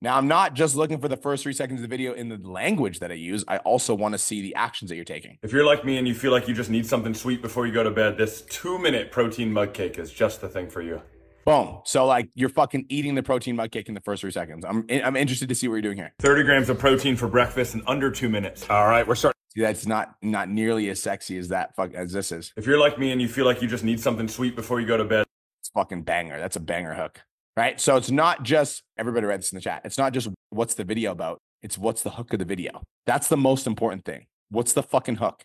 [0.00, 2.38] Now I'm not just looking for the first three seconds of the video in the
[2.38, 3.44] language that I use.
[3.46, 5.38] I also want to see the actions that you're taking.
[5.44, 7.72] if you're like me and you feel like you just need something sweet before you
[7.72, 11.00] go to bed, this two minute protein mug cake is just the thing for you.
[11.44, 11.78] Boom.
[11.84, 14.64] So like you're fucking eating the protein mug cake in the first three seconds.
[14.64, 16.12] I'm I'm interested to see what you're doing here.
[16.18, 18.68] 30 grams of protein for breakfast in under two minutes.
[18.68, 19.38] All right, we're starting.
[19.56, 22.52] That's not not nearly as sexy as that fuck as this is.
[22.56, 24.86] If you're like me and you feel like you just need something sweet before you
[24.86, 25.26] go to bed,
[25.60, 26.38] It's fucking banger.
[26.38, 27.20] That's a banger hook.
[27.56, 27.80] Right.
[27.80, 29.82] So it's not just everybody read this in the chat.
[29.84, 31.38] It's not just what's the video about.
[31.62, 32.82] It's what's the hook of the video.
[33.06, 34.26] That's the most important thing.
[34.48, 35.42] What's the fucking hook?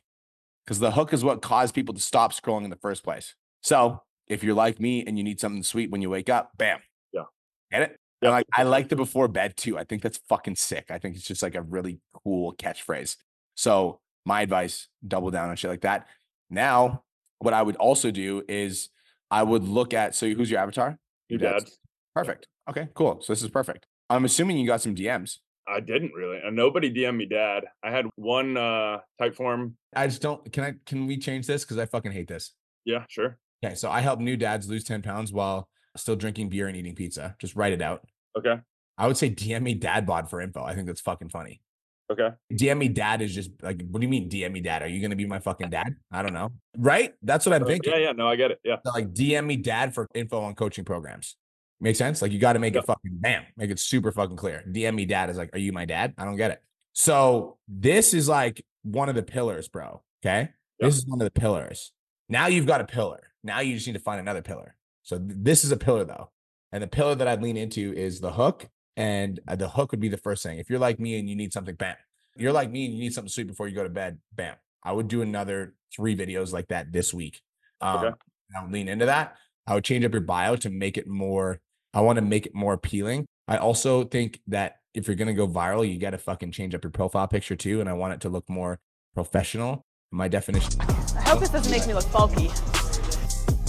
[0.66, 3.36] Because the hook is what caused people to stop scrolling in the first place.
[3.62, 6.80] So if you're like me and you need something sweet when you wake up, bam.
[7.14, 7.24] Yeah.
[7.72, 7.98] Get it?
[8.22, 9.78] And like I like the before bed too.
[9.78, 10.86] I think that's fucking sick.
[10.90, 13.16] I think it's just like a really cool catchphrase.
[13.58, 16.08] So my advice, double down on shit like that.
[16.50, 17.04] Now,
[17.40, 18.90] what I would also do is
[19.32, 20.98] I would look at so who's your avatar?
[21.28, 21.64] Your dad's.
[21.66, 21.80] dad's.
[22.16, 22.48] Perfect.
[22.70, 23.20] Okay, cool.
[23.22, 23.88] So this is perfect.
[24.10, 25.40] I'm assuming you got some DMs.
[25.68, 26.40] I didn't really.
[26.44, 27.66] And nobody DM me dad.
[27.84, 29.76] I had one uh type form.
[29.96, 31.64] I just don't can I can we change this?
[31.66, 32.54] Because I fucking hate this.
[32.86, 33.38] Yeah, sure.
[33.66, 36.96] Okay, so I help new dads lose 10 pounds while still drinking beer and eating
[36.96, 37.36] pizza.
[37.40, 38.06] Just write it out.
[38.38, 38.60] Okay.
[39.00, 40.64] I would say DM me dad bod for info.
[40.64, 41.62] I think that's fucking funny.
[42.10, 42.30] Okay.
[42.54, 44.82] DM me dad is just like, what do you mean DM me dad?
[44.82, 45.96] Are you gonna be my fucking dad?
[46.12, 46.52] I don't know.
[46.78, 47.14] Right?
[47.22, 47.92] That's what I'm uh, thinking.
[47.94, 48.60] Yeah, yeah, no, I get it.
[48.64, 48.78] Yeah.
[48.86, 51.36] So, like DM me dad for info on coaching programs.
[51.80, 52.22] Make sense?
[52.22, 52.80] Like you got to make Yeah.
[52.80, 54.64] it fucking bam, make it super fucking clear.
[54.68, 56.14] DM me dad is like, are you my dad?
[56.18, 56.64] I don't get it.
[56.94, 60.02] So this is like one of the pillars, bro.
[60.26, 60.50] Okay.
[60.80, 60.88] Yeah.
[60.88, 61.92] This is one of the pillars.
[62.30, 63.32] Now you've got a pillar.
[63.44, 64.76] Now you just need to find another pillar.
[65.04, 66.32] So th- this is a pillar though.
[66.72, 68.68] And the pillar that I'd lean into is the hook.
[68.98, 70.58] And uh, the hook would be the first thing.
[70.58, 71.96] If you're like me and you need something, bam.
[72.36, 74.56] You're like me and you need something sweet before you go to bed, bam.
[74.84, 77.42] I would do another three videos like that this week.
[77.80, 78.16] Um, Okay.
[78.58, 79.36] I would lean into that.
[79.68, 81.60] I would change up your bio to make it more.
[81.94, 83.26] I want to make it more appealing.
[83.48, 86.84] I also think that if you're gonna go viral, you got to fucking change up
[86.84, 87.82] your profile picture too.
[87.82, 88.80] And I want it to look more
[89.14, 89.82] professional.
[90.12, 90.80] My definition.
[90.80, 92.48] I hope this doesn't make me look bulky.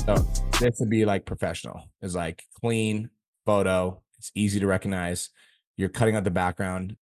[0.06, 0.14] So
[0.60, 1.90] this would be like professional.
[2.00, 3.10] Is like clean
[3.44, 4.00] photo.
[4.18, 5.30] It's easy to recognize.
[5.76, 6.96] You're cutting out the background.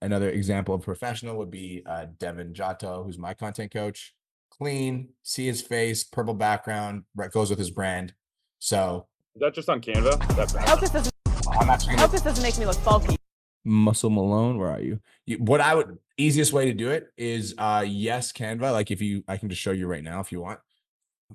[0.00, 4.14] Another example of professional would be uh, Devin Jatho, who's my content coach.
[4.50, 8.14] Clean, see his face, purple background, goes with his brand.
[8.58, 10.18] So Is that just on Canva?
[10.36, 11.12] That I hope this doesn't.
[11.60, 13.16] I'm actually I hope this doesn't make me look bulky.
[13.64, 15.00] Muscle Malone, where are you?
[15.26, 15.38] you?
[15.38, 18.72] What I would easiest way to do it is uh yes, Canva.
[18.72, 20.60] Like if you I can just show you right now if you want.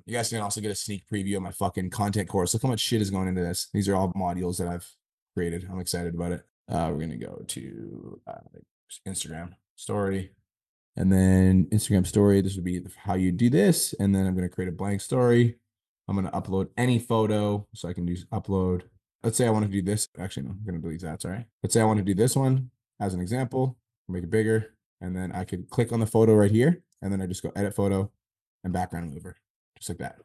[0.06, 2.54] You guys can also get a sneak preview of my fucking content course.
[2.54, 3.68] Look how much shit is going into this.
[3.72, 4.88] These are all modules that I've
[5.38, 5.68] created.
[5.70, 6.42] I'm excited about it.
[6.68, 8.40] Uh we're gonna go to uh,
[9.06, 10.32] Instagram story.
[10.96, 13.94] And then Instagram story, this would be how you do this.
[14.00, 15.56] And then I'm gonna create a blank story.
[16.08, 17.68] I'm gonna upload any photo.
[17.72, 18.82] So I can do upload.
[19.22, 20.08] Let's say I want to do this.
[20.18, 21.22] Actually, no, I'm gonna delete that.
[21.22, 21.46] Sorry.
[21.62, 23.76] Let's say I want to do this one as an example.
[24.08, 27.20] Make it bigger, and then I could click on the photo right here, and then
[27.20, 28.10] I just go edit photo
[28.64, 29.36] and background mover,
[29.76, 30.16] just like that.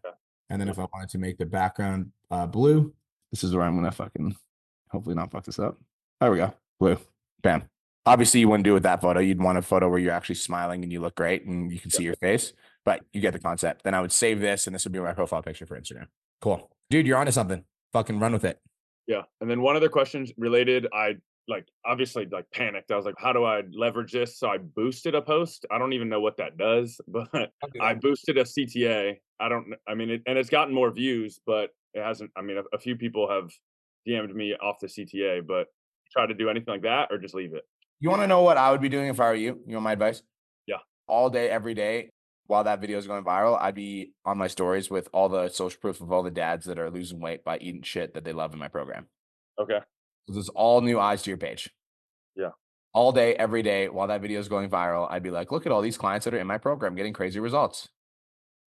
[0.49, 2.93] And then if I wanted to make the background uh, blue,
[3.31, 4.35] this is where I'm gonna fucking
[4.93, 5.77] hopefully not fuck this up.
[6.21, 6.97] There we go, blue,
[7.41, 7.63] bam.
[8.05, 9.19] Obviously, you wouldn't do it with that photo.
[9.19, 11.89] You'd want a photo where you're actually smiling and you look great and you can
[11.89, 12.53] see your face.
[12.85, 13.83] But you get the concept.
[13.83, 16.07] Then I would save this, and this would be my profile picture for Instagram.
[16.41, 17.07] Cool, dude.
[17.07, 17.63] You're onto something.
[17.93, 18.59] Fucking run with it.
[19.07, 19.23] Yeah.
[19.41, 21.15] And then one other question related, I
[21.47, 22.91] like obviously like panicked.
[22.91, 24.37] I was like, how do I leverage this?
[24.37, 25.65] So I boosted a post.
[25.71, 27.51] I don't even know what that does, but
[27.81, 29.17] I boosted a CTA.
[29.39, 32.57] I don't, I mean, it, and it's gotten more views, but it hasn't, I mean,
[32.57, 33.51] a, a few people have
[34.07, 35.67] DM'd me off the CTA, but
[36.11, 37.63] try to do anything like that or just leave it.
[37.99, 39.61] You want to know what I would be doing if I were you?
[39.65, 40.21] You want my advice?
[40.67, 40.77] Yeah.
[41.07, 42.09] All day, every day,
[42.47, 45.79] while that video is going viral, I'd be on my stories with all the social
[45.79, 48.53] proof of all the dads that are losing weight by eating shit that they love
[48.53, 49.07] in my program.
[49.59, 49.79] Okay.
[50.27, 51.69] So there's all new eyes to your page.
[52.35, 52.49] Yeah.
[52.93, 55.71] All day, every day, while that video is going viral, I'd be like, look at
[55.71, 57.85] all these clients that are in my program getting crazy results.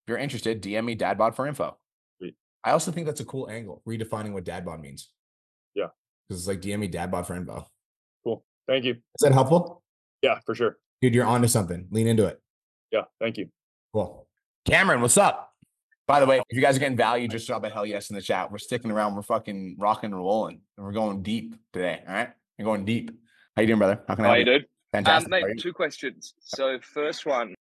[0.06, 1.78] If you're interested, DM me dadbod for info.
[2.20, 2.36] Sweet.
[2.64, 5.10] I also think that's a cool angle, redefining what dadbod means.
[6.30, 6.34] Yeah.
[6.34, 7.66] Because it's like DM me dadbod for info.
[8.24, 8.44] Cool.
[8.68, 8.94] Thank you.
[8.94, 9.84] Is that helpful?
[10.22, 10.78] Yeah, for sure.
[11.02, 11.88] Dude, you're onto something.
[11.92, 12.42] Lean into it.
[12.92, 13.04] Yeah.
[13.20, 13.50] Thank you.
[13.94, 14.28] Cool.
[14.66, 15.54] Cameron, what's up?
[16.08, 18.16] By the way, if you guys are getting value, just drop a hell yes in
[18.16, 18.52] the chat.
[18.52, 19.16] We're sticking around.
[19.16, 20.62] We're fucking rocking and rolling.
[20.78, 22.02] And we're going deep today.
[22.08, 22.30] All right.
[22.58, 23.12] We're going deep.
[23.56, 24.02] How you doing, brother?
[24.08, 24.66] How can I How help you doing?
[24.94, 25.28] Fantastic.
[25.28, 25.62] Um, How are mate, you?
[25.62, 26.34] two questions.
[26.40, 27.56] So, first one,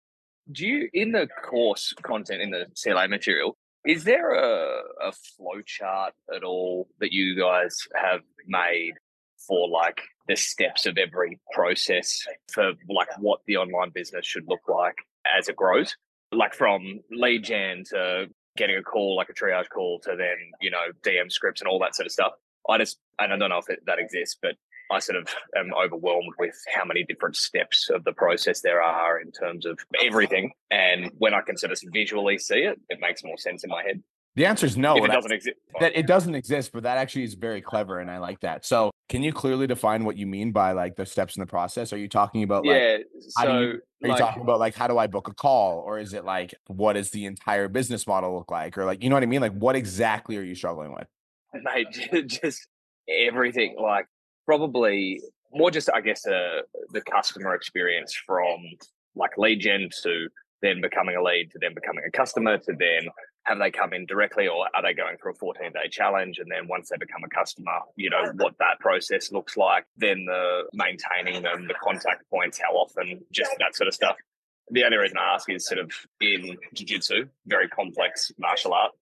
[0.52, 5.60] do you in the course content in the CLA material, is there a, a flow
[5.64, 8.94] chart at all that you guys have made
[9.46, 14.66] for like the steps of every process for like what the online business should look
[14.68, 14.96] like
[15.26, 15.96] as it grows?
[16.32, 20.70] Like from lead gen to getting a call, like a triage call, to then, you
[20.70, 22.32] know, DM scripts and all that sort of stuff.
[22.68, 24.54] I just, and I don't know if it, that exists, but
[24.94, 29.20] I sort of am overwhelmed with how many different steps of the process there are
[29.20, 30.52] in terms of everything.
[30.70, 33.82] And when I can sort of visually see it, it makes more sense in my
[33.82, 34.02] head.
[34.36, 34.96] The answer is no.
[34.96, 38.10] If it doesn't exist, That it doesn't exist, but that actually is very clever, and
[38.10, 38.64] I like that.
[38.64, 41.92] So, can you clearly define what you mean by like the steps in the process?
[41.92, 42.96] Are you talking about like Yeah,
[43.38, 43.72] how do you,
[44.02, 46.24] so, are you talking about like how do I book a call, or is it
[46.24, 49.26] like what does the entire business model look like, or like you know what I
[49.26, 49.40] mean?
[49.40, 51.06] Like what exactly are you struggling with?
[51.62, 52.66] mate, just
[53.08, 53.76] everything.
[53.80, 54.08] Like
[54.46, 55.20] probably
[55.52, 58.58] more just, I guess, uh, the customer experience from
[59.14, 60.28] like lead gen to
[60.62, 63.08] then becoming a lead to then becoming a customer to then
[63.44, 66.38] have they come in directly or are they going through a 14 day challenge?
[66.38, 70.24] And then once they become a customer you know what that process looks like then
[70.24, 74.16] the maintaining them the contact points how often just that sort of stuff.
[74.70, 75.92] The only reason I ask is sort of
[76.22, 78.92] in jiu-jitsu, very complex martial art,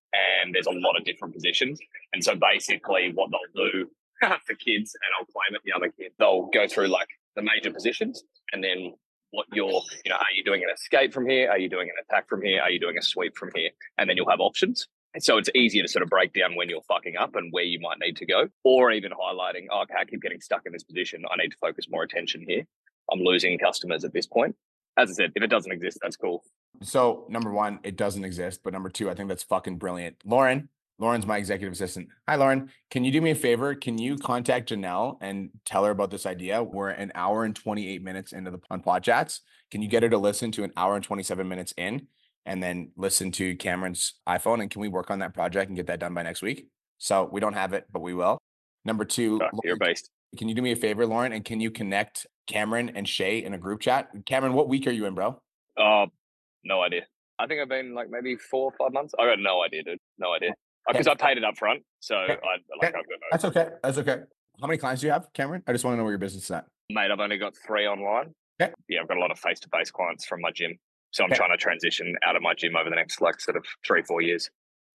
[0.43, 1.78] and there's a lot of different positions.
[2.12, 3.89] And so basically what they'll do
[4.47, 7.73] for kids, and I'll claim it the other kid, they'll go through like the major
[7.73, 8.23] positions
[8.53, 8.94] and then
[9.31, 11.51] what you're, you know, are you doing an escape from here?
[11.51, 12.61] Are you doing an attack from here?
[12.61, 13.70] Are you doing a sweep from here?
[13.97, 14.86] And then you'll have options.
[15.15, 17.65] And so it's easier to sort of break down when you're fucking up and where
[17.65, 20.73] you might need to go, or even highlighting, oh, okay, I keep getting stuck in
[20.73, 21.23] this position.
[21.31, 22.65] I need to focus more attention here.
[23.11, 24.55] I'm losing customers at this point.
[24.97, 26.43] As I said, if it doesn't exist, that's cool.
[26.82, 30.16] So number one, it doesn't exist, but number two, I think that's fucking brilliant.
[30.24, 30.69] Lauren,
[31.03, 32.09] Lauren's my executive assistant.
[32.29, 32.70] Hi, Lauren.
[32.89, 33.74] Can you do me a favor?
[33.74, 36.62] Can you contact Janelle and tell her about this idea?
[36.62, 39.41] We're an hour and 28 minutes into the on pod chats.
[39.73, 42.07] Can you get her to listen to an hour and 27 minutes in
[42.47, 44.61] and then listen to Cameron's iPhone?
[44.61, 46.69] And can we work on that project and get that done by next week?
[46.99, 48.39] So we don't have it, but we will.
[48.85, 50.09] Number two, ah, you're based.
[50.39, 51.33] Can you do me a favor, Lauren?
[51.33, 54.09] And can you connect Cameron and Shay in a group chat?
[54.24, 55.41] Cameron, what week are you in, bro?
[55.77, 56.07] Oh,
[56.62, 57.03] no idea.
[57.41, 59.15] I think I've been like maybe four or five months.
[59.19, 59.99] I got no idea, dude.
[60.16, 60.53] No idea.
[60.88, 61.82] Oh, because I paid it up front.
[62.00, 62.40] So I like
[62.82, 63.68] I've got no That's okay.
[63.82, 64.16] That's okay.
[64.60, 65.62] How many clients do you have, Cameron?
[65.66, 66.66] I just want to know where your business is at.
[66.90, 68.34] Mate, I've only got three online.
[68.60, 68.72] Okay.
[68.88, 70.78] Yeah, I've got a lot of face to face clients from my gym.
[71.12, 71.36] So I'm Okay.
[71.36, 74.20] trying to transition out of my gym over the next like sort of three, four
[74.22, 74.50] years.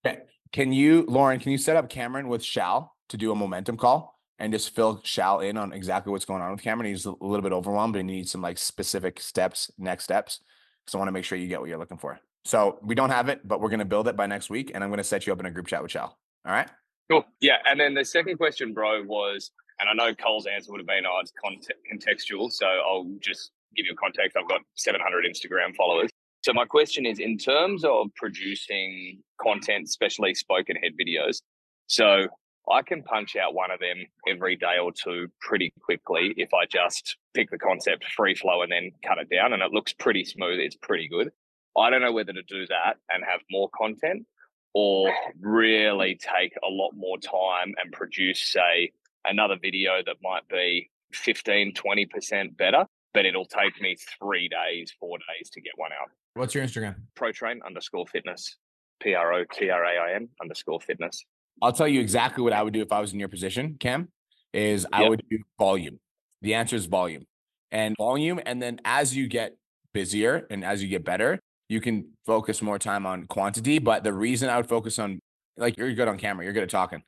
[0.06, 0.20] Okay.
[0.52, 4.20] Can you, Lauren, can you set up Cameron with Shal to do a momentum call
[4.40, 6.90] and just fill Shal in on exactly what's going on with Cameron?
[6.90, 10.40] He's a little bit overwhelmed and he needs some like specific steps, next steps.
[10.88, 12.20] So I want to make sure you get what you're looking for.
[12.48, 14.72] So we don't have it, but we're going to build it by next week.
[14.74, 16.18] And I'm going to set you up in a group chat with Shal.
[16.46, 16.70] All right.
[17.12, 17.26] Cool.
[17.42, 17.58] Yeah.
[17.66, 19.52] And then the second question, bro, was,
[19.82, 22.50] and I know Cole's answer would have been, oh, it's conte- contextual.
[22.50, 24.38] So I'll just give you a context.
[24.38, 26.10] I've got 700 Instagram followers.
[26.42, 31.42] So my question is in terms of producing content, especially spoken head videos.
[31.88, 32.28] So
[32.72, 36.66] I can punch out one of them every day or two pretty quickly if I
[36.66, 40.24] just pick the concept free flow and then cut it down and it looks pretty
[40.24, 40.60] smooth.
[40.60, 41.32] It's pretty good.
[41.78, 44.26] I don't know whether to do that and have more content
[44.74, 48.92] or really take a lot more time and produce, say,
[49.26, 55.18] another video that might be 15, 20% better, but it'll take me three days, four
[55.18, 56.10] days to get one out.
[56.34, 56.96] What's your Instagram?
[57.16, 58.58] ProTrain underscore fitness,
[59.02, 61.26] P R O T R A I N underscore fitness.
[61.62, 64.10] I'll tell you exactly what I would do if I was in your position, Cam,
[64.54, 65.10] is I Yep.
[65.10, 66.00] would do volume.
[66.42, 67.26] The answer is volume
[67.72, 68.40] and volume.
[68.46, 69.58] And then as you get
[69.94, 73.80] busier and as you get better, you can focus more time on quantity.
[73.80, 75.20] But the reason I would focus on,
[75.58, 77.04] like, you're good on camera, you're good at talking.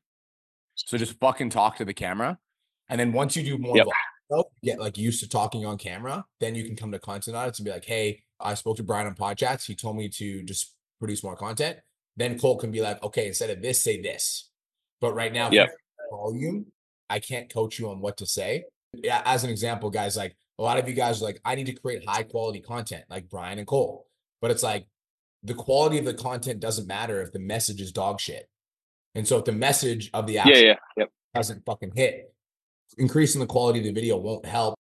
[0.75, 2.37] So just fucking talk to the camera.
[2.89, 3.87] And then once you do more Yep.
[4.63, 7.65] get like used to talking on camera, then you can come to content audits and
[7.65, 9.65] be like, hey, I spoke to Brian on podcasts.
[9.65, 11.79] He told me to just produce more content.
[12.17, 14.49] Then Cole can be like, okay, instead of this, say this.
[15.01, 15.69] But right now, Yep.
[16.11, 16.65] volume,
[17.09, 18.65] I can't coach you on what to say.
[18.93, 21.67] Yeah, as an example, guys, like a lot of you guys are like, I need
[21.67, 24.07] to create high quality content, like Brian and Cole.
[24.41, 24.87] But it's like
[25.43, 28.49] the quality of the content doesn't matter if the message is dog shit.
[29.15, 31.09] And so if the message of the Yeah, actual yeah, yep.
[31.33, 32.33] doesn't fucking hit,
[32.97, 34.75] increasing the quality of the video won't help.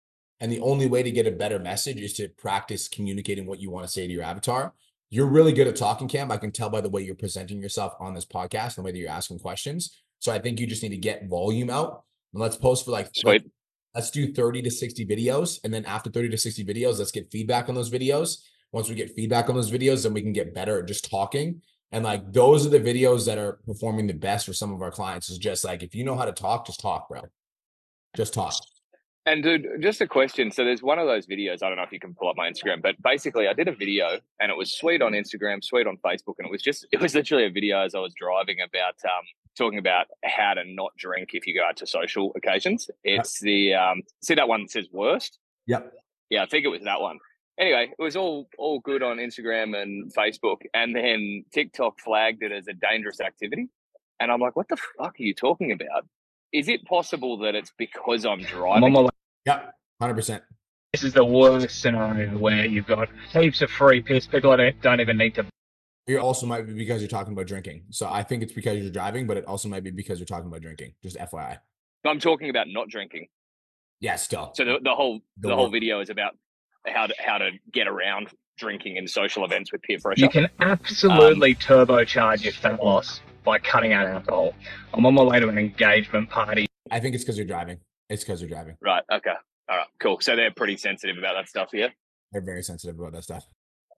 [0.40, 3.70] And the only way to get a better message is to practice communicating what you
[3.70, 4.72] want to say to your avatar.
[5.10, 6.32] You're really good at talking, Cam.
[6.32, 8.92] I can tell by the way you're presenting yourself on this podcast and the way
[8.92, 10.00] that you're asking questions.
[10.18, 12.02] So I think you just need to get volume out.
[12.32, 13.44] And let's post for like Sweet.
[13.94, 15.60] let's do 30 to 60 videos.
[15.62, 18.38] And then after 30 to 60 videos, let's get feedback on those videos.
[18.74, 21.62] Once we get feedback on those videos, then we can get better at just talking.
[21.92, 24.90] And like those are the videos that are performing the best for some of our
[24.90, 25.30] clients.
[25.30, 27.20] Is just like if you know how to talk, just talk, bro.
[28.16, 28.52] Just talk.
[29.26, 30.50] And dude, just a question.
[30.50, 31.62] So there's one of those videos.
[31.62, 33.74] I don't know if you can pull up my Instagram, but basically, I did a
[33.76, 37.00] video and it was sweet on Instagram, sweet on Facebook, and it was just it
[37.00, 39.24] was literally a video as I was driving about um,
[39.56, 42.90] talking about how to not drink if you go out to social occasions.
[43.04, 45.38] It's the um, see that one that says worst.
[45.68, 45.92] Yep.
[46.28, 47.20] Yeah, I think it was that one.
[47.58, 52.50] Anyway, it was all all good on Instagram and Facebook, and then TikTok flagged it
[52.50, 53.68] as a dangerous activity,
[54.20, 56.06] and I'm like, what the fuck are you talking about?
[56.52, 58.96] Is it possible that it's because I'm driving?
[58.96, 59.08] on.
[59.46, 59.74] Yep.
[60.00, 60.42] Hundred percent.
[60.92, 64.26] This is the worst scenario where you've got heaps of free piss.
[64.26, 65.46] People don't, don't even need to.
[66.06, 67.84] It also might be because you're talking about drinking.
[67.90, 70.46] So I think it's because you're driving, but it also might be because you're talking
[70.46, 70.94] about drinking.
[71.02, 71.58] Just FYI.
[72.04, 73.26] I'm talking about not drinking.
[74.00, 74.52] Yeah, still.
[74.54, 76.36] So the, the whole The the whole video is about
[76.86, 80.22] how to how to get around drinking in social events with peer pressure.
[80.22, 84.54] You can absolutely um, turbocharge your fat loss by cutting out alcohol.
[84.92, 86.66] I'm on my way to an engagement party.
[86.90, 87.78] I think it's because you're driving.
[88.08, 88.76] It's because you're driving.
[88.80, 89.02] Right.
[89.12, 89.34] Okay.
[89.68, 89.86] All right.
[89.98, 90.18] Cool.
[90.20, 91.70] So they're pretty sensitive about that stuff.
[91.72, 91.88] Yeah.
[92.32, 93.46] They're very sensitive about that stuff.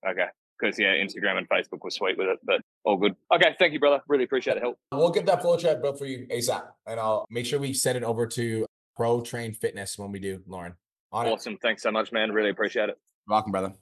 [0.08, 0.26] Okay.
[0.58, 3.14] Because yeah, Instagram and Facebook were sweet with it, but all good.
[3.34, 3.54] Okay.
[3.58, 4.00] Thank you, brother.
[4.08, 4.78] Really appreciate the help.
[4.92, 6.64] We'll get that flow chart built for you ASAP.
[6.86, 10.42] And I'll make sure we send it over to Pro Train Fitness when we do,
[10.46, 10.74] Lauren.
[11.12, 11.30] On it.
[11.30, 11.56] Awesome.
[11.58, 12.32] Thanks so much, man.
[12.32, 12.98] Really appreciate it.
[13.28, 13.72] Welcome, brother.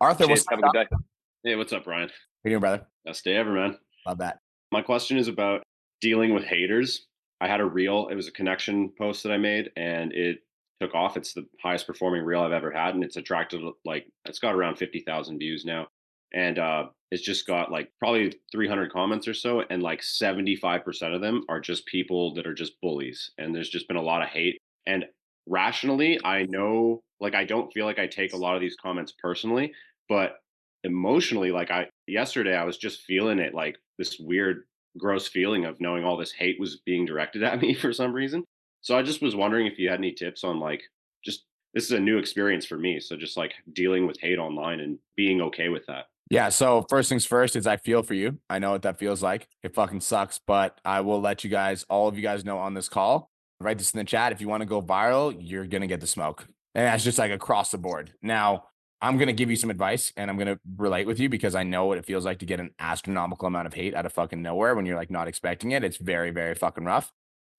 [0.00, 0.44] Arthur, Cheers.
[0.46, 0.96] what's Have a good day.
[1.44, 2.08] Hey, what's up, Ryan?
[2.08, 2.14] How
[2.44, 2.86] you doing, brother?
[3.04, 3.78] Best day ever, man.
[4.06, 4.38] Love that.
[4.70, 5.62] My question is about
[6.00, 7.06] dealing with haters.
[7.40, 8.08] I had a reel.
[8.08, 10.38] It was a connection post that I made, and it
[10.80, 11.16] took off.
[11.16, 14.76] It's the highest performing reel I've ever had, and it's attracted like it's got around
[14.76, 15.86] fifty thousand views now,
[16.34, 20.56] and uh, it's just got like probably three hundred comments or so, and like seventy
[20.56, 23.96] five percent of them are just people that are just bullies, and there's just been
[23.96, 24.58] a lot of hate.
[24.86, 25.04] And
[25.48, 29.12] rationally, I know like I don't feel like I take a lot of these comments
[29.20, 29.72] personally,
[30.08, 30.38] but
[30.84, 34.64] emotionally like i yesterday i was just feeling it like this weird
[34.96, 38.44] gross feeling of knowing all this hate was being directed at me for some reason
[38.80, 40.82] so i just was wondering if you had any tips on like
[41.24, 41.44] just
[41.74, 44.98] this is a new experience for me so just like dealing with hate online and
[45.16, 46.50] being okay with that Yeah.
[46.50, 48.38] So first things first is I feel for you.
[48.50, 49.48] I know what that feels like.
[49.62, 52.74] It fucking sucks, but I will let you guys, all of you guys know on
[52.74, 53.30] this call.
[53.60, 54.32] Write this in the chat.
[54.32, 56.46] If you want to go viral, you're gonna get the smoke.
[56.74, 58.12] And that's just like across the board.
[58.22, 58.64] Now,
[59.00, 61.86] I'm gonna give you some advice and I'm gonna relate with you because I know
[61.86, 64.74] what it feels like to get an astronomical amount of hate out of fucking nowhere
[64.74, 65.84] when you're like not expecting it.
[65.84, 67.10] It's very, very fucking rough.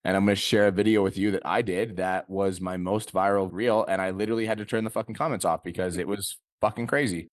[0.06, 3.14] And I'm gonna share a video with you that I did that was my most
[3.14, 6.38] viral reel, and I literally had to turn the fucking comments off because it was
[6.62, 7.30] fucking crazy.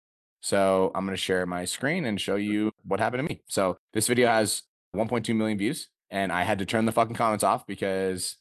[0.46, 3.42] So I'm going to share my screen and show you what happened to me.
[3.48, 4.62] So this video has
[4.94, 8.36] 1.2 million views and I had to turn the fucking comments off because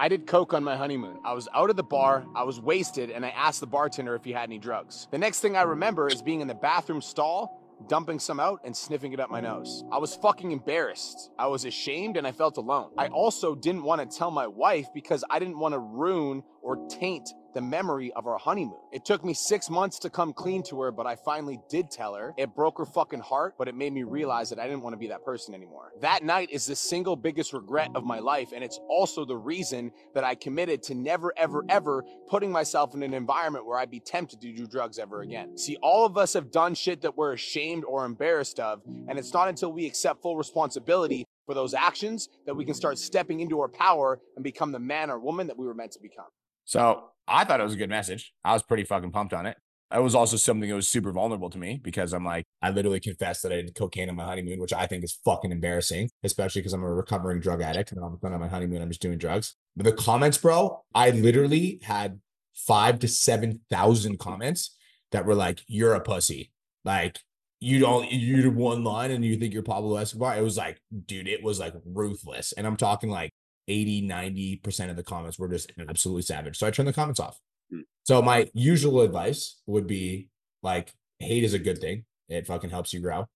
[0.00, 1.18] I did coke on my honeymoon.
[1.26, 4.24] I was out at the bar, I was wasted, and I asked the bartender if
[4.24, 5.06] he had any drugs.
[5.10, 8.74] The next thing I remember is being in the bathroom stall, dumping some out and
[8.74, 9.84] sniffing it up my nose.
[9.92, 11.30] I was fucking embarrassed.
[11.38, 12.92] I was ashamed and I felt alone.
[12.96, 16.88] I also didn't want to tell my wife because I didn't want to ruin or
[16.88, 18.78] taint the memory of our honeymoon.
[18.92, 22.14] It took me six months to come clean to her, but I finally did tell
[22.14, 22.34] her.
[22.36, 24.98] It broke her fucking heart, but it made me realize that I didn't want to
[24.98, 25.92] be that person anymore.
[26.00, 29.92] That night is the single biggest regret of my life, and it's also the reason
[30.14, 34.00] that I committed to never, ever, ever putting myself in an environment where I'd be
[34.00, 35.56] tempted to do drugs ever again.
[35.58, 39.32] See, all of us have done shit that we're ashamed or embarrassed of, and it's
[39.32, 43.60] not until we accept full responsibility for those actions that we can start stepping into
[43.60, 46.26] our power and become the man or woman that we were meant to become.
[46.70, 48.32] So I thought it was a good message.
[48.44, 49.56] I was pretty fucking pumped on it.
[49.92, 53.00] It was also something that was super vulnerable to me because I'm like, I literally
[53.00, 56.60] confessed that I did cocaine on my honeymoon, which I think is fucking embarrassing, especially
[56.60, 58.88] because I'm a recovering drug addict and all of a sudden on my honeymoon, I'm
[58.88, 59.56] just doing drugs.
[59.74, 62.20] But the comments, bro, I literally had
[62.54, 64.76] five to 7,000 comments
[65.10, 66.52] that were like, you're a pussy.
[66.84, 67.18] Like,
[67.58, 70.38] you don't, you did one line and you think you're Pablo Escobar.
[70.38, 72.52] It was like, dude, it was like ruthless.
[72.52, 73.32] And I'm talking like
[73.68, 76.58] 80, 90% of the comments were just absolutely savage.
[76.58, 77.38] So I turned the comments off.
[77.70, 77.80] Hmm.
[78.04, 80.28] So my usual advice would be
[80.62, 82.04] like hate is a good thing.
[82.28, 83.26] It fucking helps you grow.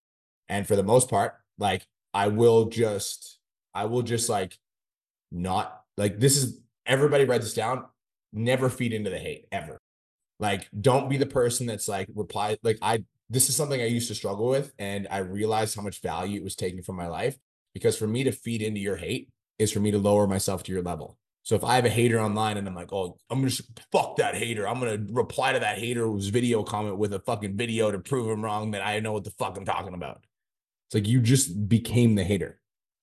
[0.49, 3.39] And for the most part, like I will just
[3.75, 4.59] I will just like
[5.31, 7.85] not like this is everybody write this down.
[8.33, 9.79] Never feed into the hate ever.
[10.41, 14.09] Like don't be the person that's like reply like I this is something I used
[14.09, 17.37] to struggle with, and I realized how much value it was taking from my life.
[17.73, 19.29] Because for me to feed into your hate
[19.59, 21.19] is for me to lower myself to your level.
[21.43, 23.53] So if I have a hater online and I'm like, oh, I'm gonna
[23.93, 27.91] fuck that hater, I'm gonna reply to that hater's video comment with a fucking video
[27.91, 30.25] to prove him wrong that I know what the fuck I'm talking about.
[30.89, 32.61] It's like you just became the hater.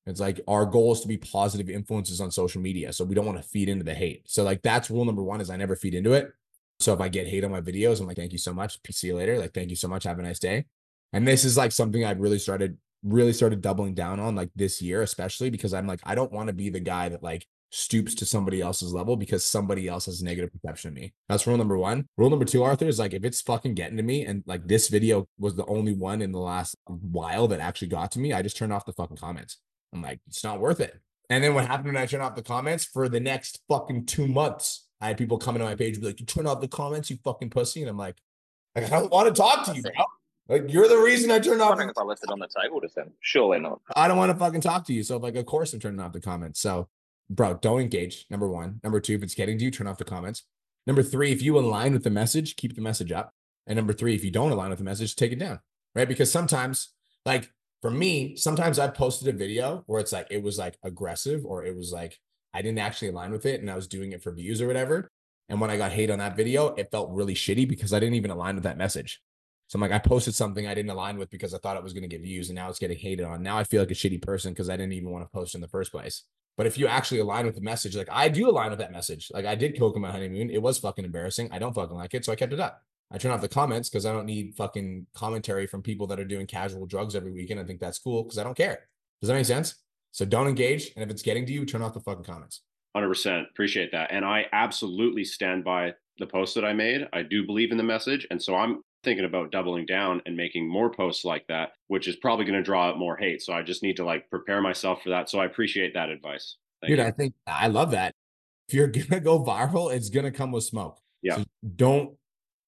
[0.07, 2.91] It's like our goal is to be positive influences on social media.
[2.93, 4.23] So we don't want to feed into the hate.
[4.25, 6.33] So like that's rule number one is I never feed into it.
[6.79, 8.79] So if I get hate on my videos, I'm like, thank you so much.
[8.89, 9.37] See you later.
[9.37, 10.03] Like, thank you so much.
[10.05, 10.65] Have a nice day.
[11.13, 14.81] And this is like something I've really started, really started doubling down on like this
[14.81, 18.13] year, especially because I'm like, I don't want to be the guy that like stoops
[18.15, 21.13] to somebody else's level because somebody else has a negative perception of me.
[21.29, 22.07] That's rule number one.
[22.17, 24.89] Rule number two, Arthur, is like if it's fucking getting to me and like this
[24.89, 28.41] video was the only one in the last while that actually got to me, I
[28.41, 29.57] just turned off the fucking comments.
[29.93, 30.99] I'm like, it's not worth it.
[31.29, 34.27] And then what happened when I turned off the comments for the next fucking two
[34.27, 34.87] months?
[34.99, 37.17] I had people coming to my page be like, "You turn off the comments, you
[37.23, 38.17] fucking pussy," and I'm like,
[38.75, 39.91] like I don't want to talk to you, bro.
[40.47, 41.79] Like you're the reason I turned off.
[41.79, 43.11] I if I left it on the table to them.
[43.21, 43.79] Surely not.
[43.95, 45.03] I don't want to fucking talk to you.
[45.03, 46.59] So like, of course I'm turning off the comments.
[46.59, 46.89] So,
[47.29, 48.25] bro, don't engage.
[48.29, 48.79] Number one.
[48.83, 50.43] Number two, if it's getting to you, turn off the comments.
[50.87, 53.33] Number three, if you align with the message, keep the message up.
[53.67, 55.59] And number three, if you don't align with the message, take it down.
[55.95, 56.07] Right?
[56.07, 56.89] Because sometimes,
[57.25, 57.51] like
[57.81, 61.63] for me, sometimes I posted a video where it's like it was like aggressive or
[61.65, 62.19] it was like
[62.53, 65.09] I didn't actually align with it and I was doing it for views or whatever.
[65.49, 68.15] And when I got hate on that video, it felt really shitty because I didn't
[68.15, 69.21] even align with that message.
[69.71, 71.93] So I'm like, I posted something I didn't align with because I thought it was
[71.93, 73.41] going to get views and now it's getting hated on.
[73.41, 75.61] Now I feel like a shitty person because I didn't even want to post in
[75.61, 76.23] the first place.
[76.57, 79.31] But if you actually align with the message, like I do align with that message.
[79.33, 80.49] Like I did coke on my honeymoon.
[80.49, 81.47] It was fucking embarrassing.
[81.53, 82.25] I don't fucking like it.
[82.25, 82.83] So I kept it up.
[83.13, 86.25] I turn off the comments because I don't need fucking commentary from people that are
[86.25, 87.61] doing casual drugs every weekend.
[87.61, 88.89] I think that's cool because I don't care.
[89.21, 89.75] Does that make sense?
[90.11, 90.91] So don't engage.
[90.97, 92.63] And if it's getting to you, turn off the fucking comments.
[92.97, 94.11] 100% appreciate that.
[94.11, 97.07] And I absolutely stand by the post that I made.
[97.13, 98.27] I do believe in the message.
[98.31, 102.15] And so I'm thinking about doubling down and making more posts like that, which is
[102.15, 103.41] probably going to draw out more hate.
[103.41, 105.29] So I just need to like prepare myself for that.
[105.29, 106.57] So I appreciate that advice.
[106.81, 107.05] Thank Dude, you.
[107.05, 108.13] I think I love that.
[108.67, 110.99] If you're going to go viral, it's going to come with smoke.
[111.21, 111.37] Yeah.
[111.37, 111.45] So
[111.75, 112.15] don't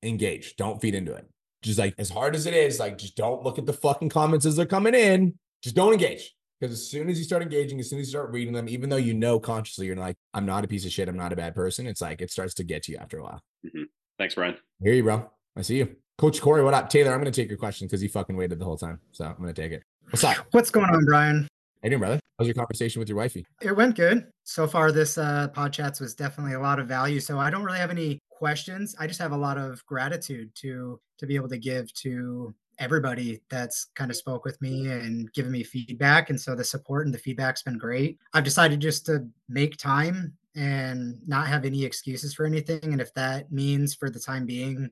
[0.01, 0.55] engage.
[0.55, 1.27] Don't feed into it.
[1.61, 4.45] Just like as hard as it is, like just don't look at the fucking comments
[4.45, 5.35] as they're coming in.
[5.61, 6.33] Just don't engage.
[6.59, 8.89] Because as soon as you start engaging, as soon as you start reading them, even
[8.89, 11.35] though you know consciously you're like, I'm not a piece of shit, I'm not a
[11.35, 13.41] bad person, it's like it starts to get you after a while.
[13.65, 13.83] Mm-hmm.
[14.17, 14.55] Thanks, Brian.
[14.81, 15.29] Hear you, bro.
[15.55, 15.95] I see you.
[16.17, 16.89] Coach Corey, what up?
[16.89, 18.99] Taylor, I'm going to take your question because you fucking waited the whole time.
[19.11, 19.83] So I'm going to take it.
[20.09, 20.37] What's up?
[20.51, 21.47] What's going on, Brian?
[21.81, 22.19] Hey, doing, brother?
[22.37, 23.45] How's your conversation with your wifey?
[23.61, 24.27] It went good.
[24.43, 27.19] So far, this uh, podcast was definitely a lot of value.
[27.19, 28.95] So I don't really have any questions.
[28.99, 33.41] I just have a lot of gratitude to to be able to give to everybody
[33.49, 36.29] that's kind of spoke with me and given me feedback.
[36.29, 38.17] And so the support and the feedback's been great.
[38.33, 42.83] I've decided just to make time and not have any excuses for anything.
[42.83, 44.89] And if that means for the time being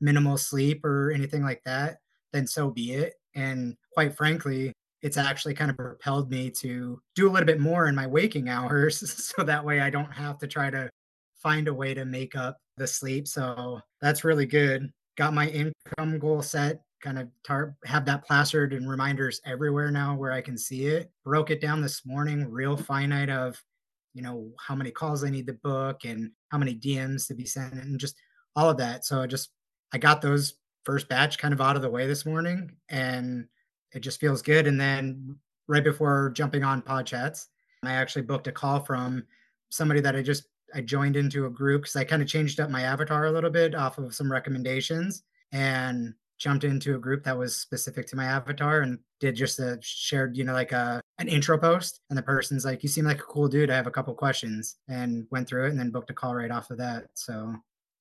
[0.00, 1.98] minimal sleep or anything like that,
[2.32, 3.14] then so be it.
[3.34, 4.72] And quite frankly,
[5.02, 8.48] it's actually kind of propelled me to do a little bit more in my waking
[8.48, 8.98] hours
[9.34, 10.90] so that way I don't have to try to
[11.42, 13.28] find a way to make up the sleep.
[13.28, 14.90] So that's really good.
[15.16, 17.28] Got my income goal set, kind of
[17.84, 21.10] have that plastered and reminders everywhere now where I can see it.
[21.24, 23.60] Broke it down this morning, real finite of,
[24.14, 27.44] you know, how many calls I need to book and how many DMs to be
[27.44, 28.16] sent and just
[28.56, 29.04] all of that.
[29.04, 29.50] So I just,
[29.92, 30.54] I got those
[30.84, 33.46] first batch kind of out of the way this morning and
[33.92, 34.66] it just feels good.
[34.66, 35.36] And then
[35.66, 37.48] right before jumping on pod chats,
[37.84, 39.24] I actually booked a call from
[39.70, 40.44] somebody that I just
[40.74, 43.50] I joined into a group because I kind of changed up my avatar a little
[43.50, 48.24] bit off of some recommendations and jumped into a group that was specific to my
[48.24, 52.00] avatar and did just a shared, you know, like a an intro post.
[52.10, 53.70] And the person's like, "You seem like a cool dude.
[53.70, 56.50] I have a couple questions," and went through it and then booked a call right
[56.50, 57.08] off of that.
[57.14, 57.54] So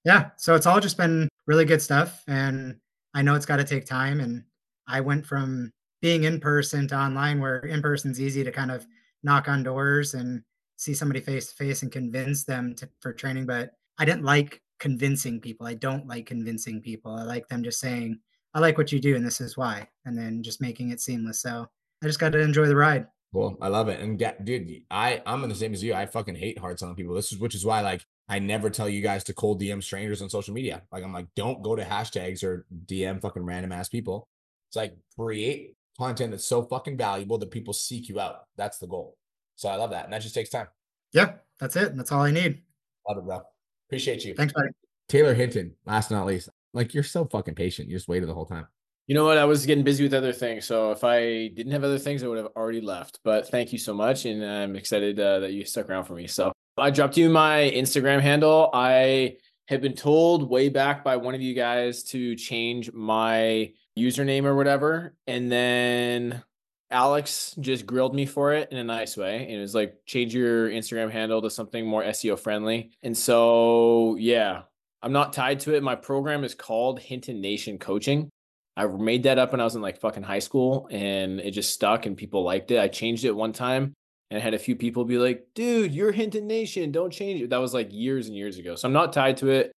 [0.07, 2.77] yeah, so it's all just been really good stuff, and
[3.13, 4.21] I know it's got to take time.
[4.21, 4.45] And
[4.88, 5.69] I went from
[6.01, 8.88] being in person to online, where in person's easy to kind of
[9.23, 10.43] knock on doors and
[10.77, 13.47] see somebody face to face and convince them to, for training.
[13.47, 15.67] But I didn't like convincing people.
[15.67, 17.13] I don't like convincing people.
[17.13, 18.17] I like them just saying,
[18.53, 21.41] I like what you do and this is why, and then just making it seamless.
[21.41, 21.67] So
[22.01, 23.07] I just got to enjoy the ride.
[23.38, 23.57] Cool.
[23.61, 23.99] I love it.
[23.99, 25.93] And get, dude, I, I'm in the same as you.
[25.93, 27.14] I fucking hate hard selling people.
[27.14, 30.23] This is, which is why, like, I never tell you guys to cold DM strangers
[30.23, 30.81] on social media.
[30.91, 34.27] Like, I'm like, don't go to hashtags or DM fucking random ass people.
[34.69, 38.45] It's like create content that's so fucking valuable that people seek you out.
[38.57, 39.15] That's the goal.
[39.55, 40.05] So I love that.
[40.05, 40.68] And that just takes time.
[41.14, 41.89] Yeah, that's it.
[41.91, 42.64] And That's all I need.
[43.07, 43.41] Love it, bro.
[43.88, 44.34] Appreciate you.
[44.34, 44.69] Thanks, buddy.
[45.07, 46.49] Taylor Hinton, last but not least.
[46.73, 47.88] Like you're so fucking patient.
[47.88, 48.68] You just waited the whole time.
[49.07, 49.38] You know what?
[49.38, 50.65] I was getting busy with other things.
[50.65, 53.19] So if I didn't have other things, I would have already left.
[53.23, 54.25] But thank you so much.
[54.25, 56.27] And I'm excited uh, that you stuck around for me.
[56.27, 58.69] So I dropped you my Instagram handle.
[58.73, 64.43] I had been told way back by one of you guys to change my username
[64.43, 65.15] or whatever.
[65.25, 66.43] And then
[66.91, 69.43] Alex just grilled me for it in a nice way.
[69.43, 72.91] And it was like, change your Instagram handle to something more SEO friendly.
[73.03, 74.63] And so, yeah,
[75.01, 75.84] I'm not tied to it.
[75.84, 78.29] My program is called Hinton Nation Coaching.
[78.77, 81.73] I made that up when I was in like fucking high school and it just
[81.73, 82.79] stuck and people liked it.
[82.79, 83.95] I changed it one time
[84.29, 86.91] and I had a few people be like, dude, you're Hinton Nation.
[86.91, 87.49] Don't change it.
[87.49, 88.75] That was like years and years ago.
[88.75, 89.71] So I'm not tied to it.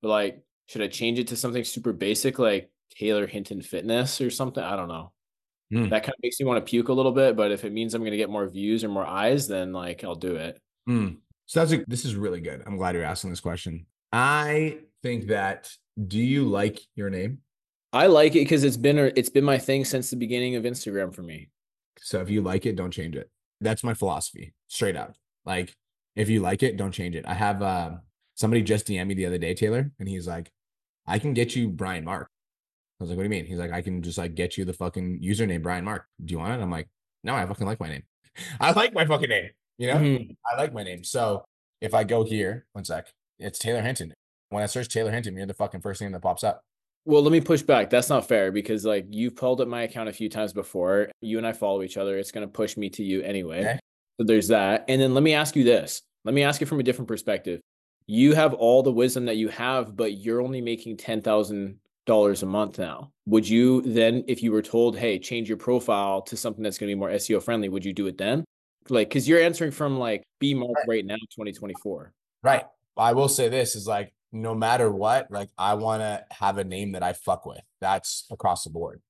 [0.00, 4.30] But like, should I change it to something super basic like Taylor Hinton Fitness or
[4.30, 4.64] something?
[4.64, 5.12] I don't know.
[5.70, 5.90] Mm.
[5.90, 7.36] That kind of makes me want to puke a little bit.
[7.36, 10.02] But if it means I'm going to get more views or more eyes, then like
[10.02, 10.58] I'll do it.
[10.88, 11.18] Mm.
[11.44, 12.62] So that's a, this is really good.
[12.64, 13.84] I'm glad you're asking this question.
[14.12, 15.70] I think that
[16.06, 17.40] do you like your name?
[17.96, 21.14] I like it because it's been it's been my thing since the beginning of Instagram
[21.14, 21.48] for me.
[21.98, 23.30] So if you like it, don't change it.
[23.60, 25.14] That's my philosophy, straight up.
[25.44, 25.74] Like
[26.14, 27.24] if you like it, don't change it.
[27.26, 27.96] I have uh,
[28.34, 30.50] somebody just DM me the other day, Taylor, and he's like,
[31.06, 32.28] "I can get you Brian Mark."
[33.00, 34.64] I was like, "What do you mean?" He's like, "I can just like get you
[34.64, 36.06] the fucking username Brian Mark.
[36.24, 36.88] Do you want it?" I'm like,
[37.24, 38.04] "No, I fucking like my name.
[38.60, 39.50] I like my fucking name.
[39.78, 40.36] You know, Mhm.
[40.50, 41.04] I like my name.
[41.04, 41.44] So
[41.80, 43.08] if I go here, one sec,
[43.38, 44.14] it's Taylor Hinton.
[44.50, 46.62] When I search Taylor Hinton, you're the fucking first thing that pops up.
[47.06, 47.88] Well, let me push back.
[47.88, 51.08] That's not fair because like you've pulled up my account a few times before.
[51.20, 52.18] You and I follow each other.
[52.18, 53.60] It's gonna push me to you anyway.
[53.60, 53.78] Okay.
[54.18, 54.86] So there's that.
[54.88, 56.02] And then let me ask you this.
[56.24, 57.60] Let me ask you from a different perspective.
[58.08, 62.42] You have all the wisdom that you have, but you're only making ten thousand dollars
[62.42, 63.12] a month now.
[63.26, 66.90] Would you then, if you were told, hey, change your profile to something that's gonna
[66.90, 68.44] be more SEO friendly, would you do it then?
[68.88, 72.12] Like, because you're answering from like B mark right now, 2024.
[72.42, 72.64] Right.
[72.96, 76.64] I will say this is like no matter what, like I want to have a
[76.64, 77.62] name that I fuck with.
[77.80, 79.00] That's across the board.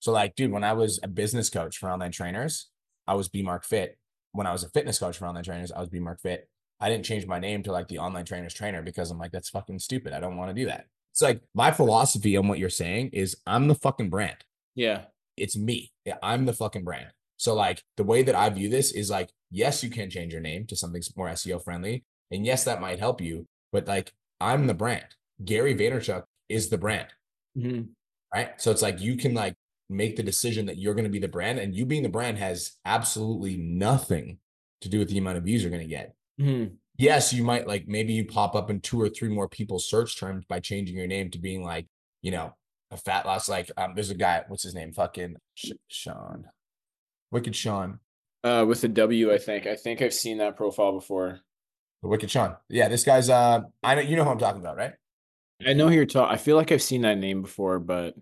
[0.00, 2.68] So like, dude, when I was a business coach for online trainers,
[3.06, 3.98] I was B Mark Fit.
[4.32, 6.48] When I was a fitness coach for online trainers, I was B Mark Fit.
[6.80, 9.48] I didn't change my name to like the online trainers trainer because I'm like, that's
[9.48, 10.12] fucking stupid.
[10.12, 10.86] I don't want to do that.
[11.12, 14.36] It's like my philosophy on what you're saying is I'm the fucking brand.
[14.74, 15.04] Yeah.
[15.36, 15.92] It's me.
[16.04, 17.08] Yeah, I'm the fucking brand.
[17.38, 20.42] So like the way that I view this is like, yes, you can change your
[20.42, 22.04] name to something more SEO friendly.
[22.30, 25.06] And yes, that might help you, but like I'm the brand.
[25.44, 27.08] Gary Vaynerchuk is the brand.
[27.56, 27.88] Mhm.
[28.34, 28.60] Right.
[28.60, 29.54] So it's like you can like
[29.88, 32.38] make the decision that you're going to be the brand and you being the brand
[32.38, 34.38] has absolutely nothing
[34.80, 36.14] to do with the amount of views you're going to get.
[36.40, 36.76] Mhm.
[36.98, 40.18] Yes, you might like maybe you pop up in two or three more people's search
[40.18, 41.86] terms by changing your name to being like,
[42.22, 42.54] you know,
[42.90, 43.48] a fat loss.
[43.48, 44.92] Like, um, there's a guy, what's his name?
[44.92, 46.46] Fucking Sh- Sean,
[47.30, 48.00] Wicked Sean,
[48.44, 49.66] Uh, with a W, I think.
[49.66, 51.40] I think I've seen that profile before.
[52.02, 52.56] The Wicked Sean.
[52.68, 53.28] Yeah, this guy's.
[53.30, 54.92] Uh, I know you know who I'm talking about, right?
[55.66, 56.34] I know who you're talking.
[56.34, 58.14] I feel like I've seen that name before, but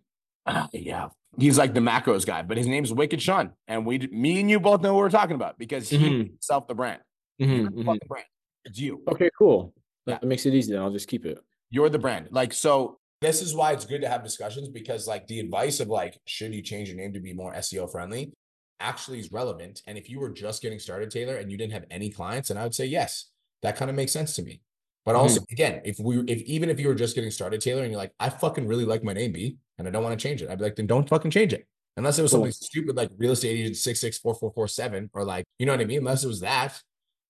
[0.47, 4.41] Uh, yeah, he's like the macros guy, but his name's Wicked Sean, and we, me
[4.41, 6.27] and you both know what we're talking about because he Mhm.
[6.29, 7.01] himself the brand.
[7.41, 8.27] Mhm, You're the brand.
[8.67, 9.03] It's you.
[9.09, 9.73] okay, cool.
[10.07, 10.73] That makes it easy.
[10.73, 11.39] Then I'll just keep it.
[11.71, 12.29] You're the brand.
[12.31, 15.89] Like, so this is why it's good to have discussions because, like, the advice of
[15.89, 18.33] like, should you change your name to be more SEO friendly
[18.81, 19.81] actually is relevant.
[19.87, 22.59] And if you were just getting started, Taylor, and you didn't have any clients, and
[22.59, 23.31] I would say, yes,
[23.65, 24.61] that kind of makes sense to me.
[25.05, 27.91] But also, again, if we, if even if you were just getting started, Taylor, and
[27.91, 30.41] you're like, I fucking really like my name, B, and I don't want to change
[30.41, 31.67] it, I'd be like, then don't fucking change it.
[31.97, 32.39] Unless it was Cool.
[32.39, 35.67] something stupid like real estate agent six six four four four seven, or like, you
[35.67, 35.99] know what I mean?
[35.99, 36.81] Unless it was that,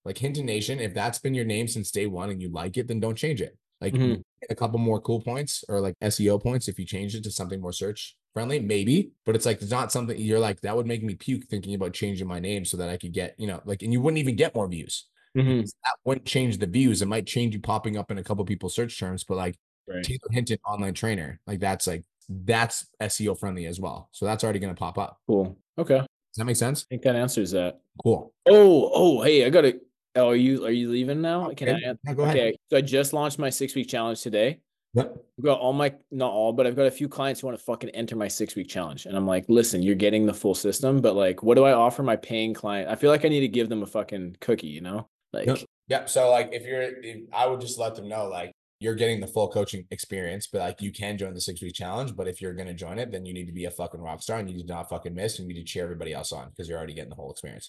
[0.04, 2.88] like Hinton Nation, if that's been your name since day one and you like it,
[2.88, 3.56] then don't change it.
[3.80, 4.22] Like Mhm.
[4.40, 7.30] get a couple more cool points or like SEO points if you change it to
[7.30, 9.10] something more search friendly, maybe.
[9.26, 11.92] But it's like it's not something you're like that would make me puke thinking about
[11.92, 14.36] changing my name so that I could get, you know, like and you wouldn't even
[14.36, 15.06] get more views.
[15.36, 15.56] Mhm.
[15.58, 17.02] Because That wouldn't change the views.
[17.02, 19.56] It might change you popping up in a couple people's search terms, but like
[19.86, 20.02] Right.
[20.02, 24.08] Taylor Hinton online trainer, like that's like that's SEO friendly as well.
[24.12, 25.18] So that's already gonna pop up.
[25.26, 25.56] Cool.
[25.76, 25.98] Okay.
[25.98, 26.06] Does
[26.38, 26.84] that make sense?
[26.84, 27.80] I think that answers that.
[28.02, 28.32] Cool.
[28.46, 29.78] Oh, oh, hey, I gotta.
[30.16, 31.50] Oh, are you are you leaving now?
[31.50, 31.84] Can Okay.
[31.86, 31.90] I?
[31.90, 32.36] an- No, go ahead.
[32.36, 34.60] Okay, so I just launched my six week challenge today.
[34.94, 35.24] Yep.
[35.38, 37.64] I've got all my not all, but I've got a few clients who want to
[37.64, 41.00] fucking enter my six week challenge, and I'm like, listen, you're getting the full system,
[41.02, 42.88] but like, what do I offer my paying client?
[42.88, 45.08] I feel like I need to give them a fucking cookie, you know?
[45.34, 45.58] Like, Yep.
[45.88, 46.08] Yep.
[46.08, 49.26] So like if you're if, I would just let them know like you're getting the
[49.26, 52.16] full coaching experience, but like you can join the six week challenge.
[52.16, 54.38] But if you're gonna join it, then you need to be a fucking rock star
[54.38, 56.50] and you need to not fucking miss and you need to cheer everybody else on
[56.50, 57.68] because you're already getting the whole experience.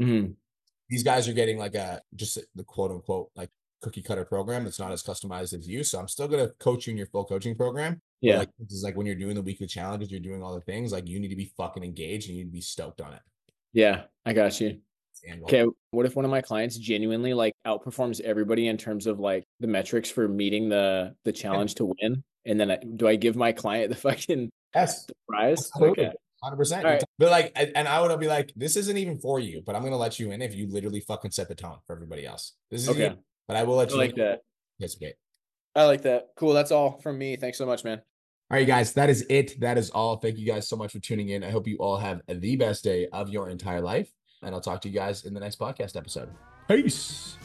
[0.00, 0.34] mhm.
[0.88, 3.50] These guys are getting like a just the quote unquote like
[3.82, 5.82] cookie cutter program that's not as customized as you.
[5.82, 8.00] So I'm still gonna coach you in your full coaching program.
[8.20, 8.38] Yeah.
[8.38, 10.92] Like this is like when you're doing the weekly challenges, you're doing all the things,
[10.92, 13.20] like you need to be fucking engaged and you need to be stoked on it.
[13.72, 14.80] yeah, I got you.
[15.44, 19.44] Okay, what if one of my clients genuinely like outperforms everybody in terms of like
[19.60, 22.22] the metrics for meeting the the challenge to win?
[22.44, 25.06] And then I, do I give my client the fucking Yes.
[25.28, 25.70] prize?
[25.80, 26.10] Okay.
[26.42, 26.84] Hundred percent.
[26.84, 27.02] All right.
[27.18, 29.96] But like, and I would be like, this isn't even for you, but I'm gonna
[29.96, 32.52] let you in if you literally fucking set the tone for everybody else.
[32.70, 33.04] This is Okay.
[33.10, 33.16] you,
[33.48, 34.18] but I will let I you like in.
[34.18, 34.40] that.
[34.82, 35.14] Okay,
[35.74, 36.28] I like that.
[36.36, 36.52] Cool.
[36.52, 37.36] That's all from me.
[37.36, 38.02] Thanks so much, man.
[38.50, 39.58] All right, guys, that is it.
[39.60, 40.18] That is all.
[40.18, 41.42] Thank you guys so much for tuning in.
[41.42, 44.08] I hope you all have the best day of your entire life.
[44.46, 46.30] And I'll talk to you guys in the next podcast episode.
[46.68, 47.36] Peace.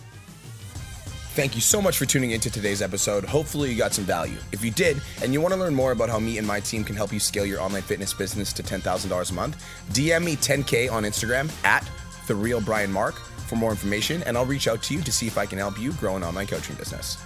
[1.34, 3.24] Thank you so much for tuning into today's episode.
[3.24, 4.38] Hopefully, you got some value.
[4.52, 6.84] If you did, and you want to learn more about how me and my team
[6.84, 10.92] can help you scale your online fitness business to $10,000 a month, DM me 10K
[10.92, 11.90] on Instagram at
[12.28, 15.26] The Real Brian Mark for more information, and I'll reach out to you to see
[15.26, 17.18] if I can help you grow an online coaching business.